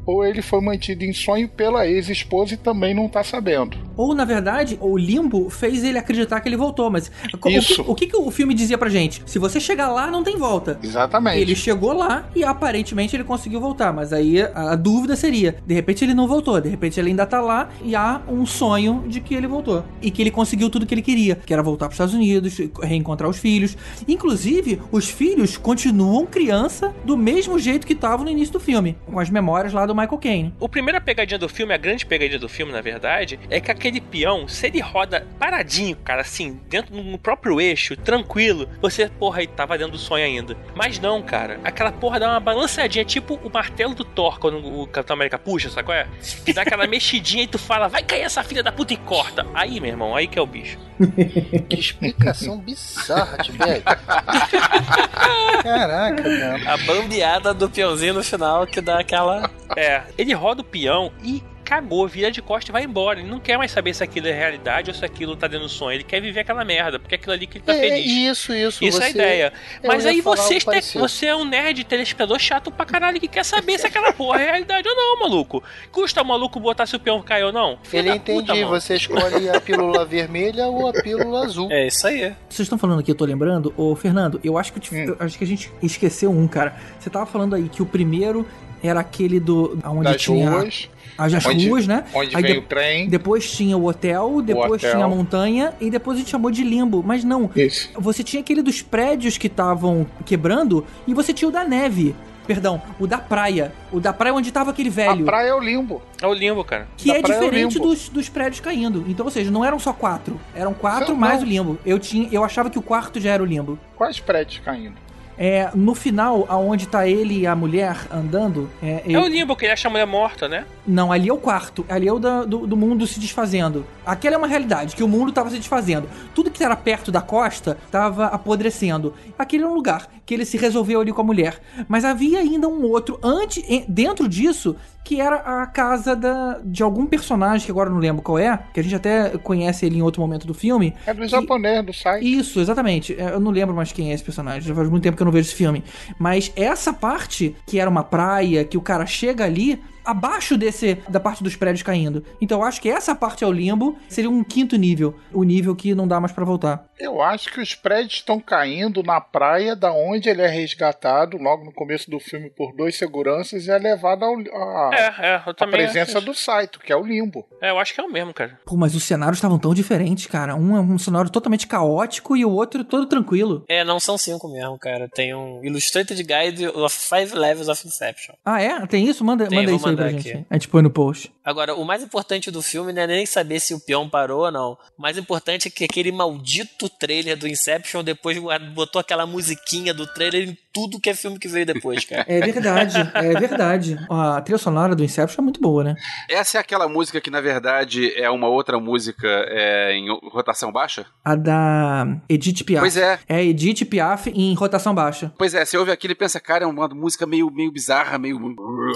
[0.07, 3.77] ou ele foi mantido em sonho pela ex-esposa e também não tá sabendo.
[3.97, 7.83] Ou, na verdade, o limbo fez ele acreditar que ele voltou, mas o que- Isso.
[7.87, 9.23] O, que, que o filme dizia pra gente?
[9.27, 10.79] Se você chegar lá, não tem volta.
[10.83, 11.39] Exatamente.
[11.41, 15.75] Ele chegou lá e aparentemente ele conseguiu voltar, mas aí a, a dúvida seria: de
[15.75, 19.21] repente ele não voltou, de repente ele ainda tá lá e há um sonho de
[19.21, 21.95] que ele voltou e que ele conseguiu tudo que ele queria, que era voltar pros
[21.95, 23.77] Estados Unidos, reencontrar os filhos.
[24.09, 29.19] Inclusive, os filhos continuam criança do mesmo jeito que estavam no início do filme, com
[29.21, 30.55] as memórias lá do Michael Caine.
[30.61, 34.01] O primeira pegadinha do filme, a grande pegadinha do filme, na verdade, é que aquele
[34.01, 39.47] peão, se ele roda paradinho, cara, assim, dentro no próprio eixo, tranquilo, você, porra, aí
[39.47, 40.57] tava dentro do sonho ainda.
[40.75, 44.87] Mas não, cara, aquela porra dá uma balançadinha, tipo o martelo do Thor, quando o
[44.87, 46.07] Capitão América puxa, sabe qual é?
[46.45, 49.47] Que dá aquela mexidinha e tu fala, vai cair essa filha da puta e corta.
[49.55, 50.79] Aí, meu irmão, aí que é o bicho.
[51.69, 53.83] Que explicação bizarra, Tibete.
[55.63, 56.73] Caraca, cara.
[56.73, 59.51] A bambeada do peãozinho no final que dá aquela.
[59.77, 59.84] É,
[60.19, 63.19] ele roda o peão e cagou, vira de costa e vai embora.
[63.21, 65.73] Ele não quer mais saber se aquilo é realidade ou se aquilo tá dentro do
[65.73, 65.95] sonho.
[65.97, 68.07] Ele quer viver aquela merda, porque é aquilo ali que ele tá É, feliz.
[68.07, 68.85] isso, isso.
[68.85, 69.53] Isso é a ideia.
[69.83, 71.09] Eu Mas aí você, parecido.
[71.09, 74.45] você é um nerd telespectador chato pra caralho que quer saber se aquela porra é
[74.45, 75.63] realidade ou não, maluco.
[75.91, 77.79] Custa o maluco botar se o peão caiu ou não?
[77.83, 78.69] Filho Ele puta, entendi, mano.
[78.69, 81.73] você escolhe a pílula vermelha ou a pílula azul.
[81.73, 82.35] É isso aí.
[82.47, 85.17] Vocês estão falando aqui, eu tô lembrando, ô Fernando, eu acho que, eu te- Hum.
[85.19, 86.77] eu acho que a gente esqueceu um, cara.
[87.01, 88.47] Você tava falando aí que o primeiro
[88.85, 89.79] era aquele do.
[89.85, 90.51] onde Das tinha.
[90.51, 92.05] ruas, As, as onde- ruas, né?
[92.15, 93.09] onde Aí vem de- o trem.
[93.09, 94.91] Depois tinha o hotel, depois hotel.
[94.93, 97.03] tinha a montanha e depois a gente chamou de limbo.
[97.05, 97.91] Mas não, Isso.
[97.97, 102.15] você tinha aquele dos prédios que estavam quebrando e você tinha o da neve.
[102.47, 103.73] Perdão, o da praia.
[103.91, 105.25] O da praia onde tava aquele A velho.
[105.25, 106.03] praia é o limbo.
[106.21, 106.87] É o limbo, cara.
[106.95, 107.89] Que da é é o diferente limbo.
[107.89, 109.03] dos, dos prédios caindo.
[109.09, 110.39] Então, ou seja, não eram só quatro.
[110.55, 111.47] Eram quatro Não, mais não.
[111.47, 111.79] o limbo.
[111.87, 113.79] Eu, tinha, eu achava que o quarto já era o limbo.
[113.97, 114.93] Quais prédios caindo?
[115.37, 118.71] É, no final, aonde tá ele e a mulher andando.
[118.83, 120.65] É, É eu- o limbo, que ele acha a mulher morta, né?
[120.87, 121.85] Não, ali é o quarto.
[121.89, 123.85] Ali é o da- do, do mundo se desfazendo.
[124.07, 126.09] Aquela é uma realidade, que o mundo tava se desfazendo.
[126.35, 129.15] Tudo que era perto da costa tava apodrecendo.
[129.39, 131.61] Aquele é um lugar que ele se resolveu ali com a mulher.
[131.89, 137.05] Mas havia ainda um outro, antes, dentro disso, que era a casa da, de algum
[137.05, 140.03] personagem, que agora eu não lembro qual é, que a gente até conhece ele em
[140.03, 140.95] outro momento do filme.
[141.07, 142.25] É do que- japonês, do site.
[142.39, 143.15] isso, exatamente.
[143.21, 144.63] É, Eu não lembro mais quem é esse personagem.
[144.63, 145.83] Já faz muito tempo que eu não vejo esse filme.
[146.19, 151.21] Mas essa parte, que era uma praia, que o cara chega ali, abaixo desse da
[151.21, 152.25] parte dos prédios caindo.
[152.41, 155.15] Então eu acho que essa parte é o limbo, seria um quinto nível.
[155.33, 156.87] O nível que não dá mais pra voltar.
[156.99, 161.65] Eu acho que os prédios estão caindo na praia da onde ele é resgatado logo
[161.65, 165.55] no começo do filme por dois seguranças e é levado ao, a, É, é, eu
[165.59, 167.45] a presença acho do Saito, que é o limbo.
[167.61, 168.59] É, eu acho que é o mesmo, cara.
[168.65, 170.55] Pô, mas os cenários estavam tão diferentes, cara.
[170.55, 173.65] Um é um cenário totalmente caótico e o outro todo tranquilo.
[173.69, 175.09] É, não são cinco mesmo, cara.
[175.09, 178.35] Tem um Illustrated Guide of Five Levels of Inception.
[178.45, 178.87] Ah, é?
[178.87, 179.25] Tem isso?
[179.25, 180.37] Manda, Tem, manda isso aí pra mandar gente.
[180.37, 180.47] aqui.
[180.49, 181.34] A gente põe no post.
[181.45, 184.51] Agora, o mais importante do filme não é nem saber se o peão parou ou
[184.51, 184.79] não.
[184.97, 188.39] O mais importante é que aquele maldito trailer do Inception depois
[188.75, 192.25] botou aquela musiquinha do trailer em tudo que é filme que veio depois, cara.
[192.27, 193.99] É verdade, é verdade.
[194.11, 195.95] A trilha sonora do Inception é muito boa, né?
[196.29, 201.07] Essa é aquela música que, na verdade, é uma outra música é, em rotação baixa?
[201.25, 202.81] A da Edith Piaf.
[202.81, 203.19] Pois é.
[203.29, 205.33] É Edith Piaf em rotação baixa.
[205.39, 208.41] Pois é, você ouve aquilo e pensa, cara, é uma música meio, meio bizarra, meio.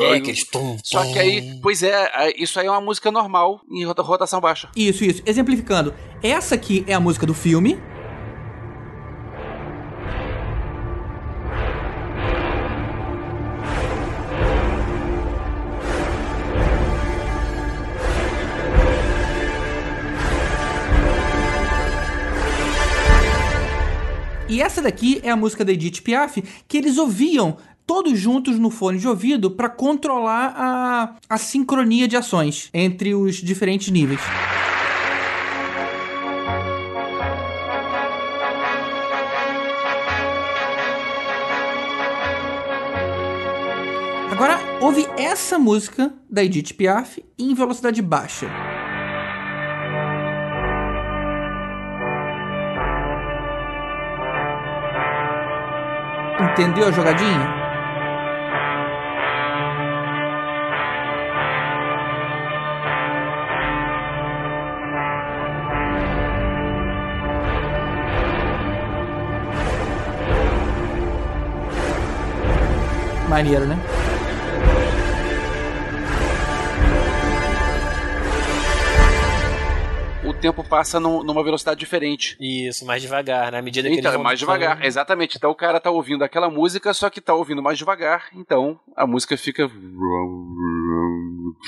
[0.01, 3.60] É, aqueles tum, Só que aí, pois é, aí- isso aí é uma música normal
[3.70, 4.69] em rota- rotação baixa.
[4.77, 5.23] Isso, isso.
[5.27, 5.94] Exemplificando.
[6.23, 7.78] Essa aqui é a música do filme.
[24.48, 27.59] E essa daqui é a música da Edith Piaf que eles ouviam
[27.89, 33.36] todos juntos no fone de ouvido para controlar a, a sincronia de ações entre os
[33.36, 34.20] diferentes níveis.
[44.31, 48.51] Agora, ouve essa música da Edith Piaf em velocidade baixa.
[56.52, 57.68] Entendeu a jogadinha?
[73.39, 73.78] Maneiro, né?
[80.39, 82.36] Tempo passa num- numa velocidade diferente.
[82.40, 84.59] Isso, mais devagar, na medida que Então, eles é vão mais falando.
[84.60, 85.36] devagar, exatamente.
[85.36, 89.06] Então o cara tá ouvindo aquela música, só que tá ouvindo mais devagar, então a
[89.06, 89.69] música fica.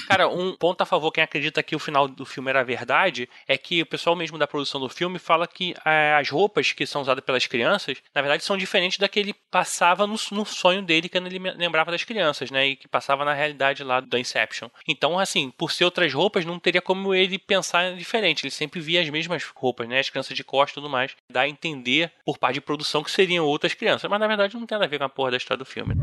[0.06, 3.56] Cara, um ponto a favor, quem acredita que o final do filme era verdade, é
[3.56, 7.02] que o pessoal mesmo da produção do filme fala que eh, as roupas que são
[7.02, 11.08] usadas pelas crianças, na verdade, são diferentes da que ele passava no, no sonho dele,
[11.08, 12.68] quando ele lembrava das crianças, né?
[12.68, 14.68] E que passava na realidade lá da Inception.
[14.86, 18.44] Então, assim, por ser outras roupas, não teria como ele pensar diferente.
[18.44, 20.00] Ele sempre via as mesmas roupas, né?
[20.00, 21.16] As crianças de costa e tudo mais.
[21.30, 24.08] Dá a entender, por parte de produção, que seriam outras crianças.
[24.10, 25.94] Mas, na verdade, não tem nada a ver com a porra da história do filme.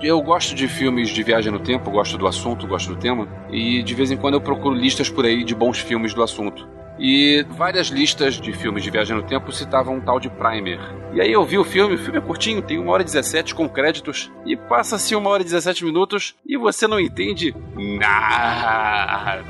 [0.00, 3.82] Eu gosto de filmes de viagem no tempo, gosto do assunto, gosto do tema, e
[3.82, 6.77] de vez em quando eu procuro listas por aí de bons filmes do assunto.
[6.98, 10.80] E várias listas de filmes de viagem no tempo citavam um tal de Primer.
[11.14, 13.54] E aí eu vi o filme, o filme é curtinho, tem 1 hora e 17
[13.54, 19.42] com créditos, e passa-se 1 hora e 17 minutos e você não entende nada.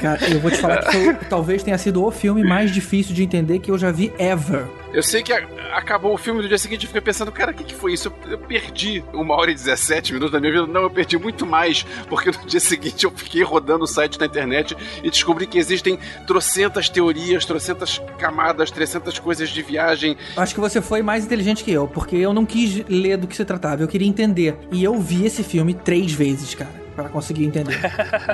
[0.00, 3.22] Cara, eu vou te falar que foi- talvez tenha sido o filme mais difícil de
[3.22, 4.66] entender que eu já vi ever.
[4.92, 7.62] Eu sei que acabou o filme do dia seguinte e fiquei pensando, cara, o que,
[7.62, 8.12] que foi isso?
[8.26, 10.66] Eu, perdi uma hora e 17 minutos da minha vida.
[10.66, 14.26] Não, eu perdi muito mais, porque no dia seguinte eu fiquei rodando o site na
[14.26, 20.16] internet e descobri que existem trocentas teorias, trocentas camadas, trocentas coisas de viagem.
[20.36, 23.36] Acho que você foi mais inteligente que eu, porque eu não quis ler do que
[23.36, 24.56] se tratava, eu queria entender.
[24.72, 26.87] E eu vi esse filme três vezes, cara.
[26.98, 27.78] Pra conseguir entender.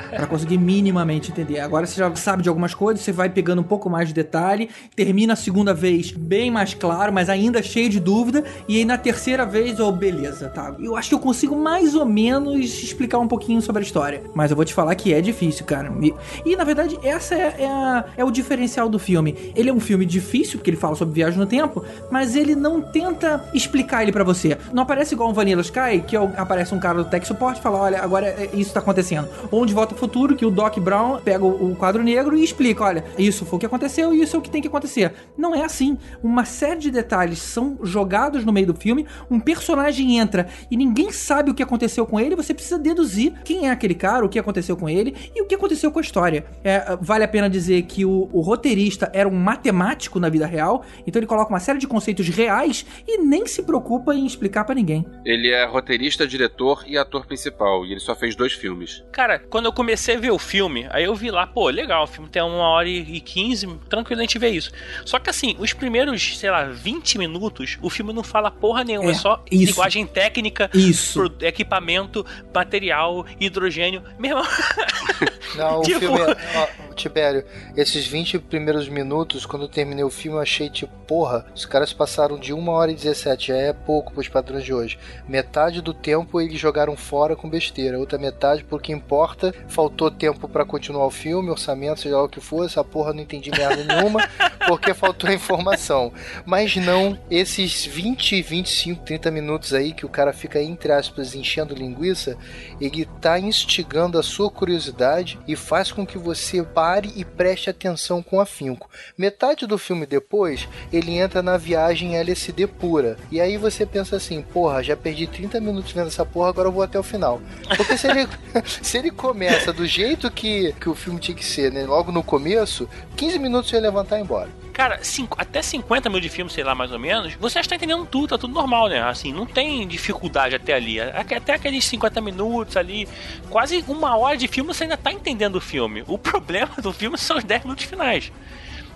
[0.09, 1.59] Pra conseguir minimamente entender.
[1.59, 4.71] Agora você já sabe de algumas coisas, você vai pegando um pouco mais de detalhe,
[4.95, 8.97] termina a segunda vez bem mais claro, mas ainda cheio de dúvida, e aí na
[8.97, 10.75] terceira vez, oh, beleza, tá.
[10.79, 14.23] Eu acho que eu consigo mais ou menos explicar um pouquinho sobre a história.
[14.33, 15.93] Mas eu vou te falar que é difícil, cara.
[16.01, 16.11] E,
[16.43, 19.53] e, na verdade, essa é, é a- é o diferencial do filme.
[19.55, 22.81] Ele é um filme difícil, porque ele fala sobre viagem no tempo, mas ele não
[22.81, 24.57] tenta explicar ele pra você.
[24.73, 27.61] Não aparece igual um Vanilla Sky, que é aparece um cara do tech support e
[27.61, 29.27] fala: olha, agora é- isso tá acontecendo.
[29.51, 32.43] Ou de Volta ao Futuro, que o Doc Brown pega o, o quadro negro e
[32.43, 35.13] explica: olha, isso foi o que aconteceu e isso é o que tem que acontecer.
[35.37, 35.97] Não é assim.
[36.23, 41.11] Uma série de detalhes são jogados no meio do filme, um personagem entra e ninguém
[41.11, 44.39] sabe o que aconteceu com ele, você precisa deduzir quem é aquele cara, o que
[44.39, 46.45] aconteceu com ele e o que aconteceu com a história.
[46.63, 50.83] É, vale a pena dizer que o, o roteirista era um matemático na vida real,
[51.05, 54.75] então ele coloca uma série de conceitos reais e nem se preocupa em explicar pra
[54.75, 55.05] ninguém.
[55.23, 59.03] Ele é roteirista, diretor e ator principal, e ele só fez dois filmes.
[59.11, 62.07] Cara, quando eu comecei a ver o filme, aí eu vi lá, pô, legal, o
[62.07, 64.71] filme tem uma hora e quinze, tranquilo a gente ver isso.
[65.05, 69.09] Só que assim, os primeiros, sei lá, 20 minutos, o filme não fala porra nenhuma,
[69.09, 69.71] é, É, só isso.
[69.71, 71.13] linguagem técnica, Isso.
[71.29, 74.03] pro- equipamento, material, hidrogênio.
[74.19, 74.45] Meu irmão,
[75.55, 76.19] Não, o Tipo- filme.
[76.21, 77.43] Ó, Tibério,
[77.75, 81.91] esses 20 primeiros minutos, quando eu terminei o filme, eu achei tipo, porra, os caras
[81.91, 84.97] passaram de 1 hora e 17, já é pouco pros padrões de hoje.
[85.27, 90.65] Metade do tempo eles jogaram fora com besteira, outra metade, porque importa, faltou tempo pra
[90.65, 94.27] continuar o filme, orçamento, seja lá o que for, essa porra não entendi merda nenhuma,
[94.67, 96.11] porque faltou informação.
[96.45, 101.75] Mas não, esses 20, 25, 30 minutos aí que o cara fica, entre aspas, enchendo
[101.75, 102.37] linguiça,
[102.81, 108.23] ele tá instigando a sua curiosidade e faz com que você pare e preste atenção
[108.23, 108.89] com afinco.
[109.17, 113.17] Metade do filme depois, ele entra na viagem LSD pura.
[113.31, 116.71] E aí você pensa assim, porra, já perdi 30 minutos vendo essa porra, agora eu
[116.71, 117.41] vou até o final.
[117.75, 118.14] Porque se ele,
[118.81, 121.85] se ele começa do jeito que, que o filme tinha que ser, né?
[121.85, 124.49] Logo no começo, 15 minutos você ia levantar e ir embora.
[124.73, 127.75] cara, cinco- até 50 mil de filme, sei lá, mais ou menos, você já está
[127.75, 129.01] entendendo tudo, tá tudo normal, né?
[129.01, 130.99] Assim, não tem dificuldade até ali.
[130.99, 133.07] Até até aqueles 50 minutos ali,
[133.49, 136.03] quase uma hora de filme, você ainda tá entendendo o filme.
[136.07, 138.31] O problema do filme são os 10 minutos finais.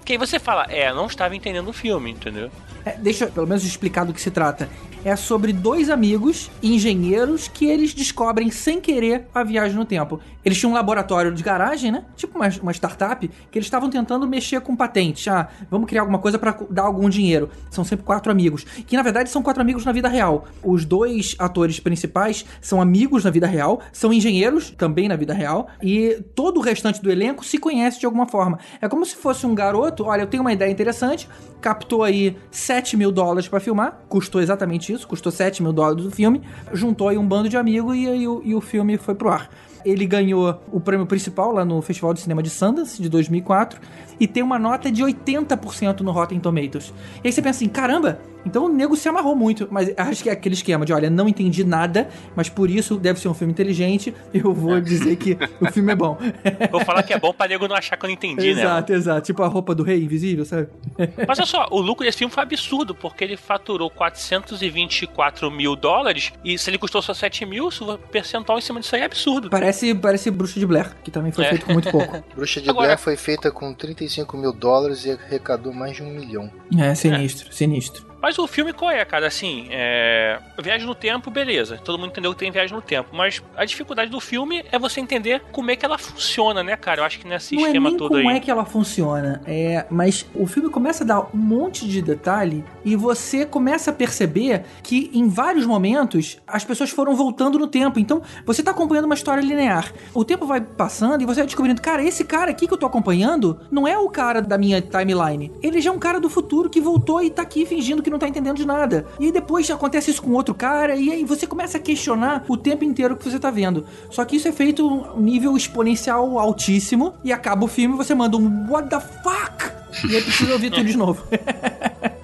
[0.06, 2.50] Que aí você fala, é, não estava entendendo o filme, entendeu?
[2.86, 4.68] É, deixa eu pelo menos explicar do que se trata.
[5.04, 10.20] É sobre dois amigos engenheiros que eles descobrem sem querer a viagem no tempo.
[10.44, 12.04] Eles tinham um laboratório de garagem, né?
[12.18, 15.26] Tipo uma, uma startup, que eles estavam tentando mexer com patentes.
[15.30, 17.50] Ah, vamos criar alguma coisa para dar algum dinheiro.
[17.70, 18.64] São sempre quatro amigos.
[18.64, 20.48] Que na verdade são quatro amigos na vida real.
[20.62, 25.68] Os dois atores principais são amigos na vida real, são engenheiros também na vida real,
[25.82, 28.60] e todo o restante do elenco se conhece de alguma forma.
[28.82, 31.28] É como se fosse um garoto, olha, eu tenho uma ideia interessante,
[31.62, 36.42] captou aí 7 mil dólares pra filmar, custou exatamente custou 7 mil dólares do filme,
[36.74, 39.50] juntou aí um bando de amigos e o, e o filme foi pro ar.
[39.86, 43.80] Ele ganhou o prêmio principal lá no Festival de Cinema de Sundance, de 2004,
[44.20, 46.94] e tem uma nota de 80% no Rotten Tomatoes.
[47.24, 50.30] E aí você pensa assim, caramba, Então o nego se amarrou muito, mas acho que
[50.30, 53.52] é aquele esquema de, olha, não entendi nada, mas por isso deve ser um filme
[53.52, 56.18] inteligente, eu vou dizer que o filme é bom.
[56.72, 58.62] Vou falar que é bom pra nego não achar que eu não entendi, né?
[58.62, 59.22] exato, exato.
[59.22, 60.68] Tipo a roupa do rei invisível, sabe?
[61.28, 66.32] Mas olha só, o lucro desse filme foi absurdo, porque ele faturou 424 mil dólares,
[66.44, 69.50] e se ele custou só 7 mil, o percentual em cima disso aí é absurdo.
[69.50, 71.50] Parece, parece Bruxa de Blair, que também foi É.
[71.50, 72.24] feito com muito pouco.
[72.36, 76.10] Bruxa de Agora- Blair foi feita com 35 mil dólares e arrecadou mais de um
[76.12, 76.50] milhão.
[76.78, 78.09] É, sinistro, sinistro.
[78.22, 79.28] Mas o filme qual é, cara?
[79.28, 80.40] Assim, é.
[80.62, 81.78] Viagem no tempo, beleza.
[81.84, 83.10] Todo mundo entendeu que tem viagem no tempo.
[83.14, 87.02] Mas a dificuldade do filme é você entender como é que ela funciona, né, cara?
[87.02, 88.38] Eu acho que nesse Não é esquema nem todo como aí.
[88.38, 92.64] é que ela funciona, é, mas o filme começa a dar um monte de detalhe
[92.84, 98.00] e você começa a perceber que em vários momentos as pessoas foram voltando no tempo.
[98.00, 99.92] Então você tá acompanhando uma história linear.
[100.14, 102.86] O tempo vai passando e você vai descobrindo, cara, esse cara aqui que eu tô
[102.86, 105.52] acompanhando não é o cara da minha timeline.
[105.62, 108.20] Ele já é um cara do futuro que voltou e tá aqui fingindo que não
[108.20, 109.06] tá entendendo de nada.
[109.20, 112.58] E aí depois acontece isso com outro cara e aí você começa a questionar o
[112.58, 113.86] tempo inteiro que você tá vendo.
[114.10, 118.14] Só que isso é feito um nível exponencial altíssimo e acaba o filme e você
[118.14, 119.79] manda um what the fuck?
[120.10, 121.24] E aí precisa ouvir tudo de novo.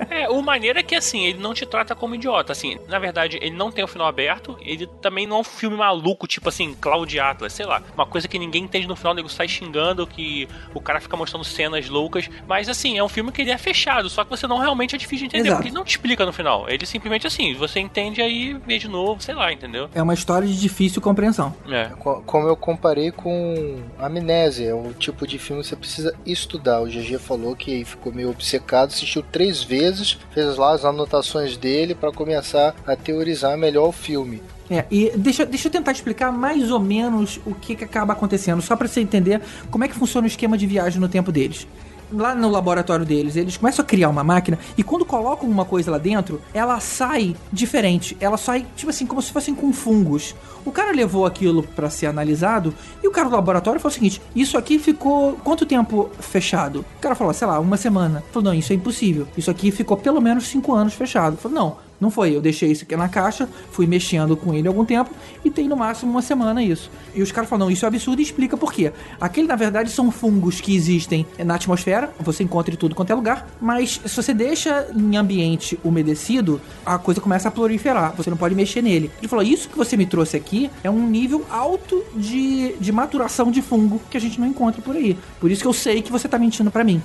[0.09, 2.51] É, o maneiro é que assim, ele não te trata como idiota.
[2.53, 5.75] Assim, na verdade, ele não tem o final aberto, ele também não é um filme
[5.75, 7.81] maluco, tipo assim, Cloud Atlas, sei lá.
[7.93, 11.17] Uma coisa que ninguém entende no final, o nego sai xingando, que o cara fica
[11.17, 12.29] mostrando cenas loucas.
[12.47, 14.97] Mas assim, é um filme que ele é fechado, só que você não realmente é
[14.97, 15.57] difícil de entender, Exato.
[15.57, 16.69] porque ele não te explica no final.
[16.69, 19.89] Ele simplesmente assim, você entende aí, vê de novo, sei lá, entendeu?
[19.93, 21.53] É uma história de difícil compreensão.
[21.69, 21.87] É.
[21.99, 26.81] Co- Como eu comparei com Amnésia, é o tipo de filme que você precisa estudar.
[26.81, 31.95] O GG falou que ficou meio obcecado, assistiu três vezes, fez lá as anotações dele
[31.95, 34.41] para começar a teorizar melhor o filme.
[34.69, 38.61] É, e deixa, deixa eu tentar explicar mais ou menos o que, que acaba acontecendo,
[38.61, 41.67] só pra você entender como é que funciona o esquema de viagem no tempo deles.
[42.11, 45.91] Lá no laboratório deles, eles começam a criar uma máquina e quando colocam uma coisa
[45.91, 48.15] lá dentro, ela sai diferente.
[48.19, 50.36] Ela sai, tipo assim, como se fossem com fungos.
[50.65, 52.73] O cara levou aquilo pra ser analisado
[53.03, 56.86] e o cara do laboratório falou o seguinte: Isso aqui ficou quanto tempo fechado?
[56.98, 58.23] O cara falou, sei lá, uma semana.
[58.32, 59.27] Falou, não, isso é impossível.
[59.38, 61.38] Isso aqui ficou pelo menos cinco anos fechado.
[61.38, 64.85] Falou, não, não foi, eu deixei isso aqui na caixa, fui mexendo com ele algum
[64.85, 65.11] tempo
[65.43, 66.91] e tem no máximo uma semana isso.
[67.13, 68.91] E os caras falam, não, isso é absurdo e explica por quê.
[69.19, 73.15] Aquele, na verdade, são fungos que existem na atmosfera, você encontra em tudo quanto é
[73.15, 78.38] lugar, mas se você deixa em ambiente umedecido, a coisa começa a proliferar, você não
[78.38, 79.09] pode mexer nele.
[79.19, 83.51] Ele falou, isso que você me trouxe aqui é um nível alto de, de maturação
[83.51, 85.17] de fungo que a gente não encontra por aí.
[85.39, 87.01] Por isso que eu sei que você tá mentindo pra mim.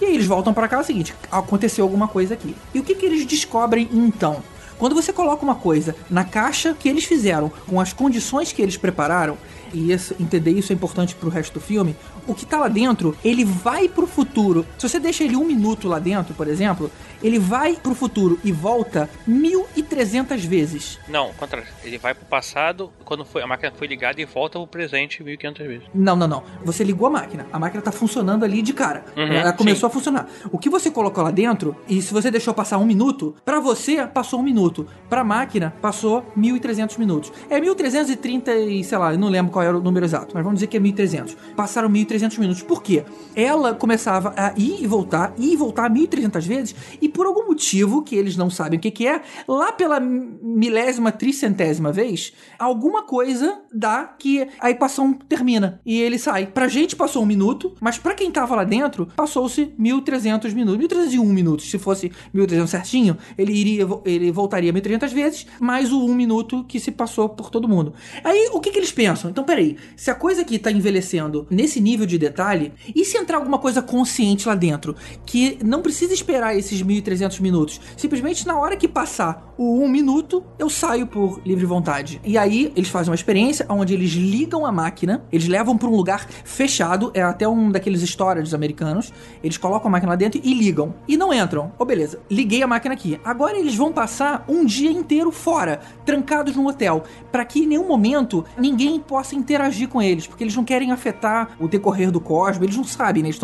[0.00, 2.54] E aí eles voltam pra cá é o seguinte: aconteceu alguma coisa aqui.
[2.74, 4.42] E o que, que eles descobrem então?
[4.78, 8.76] Quando você coloca uma coisa na caixa que eles fizeram, com as condições que eles
[8.76, 9.36] prepararam,
[9.72, 11.94] e isso- entender isso é importante pro resto do filme,
[12.26, 14.66] o que tá lá dentro, ele vai pro futuro.
[14.78, 16.90] Se você deixa ele um minuto lá dentro, por exemplo,
[17.22, 20.98] ele vai pro futuro e volta 1.300 vezes.
[21.08, 21.66] Não, contrário.
[21.84, 25.66] Ele vai pro passado, quando foi, a máquina foi ligada e volta pro presente 1500
[25.66, 25.86] vezes.
[25.94, 26.42] Não, não, não.
[26.64, 27.46] Você ligou a máquina.
[27.52, 29.04] A máquina tá funcionando ali de cara.
[29.16, 30.28] Uhum, Ela começou a funcionar.
[30.52, 34.06] O que você colocou lá dentro, e se você deixou passar um minuto, pra você
[34.06, 34.86] passou um minuto.
[35.08, 37.32] Pra máquina passou 1.300 minutos.
[37.50, 40.60] É 1.330 e, sei lá, eu não lembro qual era o número exato, mas vamos
[40.60, 41.36] dizer que é 1.300.
[41.56, 42.62] Passaram 1.300 minutos.
[42.62, 43.04] Por quê?
[43.34, 48.02] Ela começava a ir e voltar, ir e voltar 1.300 vezes, e por algum motivo
[48.02, 53.60] que eles não sabem o que, que é, lá pela milésima, tricentésima vez, alguma coisa
[53.72, 56.46] dá que a equação termina e ele sai.
[56.46, 61.24] Pra gente passou um minuto, mas pra quem tava lá dentro, passou-se 1300 minutos, 1301
[61.24, 61.70] minutos.
[61.70, 66.78] Se fosse 1300 certinho, ele iria ele voltaria 1300 vezes, mais o um minuto que
[66.78, 67.92] se passou por todo mundo.
[68.22, 69.30] Aí o que que eles pensam?
[69.30, 73.38] Então peraí, se a coisa aqui tá envelhecendo nesse nível de detalhe, e se entrar
[73.38, 74.94] alguma coisa consciente lá dentro,
[75.24, 80.44] que não precisa esperar esses 1300 minutos, simplesmente na hora que passar o um minuto,
[80.58, 82.20] eu saio por livre vontade.
[82.24, 85.96] E aí eles fazem uma experiência onde eles ligam a máquina, eles levam para um
[85.96, 89.12] lugar fechado, é até um daqueles storages americanos,
[89.42, 90.94] eles colocam a máquina lá dentro e ligam.
[91.08, 91.72] E não entram.
[91.78, 93.18] Oh, beleza, liguei a máquina aqui.
[93.24, 97.02] Agora eles vão passar um dia inteiro fora, trancados no hotel,
[97.32, 101.50] para que em nenhum momento ninguém possa interagir com eles, porque eles não querem afetar
[101.58, 103.28] o decorrer do cosmos, eles não sabem, né?
[103.28, 103.40] Eles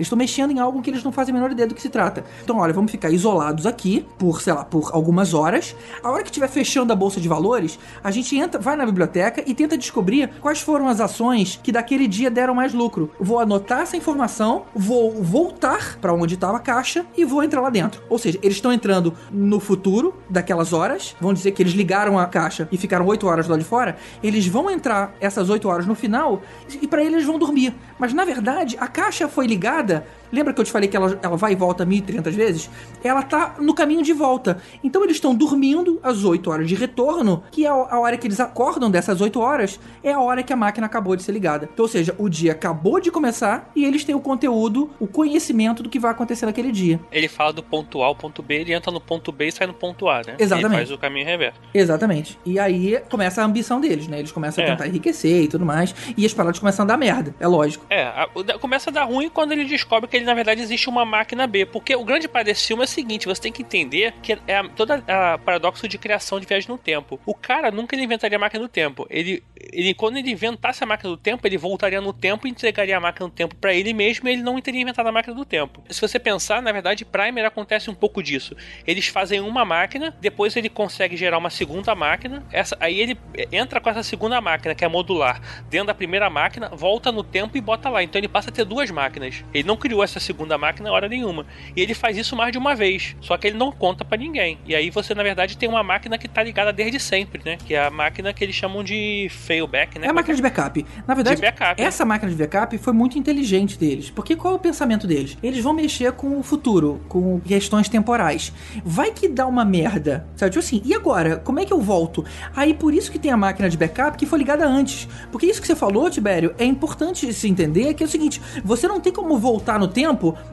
[0.00, 2.24] estão mexendo em algo que eles não fazem a menor ideia do que se trata.
[2.42, 5.74] Então, olha, vamos ficar isolados aqui por, sei lá, por algumas horas.
[6.02, 9.42] A hora que estiver fechando a bolsa de valores, a gente entra, vai na biblioteca
[9.46, 13.10] e tenta descobrir quais foram as ações que daquele dia deram mais lucro.
[13.20, 17.70] Vou anotar essa informação, vou voltar para onde estava a caixa e vou entrar lá
[17.70, 18.02] dentro.
[18.08, 21.16] Ou seja, eles estão entrando no futuro daquelas horas.
[21.20, 23.96] Vamos dizer que eles ligaram a caixa e ficaram 8 horas lá de fora.
[24.22, 26.42] Eles vão entrar essas 8 horas no final
[26.80, 27.74] e para eles vão dormir.
[27.98, 31.36] Mas na verdade, a caixa foi ligada Lembra que eu te falei que ela, ela
[31.36, 32.70] vai e volta 1.300 vezes?
[33.04, 34.58] Ela tá no caminho de volta.
[34.82, 38.40] Então eles estão dormindo às 8 horas de retorno, que é a hora que eles
[38.40, 41.68] acordam dessas 8 horas, é a hora que a máquina acabou de ser ligada.
[41.72, 45.82] Então, ou seja, o dia acabou de começar e eles têm o conteúdo, o conhecimento
[45.82, 46.98] do que vai acontecer naquele dia.
[47.10, 49.66] Ele fala do ponto A ao ponto B, ele entra no ponto B e sai
[49.66, 50.36] no ponto A, né?
[50.38, 50.66] Exatamente.
[50.76, 51.60] Ele faz o caminho reverso.
[51.74, 52.38] Exatamente.
[52.44, 54.18] E aí começa a ambição deles, né?
[54.18, 54.70] Eles começam a É.
[54.70, 55.94] tentar enriquecer e tudo mais.
[56.16, 57.84] E as paradas começam a dar merda, é lógico.
[57.90, 58.28] É, a-
[58.60, 61.66] começa a dar ruim quando ele descobre que ele, na verdade, existe uma máquina B.
[61.66, 64.56] Porque o grande par desse filme é o seguinte: você tem que entender que é
[64.56, 67.20] a, toda a paradoxo de criação de viagem no tempo.
[67.26, 69.06] O cara nunca ele inventaria a máquina do tempo.
[69.10, 69.42] Ele,
[69.72, 73.00] ele, quando ele inventasse a máquina do tempo, ele voltaria no tempo e entregaria a
[73.00, 75.82] máquina do tempo pra ele mesmo e ele não teria inventado a máquina do tempo.
[75.88, 78.56] Se você pensar, na verdade, Primer acontece um pouco disso.
[78.86, 83.18] Eles fazem uma máquina, depois ele consegue gerar uma segunda máquina, essa, aí ele
[83.50, 87.56] entra com essa segunda máquina, que é modular, dentro da primeira máquina, volta no tempo
[87.56, 88.02] e bota lá.
[88.02, 89.44] Então ele passa a ter duas máquinas.
[89.52, 91.46] Ele não criou essa segunda máquina hora nenhuma.
[91.76, 93.16] E ele faz isso mais de uma vez.
[93.20, 94.58] Só que ele não conta pra ninguém.
[94.66, 97.56] E aí você, na verdade, tem uma máquina que tá ligada desde sempre, né?
[97.64, 100.06] Que é a máquina que eles chamam de failback, né?
[100.06, 100.86] É a máquina de backup.
[101.06, 101.86] Na verdade, De backup, né?
[101.88, 104.10] essa máquina de backup foi muito inteligente deles.
[104.10, 105.36] Porque qual é o pensamento deles?
[105.42, 108.52] Eles vão mexer com o futuro, com questões temporais.
[108.84, 110.26] Vai que dá uma merda.
[110.36, 110.50] Sabe?
[110.50, 111.36] Tipo assim, e agora?
[111.36, 112.24] Como é que eu volto?
[112.54, 115.08] Aí por isso que tem a máquina de backup que foi ligada antes.
[115.30, 118.86] Porque isso que você falou, Tibério, é importante se entender que é o seguinte: você
[118.88, 120.01] não tem como voltar no tempo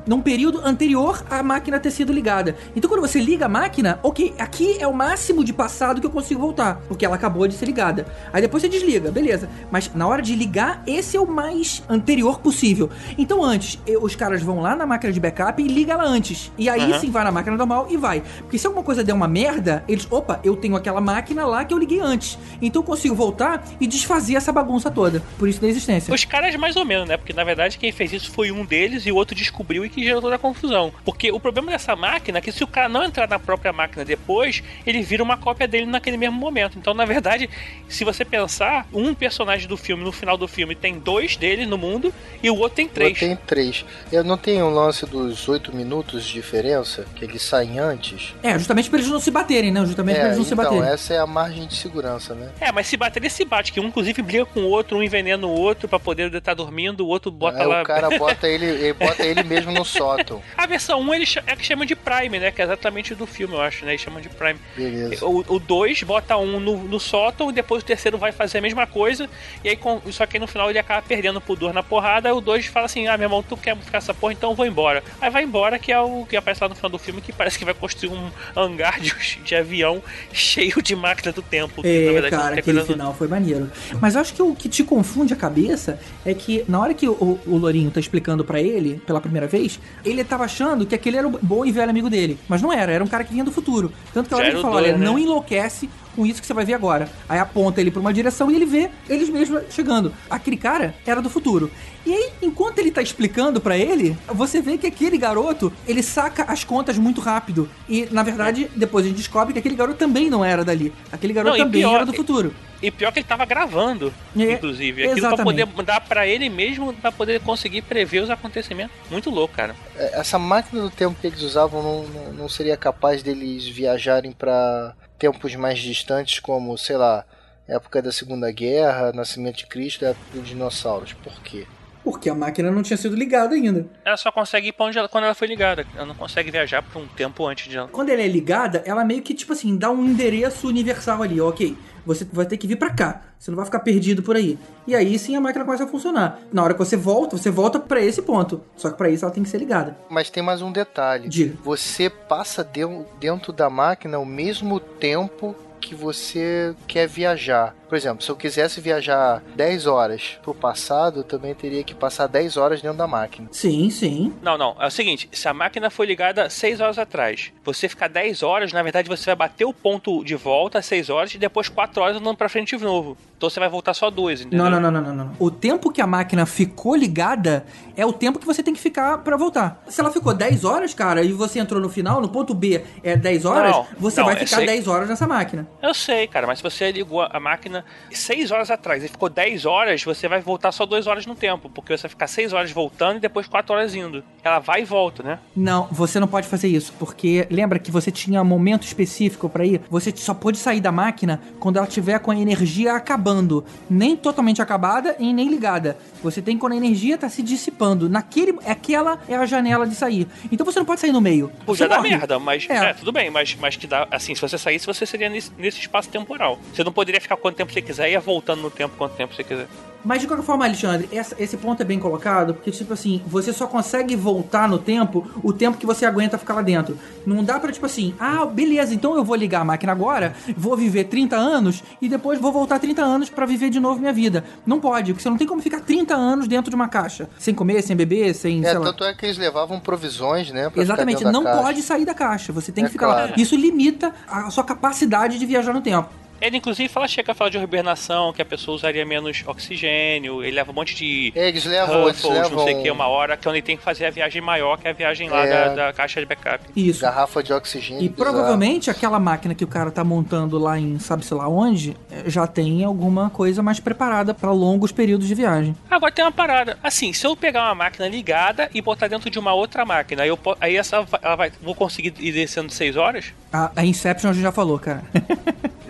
[0.05, 2.55] num período anterior à máquina ter sido ligada.
[2.75, 6.11] Então quando você liga a máquina, ok, aqui é o máximo de passado que eu
[6.11, 6.81] consigo voltar.
[6.87, 8.05] Porque ela acabou de ser ligada.
[8.31, 9.49] Aí depois você desliga, beleza.
[9.71, 12.89] Mas na hora de ligar, esse é o mais anterior possível.
[13.17, 16.51] Então antes, os caras vão lá na máquina de backup e liga ela antes.
[16.57, 16.99] E aí Aham.
[16.99, 18.21] sim vai na máquina normal e vai.
[18.39, 21.73] Porque se alguma coisa der uma merda, eles, opa, eu tenho aquela máquina lá que
[21.73, 22.37] eu liguei antes.
[22.61, 25.21] Então eu consigo voltar e desfazer essa bagunça toda.
[25.37, 26.13] Por isso da existência.
[26.13, 27.17] Os caras mais ou menos, né?
[27.17, 30.03] Porque na verdade quem fez isso foi um deles e o outro descobriu e que
[30.03, 30.91] gerou toda a confusão.
[31.05, 34.03] Porque o problema dessa máquina é que se o cara não entrar na própria máquina
[34.05, 36.77] depois, ele vira uma cópia dele naquele mesmo momento.
[36.77, 37.49] Então, na verdade,
[37.87, 41.77] se você pensar, um personagem do filme, no final do filme, tem dois dele no
[41.77, 43.17] mundo e o outro tem três.
[43.19, 43.85] Tenho três.
[44.11, 48.33] Eu não tenho um lance dos oito minutos de diferença, que eles saem antes.
[48.43, 49.85] É, justamente pra eles não se baterem, né?
[49.85, 50.93] Justamente pra É, eles não se então, baterem.
[50.93, 52.51] essa é a margem de segurança, né?
[52.59, 55.03] É, mas se bater, ele se bate, que um inclusive briga com o outro, um
[55.03, 57.81] envenena o outro pra poder estar dormindo, o outro bota Aí lá.
[57.81, 60.41] o cara bota ele, ele bota ele mesmo no sótão.
[60.57, 62.51] A versão 1 ele cha- é que chama de Prime, né?
[62.51, 63.91] Que é exatamente do filme, eu acho, né?
[63.91, 64.59] Eles chamam de Prime.
[64.75, 65.25] Beleza.
[65.25, 68.85] O 2 bota um no, no sótão e depois o terceiro vai fazer a mesma
[68.87, 69.29] coisa.
[69.63, 72.29] E aí, com, só que aí no final ele acaba perdendo por dor na porrada.
[72.29, 74.55] Aí o 2 fala assim: Ah, meu irmão, tu quer ficar essa porra, então eu
[74.55, 75.03] vou embora.
[75.21, 77.57] Aí vai embora, que é o que aparece lá no final do filme, que parece
[77.57, 79.13] que vai construir um hangar de,
[79.43, 80.01] de avião
[80.31, 81.81] cheio de máquina do tempo.
[81.81, 83.69] que, na É, verdade, cara, aquele coisa- final foi maneiro.
[84.01, 87.07] Mas eu acho que o que te confunde a cabeça é que na hora que
[87.07, 91.17] o, o Lourinho tá explicando pra ele, pela primeira vez, ele tava achando que aquele
[91.17, 92.37] era o bom e velho amigo dele.
[92.47, 93.91] Mas não era, era um cara que vinha do futuro.
[94.13, 95.03] Tanto que a hora ele dois, olha, né?
[95.03, 97.09] não enlouquece com isso que você vai ver agora.
[97.27, 100.13] Aí aponta ele pra uma direção e ele vê eles mesmos chegando.
[100.29, 101.71] Aquele cara era do futuro.
[102.05, 106.43] E aí, enquanto ele tá explicando pra ele, você vê que aquele garoto, ele saca
[106.43, 107.67] as contas muito rápido.
[107.87, 110.93] E, na verdade, depois a gente descobre que aquele garoto também não era dali.
[111.11, 112.53] Aquele garoto Não, também pior, era do futuro.
[112.81, 115.03] E pior que ele tava gravando, É, inclusive.
[115.03, 115.65] Aquilo pra exatamente.
[115.67, 118.95] poder dar pra ele mesmo, pra poder conseguir prever os acontecimentos.
[119.11, 119.75] Muito louco, cara.
[119.97, 124.31] É, Essa máquina do tempo que eles usavam não, não, não seria capaz deles viajarem
[124.31, 127.25] para tempos mais distantes, como, sei lá,
[127.67, 131.11] época da Segunda Guerra, nascimento de Cristo, época dos dinossauros.
[131.13, 131.67] Por quê?
[132.03, 133.85] Porque a máquina não tinha sido ligada ainda.
[134.05, 135.85] Ela só consegue ir pra onde ela, quando ela foi ligada.
[135.95, 137.87] Ela não consegue viajar por um tempo antes de ela.
[137.89, 141.77] Quando ela é ligada, ela meio que, tipo assim, dá um endereço universal ali, ok.
[142.05, 143.21] Você vai ter que vir pra cá.
[143.37, 144.57] Você não vai ficar perdido por aí.
[144.87, 146.39] E aí sim a máquina começa a funcionar.
[146.51, 148.63] Na hora que você volta, você volta pra esse ponto.
[148.75, 149.95] Só que pra isso ela tem que ser ligada.
[150.09, 151.27] Mas tem mais um detalhe.
[151.27, 151.55] Diga.
[151.63, 152.81] Você passa de-
[153.19, 157.75] dentro da máquina o mesmo tempo que você quer viajar.
[157.89, 162.27] Por exemplo, se eu quisesse viajar 10 horas pro passado, eu também teria que passar
[162.27, 163.47] 10 horas dentro da máquina.
[163.51, 164.31] Sim, sim.
[164.43, 164.75] Não, não.
[164.79, 168.71] É o seguinte: se a máquina foi ligada 6 horas atrás, você ficar 10 horas,
[168.71, 172.01] na verdade você vai bater o ponto de volta às 6 horas e depois 4
[172.01, 173.17] horas andando pra frente de novo.
[173.39, 174.65] Então você vai voltar só duas, entendeu?
[174.65, 175.35] Não, não, não, não, não, não.
[175.39, 179.19] O tempo que a máquina ficou ligada é o tempo que você tem que ficar
[179.19, 179.81] pra voltar.
[179.87, 183.15] Se ela ficou 10 horas, cara, e você entrou no final, no ponto B é
[183.15, 184.65] 10 horas, Não, você não, vai ficar sei.
[184.65, 185.65] 10 horas nessa máquina.
[185.81, 189.29] Eu sei, cara, mas se você ligou a máquina máquina seis horas atrás e ficou
[189.29, 192.53] 10 horas, você vai voltar só duas horas no tempo, porque você vai ficar seis
[192.53, 194.23] horas voltando e depois quatro horas indo.
[194.43, 195.39] Ela vai e volta, né?
[195.55, 199.65] Não, você não pode fazer isso, porque lembra que você tinha um momento específico pra
[199.65, 199.81] ir?
[199.89, 203.65] Você só pode sair da máquina quando ela tiver com a energia acabando.
[203.89, 205.97] Nem totalmente acabada e nem ligada.
[206.23, 208.09] Você tem quando a energia tá se dissipando.
[208.09, 210.27] Naquele, aquela é a janela de sair.
[210.51, 211.51] Então você não pode sair no meio.
[211.65, 212.09] Você dar morre.
[212.09, 212.75] merda, mas É.
[212.89, 212.93] é.
[212.93, 214.07] tudo bem, mas, mas que dá.
[214.11, 216.59] Assim, se você saísse, você seria nesse, nesse espaço temporal.
[216.73, 219.33] Você não poderia ficar quanto tempo você quiser e ia voltando no tempo quanto tempo
[219.33, 219.67] você quiser.
[220.01, 223.51] Mas de qualquer forma, Alexandre, essa- esse ponto é bem colocado, porque, tipo assim, você
[223.51, 226.97] só consegue voltar no tempo o tempo que você aguenta ficar lá dentro.
[227.25, 230.77] Não dá pra, tipo assim, ah, beleza, então eu vou ligar a máquina agora, vou
[230.77, 234.45] viver 30 anos e depois vou voltar 30 anos pra viver de novo minha vida.
[234.65, 237.27] Não pode, porque você não tem como ficar 30 anos dentro de uma caixa.
[237.37, 238.61] Sem comer, sem beber, sem.
[238.63, 238.85] É, sei lá.
[238.85, 240.61] tanto é que eles levavam provisões, né?
[240.61, 241.61] pra ficar Exatamente, não caixa.
[241.61, 242.53] pode sair da caixa.
[242.53, 243.13] Você tem É que ficar lá.
[243.27, 243.33] claro.
[243.35, 246.07] Isso limita a sua capacidade de viajar no tempo.
[246.41, 250.55] Ele, inclusive, fala, chega a falar de hibernação, que a pessoa usaria menos oxigênio, ele
[250.55, 251.31] leva um monte de.
[251.35, 253.61] É, eles levam- eles Ruffles, não sei o levam- que, uma hora, que é onde
[253.61, 255.49] tem que fazer a viagem maior, que é a viagem lá É.
[255.49, 256.63] da, da caixa de backup.
[256.75, 257.01] Isso.
[257.01, 258.03] Garrafa de oxigênio.
[258.03, 258.31] E bizarro.
[258.31, 262.45] provavelmente aquela máquina que o cara tá montando lá em sabe-se lá onde, eh, já
[262.47, 265.75] tem alguma coisa mais preparada pra longos períodos de viagem.
[265.89, 266.77] Agora tem uma parada.
[266.83, 270.29] Assim, se eu pegar uma máquina ligada e botar dentro de uma outra máquina, aí,
[270.29, 273.33] eu, aí essa ela vai, vou conseguir ir descendo 6 horas?
[273.51, 275.03] A, a Inception a gente já falou, cara.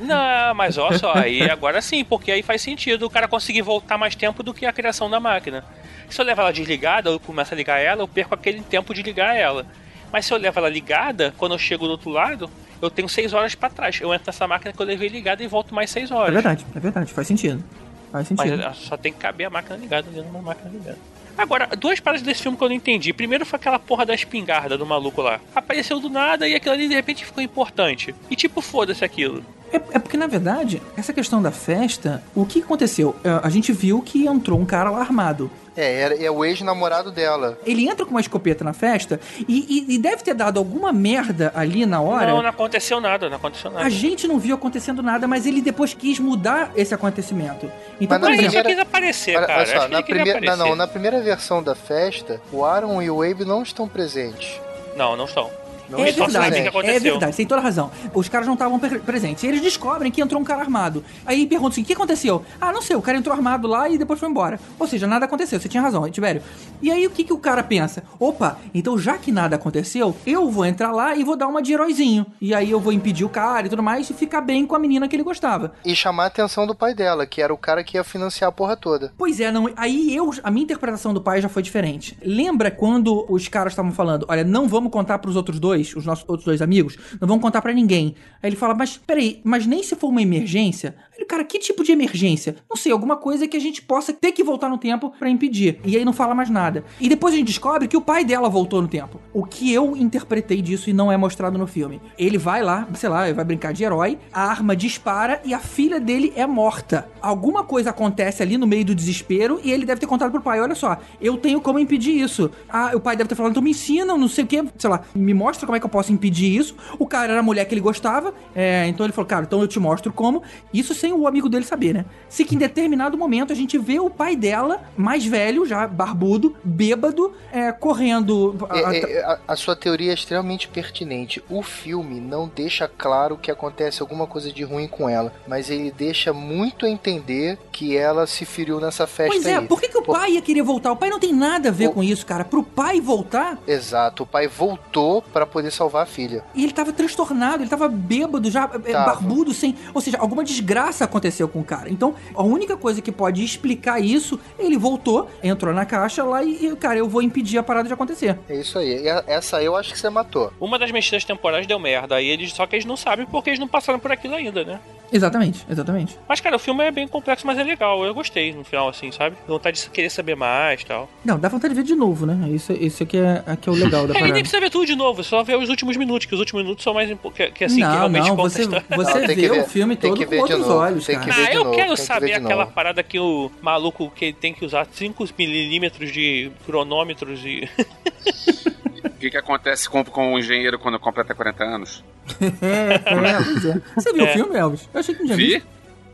[0.02, 0.16] Não,
[0.56, 4.16] mas olha só, aí agora sim, porque aí faz sentido o cara conseguir voltar mais
[4.16, 5.64] tempo do que a criação da máquina.
[6.10, 9.02] Se eu levo ela desligada, eu começo a ligar ela, eu perco aquele tempo de
[9.04, 9.66] ligar ela.
[10.12, 12.50] Mas se eu levo ela ligada, quando eu chego do outro lado,
[12.82, 14.00] eu tenho 6 horas pra trás.
[14.02, 16.34] Eu entro nessa máquina que eu levei ligada e volto mais 6 É horas.
[16.34, 17.64] verdade, é verdade, faz sentido.
[18.12, 18.58] Faz sentido.
[18.58, 20.98] Mas só tem que caber a máquina ligada dentro de uma máquina ligada.
[21.38, 23.14] Agora, duas paradas desse filme que eu não entendi.
[23.14, 25.40] Primeiro foi aquela porra da espingarda do maluco lá.
[25.56, 28.14] Apareceu do nada e aquilo ali de repente ficou importante.
[28.30, 29.46] E tipo, foda-se aquilo.
[29.72, 33.16] É, é porque, na verdade, essa questão da festa, o que aconteceu?
[33.24, 35.50] É, A gente viu que entrou um cara lá armado.
[35.78, 37.58] É, era, é o ex-namorado dela.
[37.66, 39.18] Ele entra com uma escopeta na festa
[39.48, 42.28] e, e- e deve ter dado alguma merda ali na hora.
[42.32, 43.86] Não, não aconteceu nada, não aconteceu nada.
[43.86, 47.72] A gente não viu acontecendo nada, mas ele depois quis mudar esse acontecimento.
[48.02, 49.60] Então, Mas na por Ele quis aparecer, Olha- cara.
[49.60, 53.02] olha só, Acho que na primeira, não, não, na primeira versão da festa, o Aaron
[53.02, 54.60] e o Abe não estão presentes.
[54.98, 55.50] Não, não estão.
[55.90, 57.92] Não é estão verdade, é verdade, tem toda razão.
[58.14, 59.44] Os caras não estavam pre- presentes.
[59.44, 61.04] E eles descobrem que entrou um cara armado.
[61.26, 62.44] Aí perguntam assim: o que aconteceu?
[62.60, 64.60] Ah, não sei, o cara entrou armado lá e depois foi embora.
[64.78, 66.42] Ou seja, nada aconteceu, você tinha razão, Tibério.
[66.82, 68.04] E aí o que, que o cara pensa?
[68.20, 71.74] Opa, então já que nada aconteceu, eu vou entrar lá e vou dar uma de
[71.74, 72.26] heróizinho.
[72.42, 74.80] E aí eu vou impedir o cara e tudo mais e ficar bem com a
[74.80, 75.74] menina que ele gostava.
[75.84, 78.52] E chamar a atenção do pai dela, que era o cara que ia financiar a
[78.52, 79.12] porra toda.
[79.18, 79.70] Pois é, não.
[79.76, 82.18] Aí eu, a minha interpretação do pai já foi diferente.
[82.24, 86.26] Lembra quando os caras estavam falando, olha, não vamos contar pros outros dois, os nossos
[86.28, 88.16] outros dois amigos, não vamos contar pra ninguém.
[88.42, 90.96] Aí ele fala, mas peraí, mas nem se for uma emergência?
[91.30, 92.56] Cara, que tipo de emergência?
[92.68, 95.80] Não sei, alguma coisa que a gente possa ter que voltar no tempo pra impedir.
[95.86, 96.84] E aí não fala mais nada.
[97.00, 99.22] E depois a gente descobre que o pai dela voltou no tempo.
[99.32, 102.02] O que eu interpretei disso e não é mostrado no filme.
[102.18, 105.60] Ele vai lá, sei lá, ele vai brincar de herói, a arma dispara e a
[105.60, 107.08] filha dele é morta.
[107.22, 110.60] Alguma coisa acontece ali no meio do desespero e ele deve ter contado pro pai:
[110.60, 112.50] olha só, eu tenho como impedir isso.
[112.68, 115.04] Ah, o pai deve ter falado, então me ensina, não sei o que, sei lá,
[115.14, 116.76] me mostra como é que eu posso impedir isso.
[116.98, 119.68] O cara era a mulher que ele gostava, é, então ele falou, cara, então eu
[119.68, 120.42] te mostro como.
[120.74, 122.06] Isso sem o amigo dele saber, né?
[122.28, 126.56] Se que em determinado momento a gente vê o pai dela, mais velho, já barbudo,
[126.64, 128.56] bêbado, é, correndo.
[128.72, 131.44] É, a- é, a, a sua teoria é extremamente pertinente.
[131.50, 135.92] O filme não deixa claro que acontece alguma coisa de ruim com ela, mas ele
[135.92, 139.68] deixa muito a entender que ela se feriu nessa festa Pois é, aí.
[139.68, 140.92] por que, que o pai ia querer voltar?
[140.92, 142.44] O pai não tem nada a ver com isso, cara.
[142.44, 146.44] Pro pai voltar, Exato, o pai voltou pra poder salvar a filha.
[146.56, 149.06] e ele tava transtornado, ele tava bêbado, já é, Tava.
[149.14, 149.76] barbudo, sem.
[149.94, 151.90] Ou seja, alguma desgraça aconteceu com o cara.
[151.90, 156.76] Então, a única coisa que pode explicar isso, ele voltou, entrou na caixa lá e,
[156.76, 158.38] cara, eu vou impedir a parada de acontecer.
[158.50, 159.04] É isso aí.
[159.04, 160.52] E a- Essa aí eu acho que você matou.
[160.60, 163.60] Uma das mexidas temporais deu merda, aí eles, só que eles não sabem porque eles
[163.60, 164.80] não passaram por aquilo ainda, né?
[165.12, 166.18] Exatamente, exatamente.
[166.28, 168.04] Mas, cara, o filme é bem complexo, mas é legal.
[168.06, 169.36] Eu gostei no final, assim, sabe?
[169.48, 171.10] Vontade de querer saber mais e tal.
[171.26, 172.48] Não, dá vontade de ver de novo, né?
[172.50, 174.40] Isso, isso aqui é, aqui é o legal da É, e nem parada.
[174.42, 176.94] precisa ver tudo de novo, só ver os últimos minutos, que os últimos minutos são
[176.94, 178.86] mais que, que assim, que não, realmente não, conta você, a história.
[178.90, 181.06] você Não, tem vê que ver- o filme tem todo que com outros novo, olhos,
[181.06, 181.28] tem cara.
[181.32, 182.74] que ver Ah, de eu novo, quero que saber de aquela novo.
[182.76, 187.70] parada que o maluco que tem que usar 5 milímetros de cronômetros e.
[189.02, 192.04] O que, que acontece com, com o engenheiro quando completa 40 anos?
[192.42, 193.82] É, é.
[193.96, 194.30] Você viu É.
[194.30, 194.90] o filme, Elvis?
[194.94, 195.48] Eu achei que não tinha Vi?
[195.56, 195.68] visto.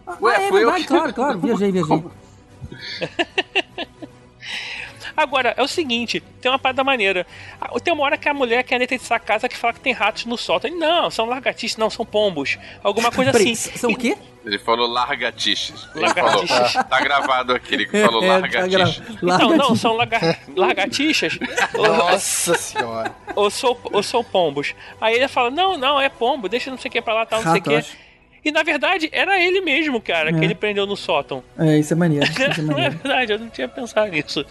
[0.07, 1.39] Ah, Ué, ah, é eu verdade, que- claro, claro.
[1.41, 2.03] Viajei, viajei.
[5.17, 7.25] Agora, é o seguinte, tem uma parada maneira.
[7.61, 9.93] Ah, Tem uma hora que a mulher quer detectar a casa que fala que tem
[9.93, 10.69] ratos no sótão.
[10.69, 12.57] Ele, Não, são lagartixas, não, são pombos.
[12.83, 13.77] Alguma coisa Peraí, assim.
[13.77, 14.17] São o quê?
[14.45, 15.87] Ele falou largatiches.
[15.95, 16.71] Ele Lagartixas.
[16.73, 18.99] falou, tá gravado aqui, ele falou É, tá largatiches.
[18.99, 20.39] gra- Então, não, são lagar...
[20.55, 21.39] lagartixas
[21.73, 23.11] ou, Nossa senhora.
[23.35, 24.75] ou, sou, ou são pombos.
[25.01, 27.41] Aí ele fala, não, não, é pombo, deixa não sei o que pra lá, tal,
[27.41, 27.85] não sei o que.
[28.43, 30.43] E na verdade, era ele mesmo, cara, que É.
[30.43, 31.43] ele prendeu no sótão.
[31.57, 32.23] É, isso é maneiro.
[32.25, 32.97] Isso é não é maneiro.
[32.99, 34.45] verdade, eu não tinha pensado nisso.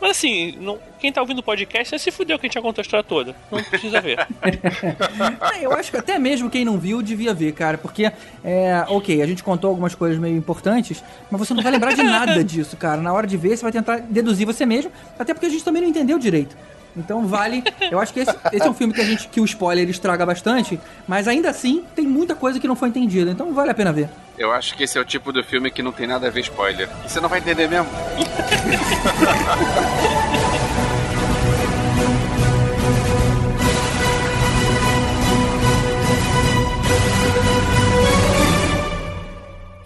[0.00, 2.62] Mas assim, não- quem tá ouvindo o podcast já se fudeu que a gente já
[2.62, 3.34] contou a história toda.
[3.50, 4.18] Não precisa ver.
[4.42, 8.10] É, eu acho que até mesmo quem não viu devia ver, cara, porque,
[8.44, 12.02] é, ok, a gente contou algumas coisas meio importantes, mas você não vai lembrar de
[12.02, 13.00] nada disso, cara.
[13.00, 15.82] Na hora de ver, você vai tentar deduzir você mesmo, até porque a gente também
[15.82, 16.56] não entendeu direito.
[16.98, 17.62] Então vale.
[17.90, 20.26] Eu acho que esse, esse é um filme que a gente que o spoiler estraga
[20.26, 23.30] bastante, mas ainda assim tem muita coisa que não foi entendida.
[23.30, 24.08] Então vale a pena ver.
[24.36, 26.40] Eu acho que esse é o tipo do filme que não tem nada a ver
[26.40, 26.88] spoiler.
[27.04, 27.88] E você não vai entender mesmo.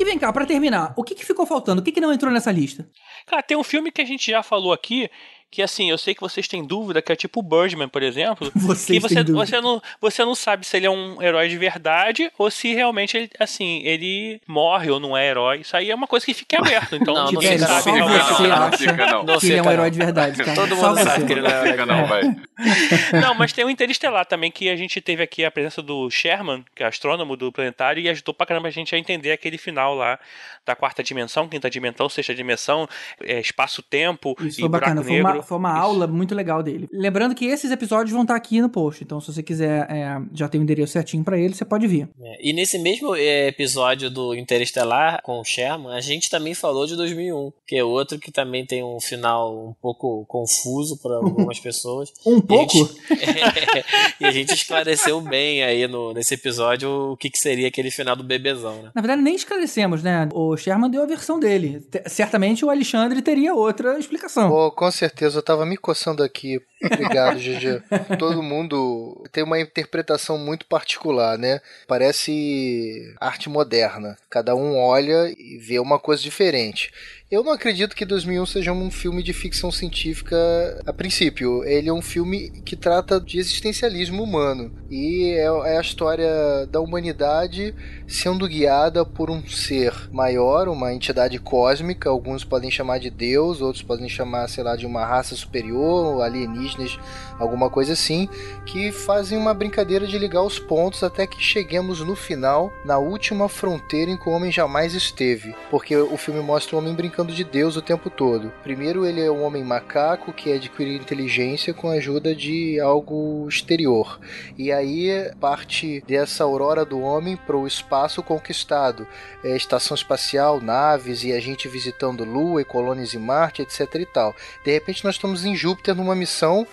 [0.03, 1.81] E vem cá, pra terminar, o que, que ficou faltando?
[1.81, 2.85] O que, que não entrou nessa lista?
[3.25, 5.09] Cara, tem um filme que a gente já falou aqui,
[5.53, 8.51] que assim, eu sei que vocês têm dúvida, que é tipo o Birdman, por exemplo.
[8.57, 12.33] Vocês que você, você, não, você não sabe se ele é um herói de verdade
[12.39, 15.61] ou se realmente ele, assim, ele morre ou não é herói.
[15.61, 16.97] Isso aí é uma coisa que fica aberto.
[16.97, 19.23] Então Não, não, Velho, fica, sabe não, você não, acha não.
[19.25, 20.55] Não que ele é um herói de verdade, cara.
[20.55, 21.05] Todo Só mundo você.
[21.05, 22.23] sabe que ele não é Fica não, vai.
[23.21, 26.65] Não, mas tem o Interestelar também, que a gente teve aqui a presença do Sherman,
[26.75, 29.95] que é astrônomo do planetário, e ajudou pra caramba a gente a entender aquele final
[29.95, 30.19] lá
[30.67, 32.89] da quarta dimensão, quinta dimensão, sexta dimensão,
[33.23, 35.33] é, espaço-tempo e foi buraco bacana, foi negro.
[35.33, 36.89] uma, foi uma aula muito legal dele.
[36.93, 40.49] Lembrando que esses episódios vão estar aqui no post, então se você quiser, é, já
[40.49, 42.09] tem o endereço certinho pra ele, você pode vir.
[42.21, 46.87] É, E nesse mesmo é, episódio do Interestelar com o Sherman, a gente também falou
[46.87, 51.59] de 2001, que é outro que também tem um final um pouco confuso para algumas
[51.61, 52.13] pessoas.
[52.27, 52.73] Um E a pouco?
[52.79, 53.01] gente-
[54.21, 58.15] e a gente esclareceu bem aí no, nesse episódio o que, que seria aquele final
[58.17, 58.91] do bebezão, né?
[58.95, 60.29] Na verdade, nem esclarecemos, né?
[60.33, 61.81] O Sherman deu a versão dele.
[61.91, 64.49] Te- Certamente o Alexandre teria outra explicação.
[64.49, 66.61] Pô, com certeza, eu tava me coçando aqui.
[66.85, 67.83] Obrigado, GG.
[68.19, 71.61] Todo mundo tem uma interpretação muito particular, né?
[71.87, 74.17] Parece arte moderna.
[74.29, 76.91] Cada um olha e vê uma coisa diferente.
[77.33, 80.37] Eu não acredito que 2001 seja um filme de ficção científica
[80.85, 81.65] a princípio.
[81.65, 84.71] Ele é um filme que trata de existencialismo humano.
[84.91, 87.75] E é, é a história da humanidade
[88.07, 92.11] sendo guiada por um ser maior, uma entidade cósmica.
[92.11, 96.99] Alguns podem chamar de Deus, outros podem chamar, sei lá, de uma raça superior, alienígenas,
[97.39, 98.29] alguma coisa assim,
[98.67, 103.49] que fazem uma brincadeira de ligar os pontos até que cheguemos no final, na última
[103.49, 105.55] fronteira em que o homem jamais esteve.
[105.71, 108.53] Porque o filme mostra o homem brincando de Deus o tempo todo.
[108.63, 114.19] Primeiro, ele é um homem macaco que adquire inteligência com a ajuda de algo exterior.
[114.59, 119.07] E aí parte dessa aurora do homem para o espaço conquistado.
[119.45, 124.07] É, estação espacial, naves e a gente visitando Lua e colônias em Marte, etc e
[124.07, 124.35] tal.
[124.65, 126.67] De repente nós estamos em Júpiter numa missão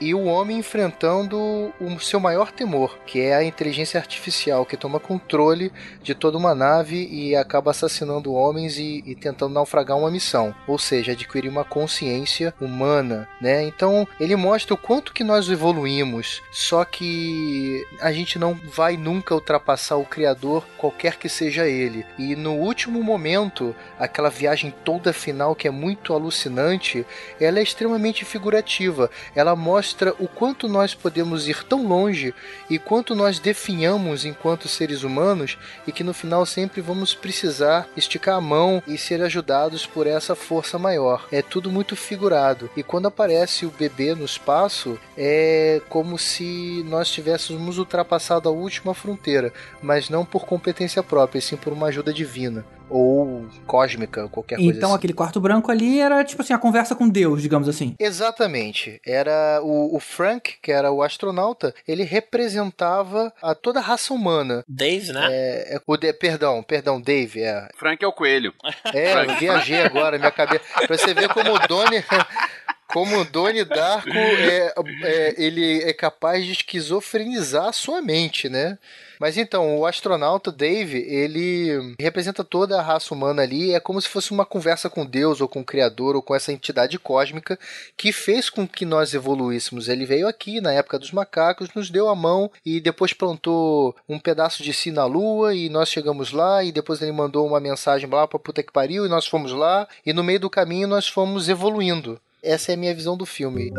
[0.00, 5.00] e o homem enfrentando o seu maior temor, que é a inteligência artificial, que toma
[5.00, 10.54] controle de toda uma nave e acaba assassinando homens e, e tentando naufragar uma missão,
[10.66, 13.62] ou seja, adquirir uma consciência humana, né?
[13.62, 19.34] Então ele mostra o quanto que nós evoluímos, só que a gente não vai nunca
[19.34, 22.04] ultrapassar o Criador, qualquer que seja ele.
[22.18, 27.06] E no último momento, aquela viagem toda final que é muito alucinante,
[27.40, 29.10] ela é extremamente figurativa.
[29.34, 29.85] Ela mostra
[30.18, 32.34] o quanto nós podemos ir tão longe
[32.68, 38.36] e quanto nós definhamos enquanto seres humanos e que no final sempre vamos precisar esticar
[38.36, 41.26] a mão e ser ajudados por essa força maior.
[41.30, 42.70] É tudo muito figurado.
[42.76, 48.94] E quando aparece o bebê no espaço, é como se nós tivéssemos ultrapassado a última
[48.94, 49.52] fronteira,
[49.82, 54.70] mas não por competência própria, e sim por uma ajuda divina ou cósmica, qualquer coisa
[54.70, 54.96] Então assim.
[54.98, 57.94] aquele quarto branco ali era tipo assim, a conversa com Deus, digamos assim.
[57.98, 59.00] Exatamente.
[59.04, 64.64] Era o, o Frank, que era o astronauta, ele representava a toda a raça humana.
[64.68, 65.26] Dave, né?
[65.30, 67.68] É, é- o de, perdão, perdão, Dave, é.
[67.76, 68.52] Frank é o coelho.
[68.94, 70.64] É, eu viajei agora, minha cabeça.
[70.86, 72.04] Pra você ver como o Donnie.
[72.88, 74.72] Como o Donnie Darko é,
[75.02, 78.78] é, ele é capaz de esquizofrenizar a sua mente, né?
[79.20, 84.08] Mas então, o astronauta Dave, ele representa toda a raça humana ali, é como se
[84.08, 87.58] fosse uma conversa com Deus, ou com o Criador, ou com essa entidade cósmica
[87.96, 89.88] que fez com que nós evoluíssemos.
[89.88, 94.18] Ele veio aqui na época dos macacos, nos deu a mão e depois plantou um
[94.18, 98.08] pedaço de si na lua e nós chegamos lá e depois ele mandou uma mensagem
[98.08, 101.08] lá pra puta que pariu e nós fomos lá e no meio do caminho nós
[101.08, 102.20] fomos evoluindo.
[102.42, 103.72] essa é a minha visão do filme.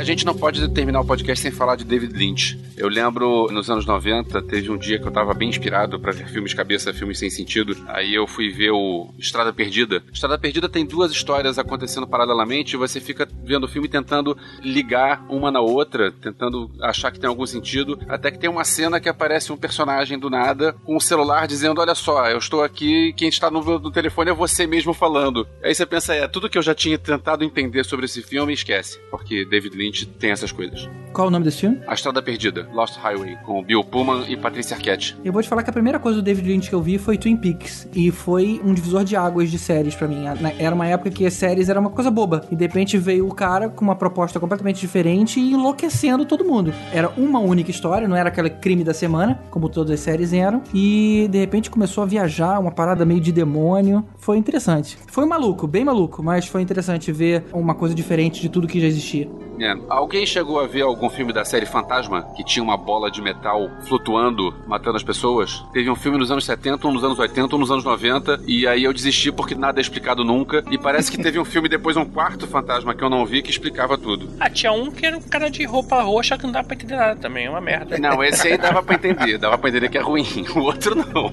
[0.00, 2.58] A gente não pode terminar o podcast sem falar de David Lynch.
[2.74, 6.26] Eu lembro, nos anos 90, teve um dia que eu tava bem inspirado para ver
[6.26, 7.76] filmes cabeça, filmes sem sentido.
[7.86, 10.02] Aí eu fui ver o Estrada Perdida.
[10.10, 15.22] Estrada Perdida tem duas histórias acontecendo paralelamente e você fica vendo o filme tentando ligar
[15.28, 19.08] uma na outra, tentando achar que tem algum sentido, até que tem uma cena que
[19.10, 23.28] aparece um personagem do nada com o celular dizendo: Olha só, eu estou aqui, quem
[23.28, 25.46] está no, no telefone é você mesmo falando.
[25.62, 28.98] Aí você pensa: É, tudo que eu já tinha tentado entender sobre esse filme, esquece,
[29.10, 30.88] porque David Lynch tem essas coisas.
[31.12, 31.80] Qual o nome desse filme?
[31.88, 35.16] A Estrada Perdida, Lost Highway, com Bill Pullman e Patricia Arquette.
[35.24, 37.18] Eu vou te falar que a primeira coisa do David Lynch que eu vi foi
[37.18, 37.88] Twin Peaks.
[37.94, 40.22] E foi um divisor de águas de séries pra mim.
[40.40, 42.46] Na- Era uma época que as séries era uma coisa boba.
[42.50, 46.72] E de repente veio o cara com uma proposta completamente diferente e enlouquecendo todo mundo.
[46.92, 50.62] Era uma única história, não era aquele crime da semana, como todas as séries eram.
[50.72, 54.04] E de repente começou a viajar, uma parada meio de demônio.
[54.18, 54.96] Foi interessante.
[55.08, 58.86] Foi maluco, bem maluco, mas foi interessante ver uma coisa diferente de tudo que já
[58.86, 59.28] existia.
[59.60, 59.76] É.
[59.88, 63.70] Alguém chegou a ver algum filme da série Fantasma que tinha uma bola de metal
[63.86, 65.62] flutuando, matando as pessoas?
[65.72, 68.66] Teve um filme nos anos 70, um nos anos 80, um nos anos 90, e
[68.66, 70.64] aí eu desisti porque nada é explicado nunca.
[70.70, 73.50] E parece que teve um filme depois, um quarto fantasma que eu não vi, que
[73.50, 74.30] explicava tudo.
[74.40, 76.96] Ah, tinha um que era um cara de roupa roxa que não dá pra entender
[76.96, 77.98] nada também, é uma merda.
[77.98, 80.26] Não, esse aí dava pra entender, dava pra entender que é ruim.
[80.60, 81.32] O outro não.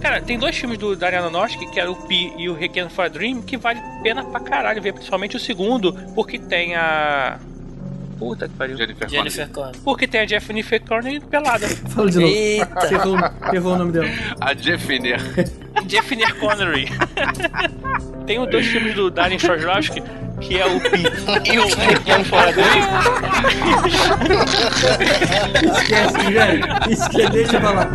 [0.00, 3.06] Cara, tem dois filmes do Darian Aronofsky, que era o Pi e o Requiem for
[3.06, 7.38] a Dream, que vale pena pra caralho ver, principalmente o segundo, porque tem a...
[8.24, 8.74] Puta que pariu.
[8.74, 9.78] Jennifer, Jennifer Connelly.
[9.84, 11.68] Porque tem a Jennifer Connelly pelada.
[11.94, 12.32] Fala de novo.
[12.32, 12.80] Eita.
[12.80, 13.18] Você errou,
[13.52, 14.08] errou o nome dela.
[14.40, 15.20] A Jeffiner.
[15.86, 16.88] Jennifer Connery.
[18.26, 20.02] tem os dois filmes do Darren Aronofsky,
[20.40, 21.02] que é o Pi
[21.52, 22.88] e o Requiem for a Dream.
[25.76, 26.64] Esquece, velho.
[26.88, 27.90] Esquece, deixa eu falar.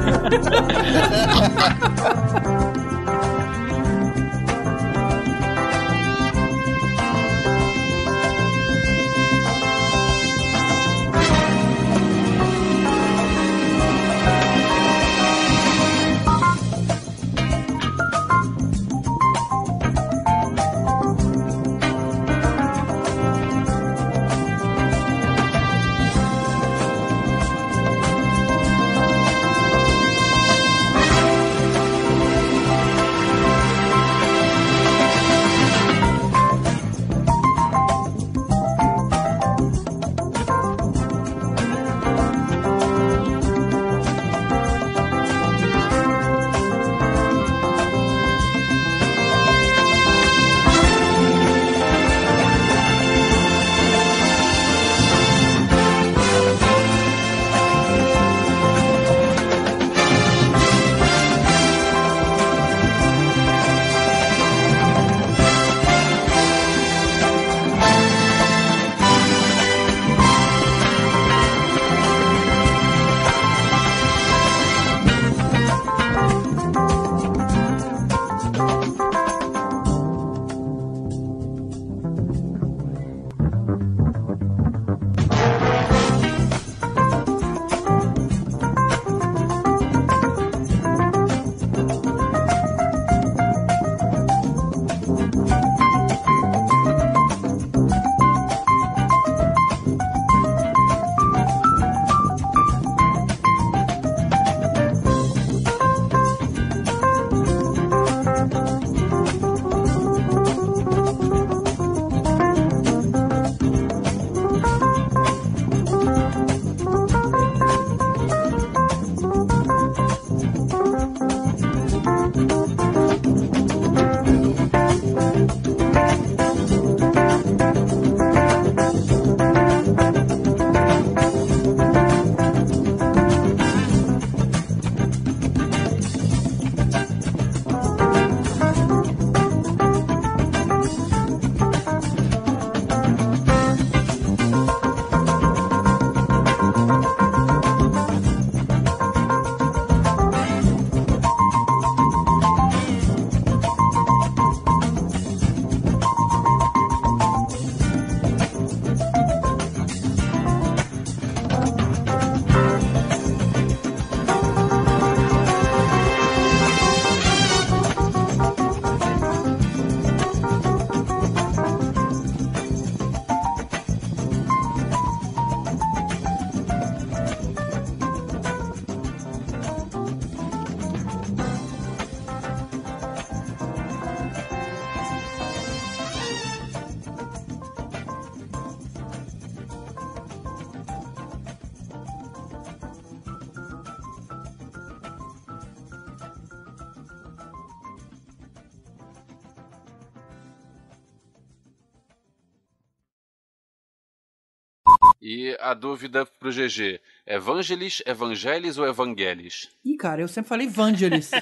[205.69, 209.69] A dúvida pro GG: Evangelis, Evangelis ou Evangelis?
[209.85, 211.31] Ih, cara, eu sempre falei Vangelis.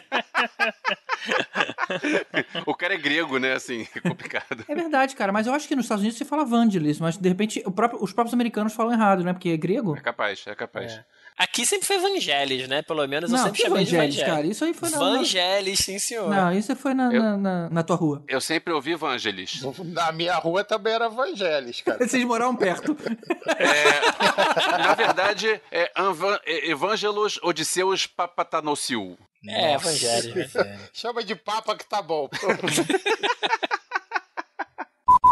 [2.65, 3.53] o cara é grego, né?
[3.53, 4.65] Assim, é complicado.
[4.67, 7.29] É verdade, cara, mas eu acho que nos Estados Unidos você fala Vangelis, mas de
[7.29, 9.33] repente o próprio- os próprios americanos falam errado, né?
[9.33, 9.95] Porque é grego.
[9.95, 10.99] É capaz, é capaz.
[11.37, 12.81] Aqui sempre foi Evangelis, né?
[12.81, 14.35] Pelo menos eu Não, sempre que chamei de Evangelis, Evangelis.
[14.35, 14.47] cara?
[14.47, 16.29] Isso aí foi na- Vangelis, sim senhor.
[16.29, 18.23] Não, isso foi na, Eu- na, na- na tua rua.
[18.27, 19.61] Eu sempre ouvi Evangelis.
[19.93, 21.99] Na minha rua também era Evangelis, cara.
[22.07, 22.97] Vocês moravam perto.
[24.79, 29.17] Na verdade, é Anvan- é Evangelos Odisseus Papatanociu.
[29.47, 29.75] É.
[29.75, 30.51] Evangelis.
[30.91, 32.27] Chama de papa que tá bom.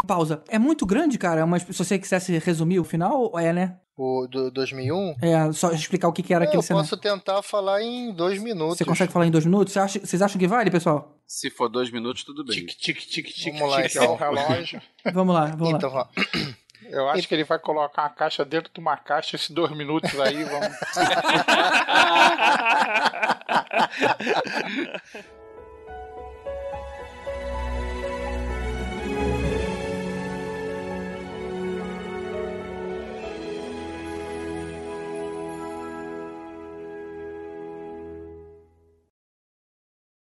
[0.06, 0.44] Pausa.
[0.48, 3.78] É muito grande, cara, mas se você quisesse resumir o final, é, né?
[3.98, 5.16] O do 2001?
[5.22, 6.86] É, só explicar o que, que era é, aquele cenário.
[6.86, 7.22] Eu posso cenário.
[7.22, 8.78] tentar falar em dois minutos.
[8.78, 9.74] Você consegue falar em dois minutos?
[9.74, 11.18] Vocês acha, vocês acham que vale, pessoal?
[11.26, 12.66] Se for dois minutos, tudo bem.
[12.66, 14.16] Tic, tic, tic, tic, vamos lá, tic, então.
[14.16, 14.82] relógio.
[15.14, 16.10] vamos lá, vamos então, lá.
[16.14, 16.56] Vamos.
[16.90, 20.20] Eu acho que ele vai colocar uma caixa dentro de uma caixa esses dois minutos
[20.20, 20.68] aí, vamos.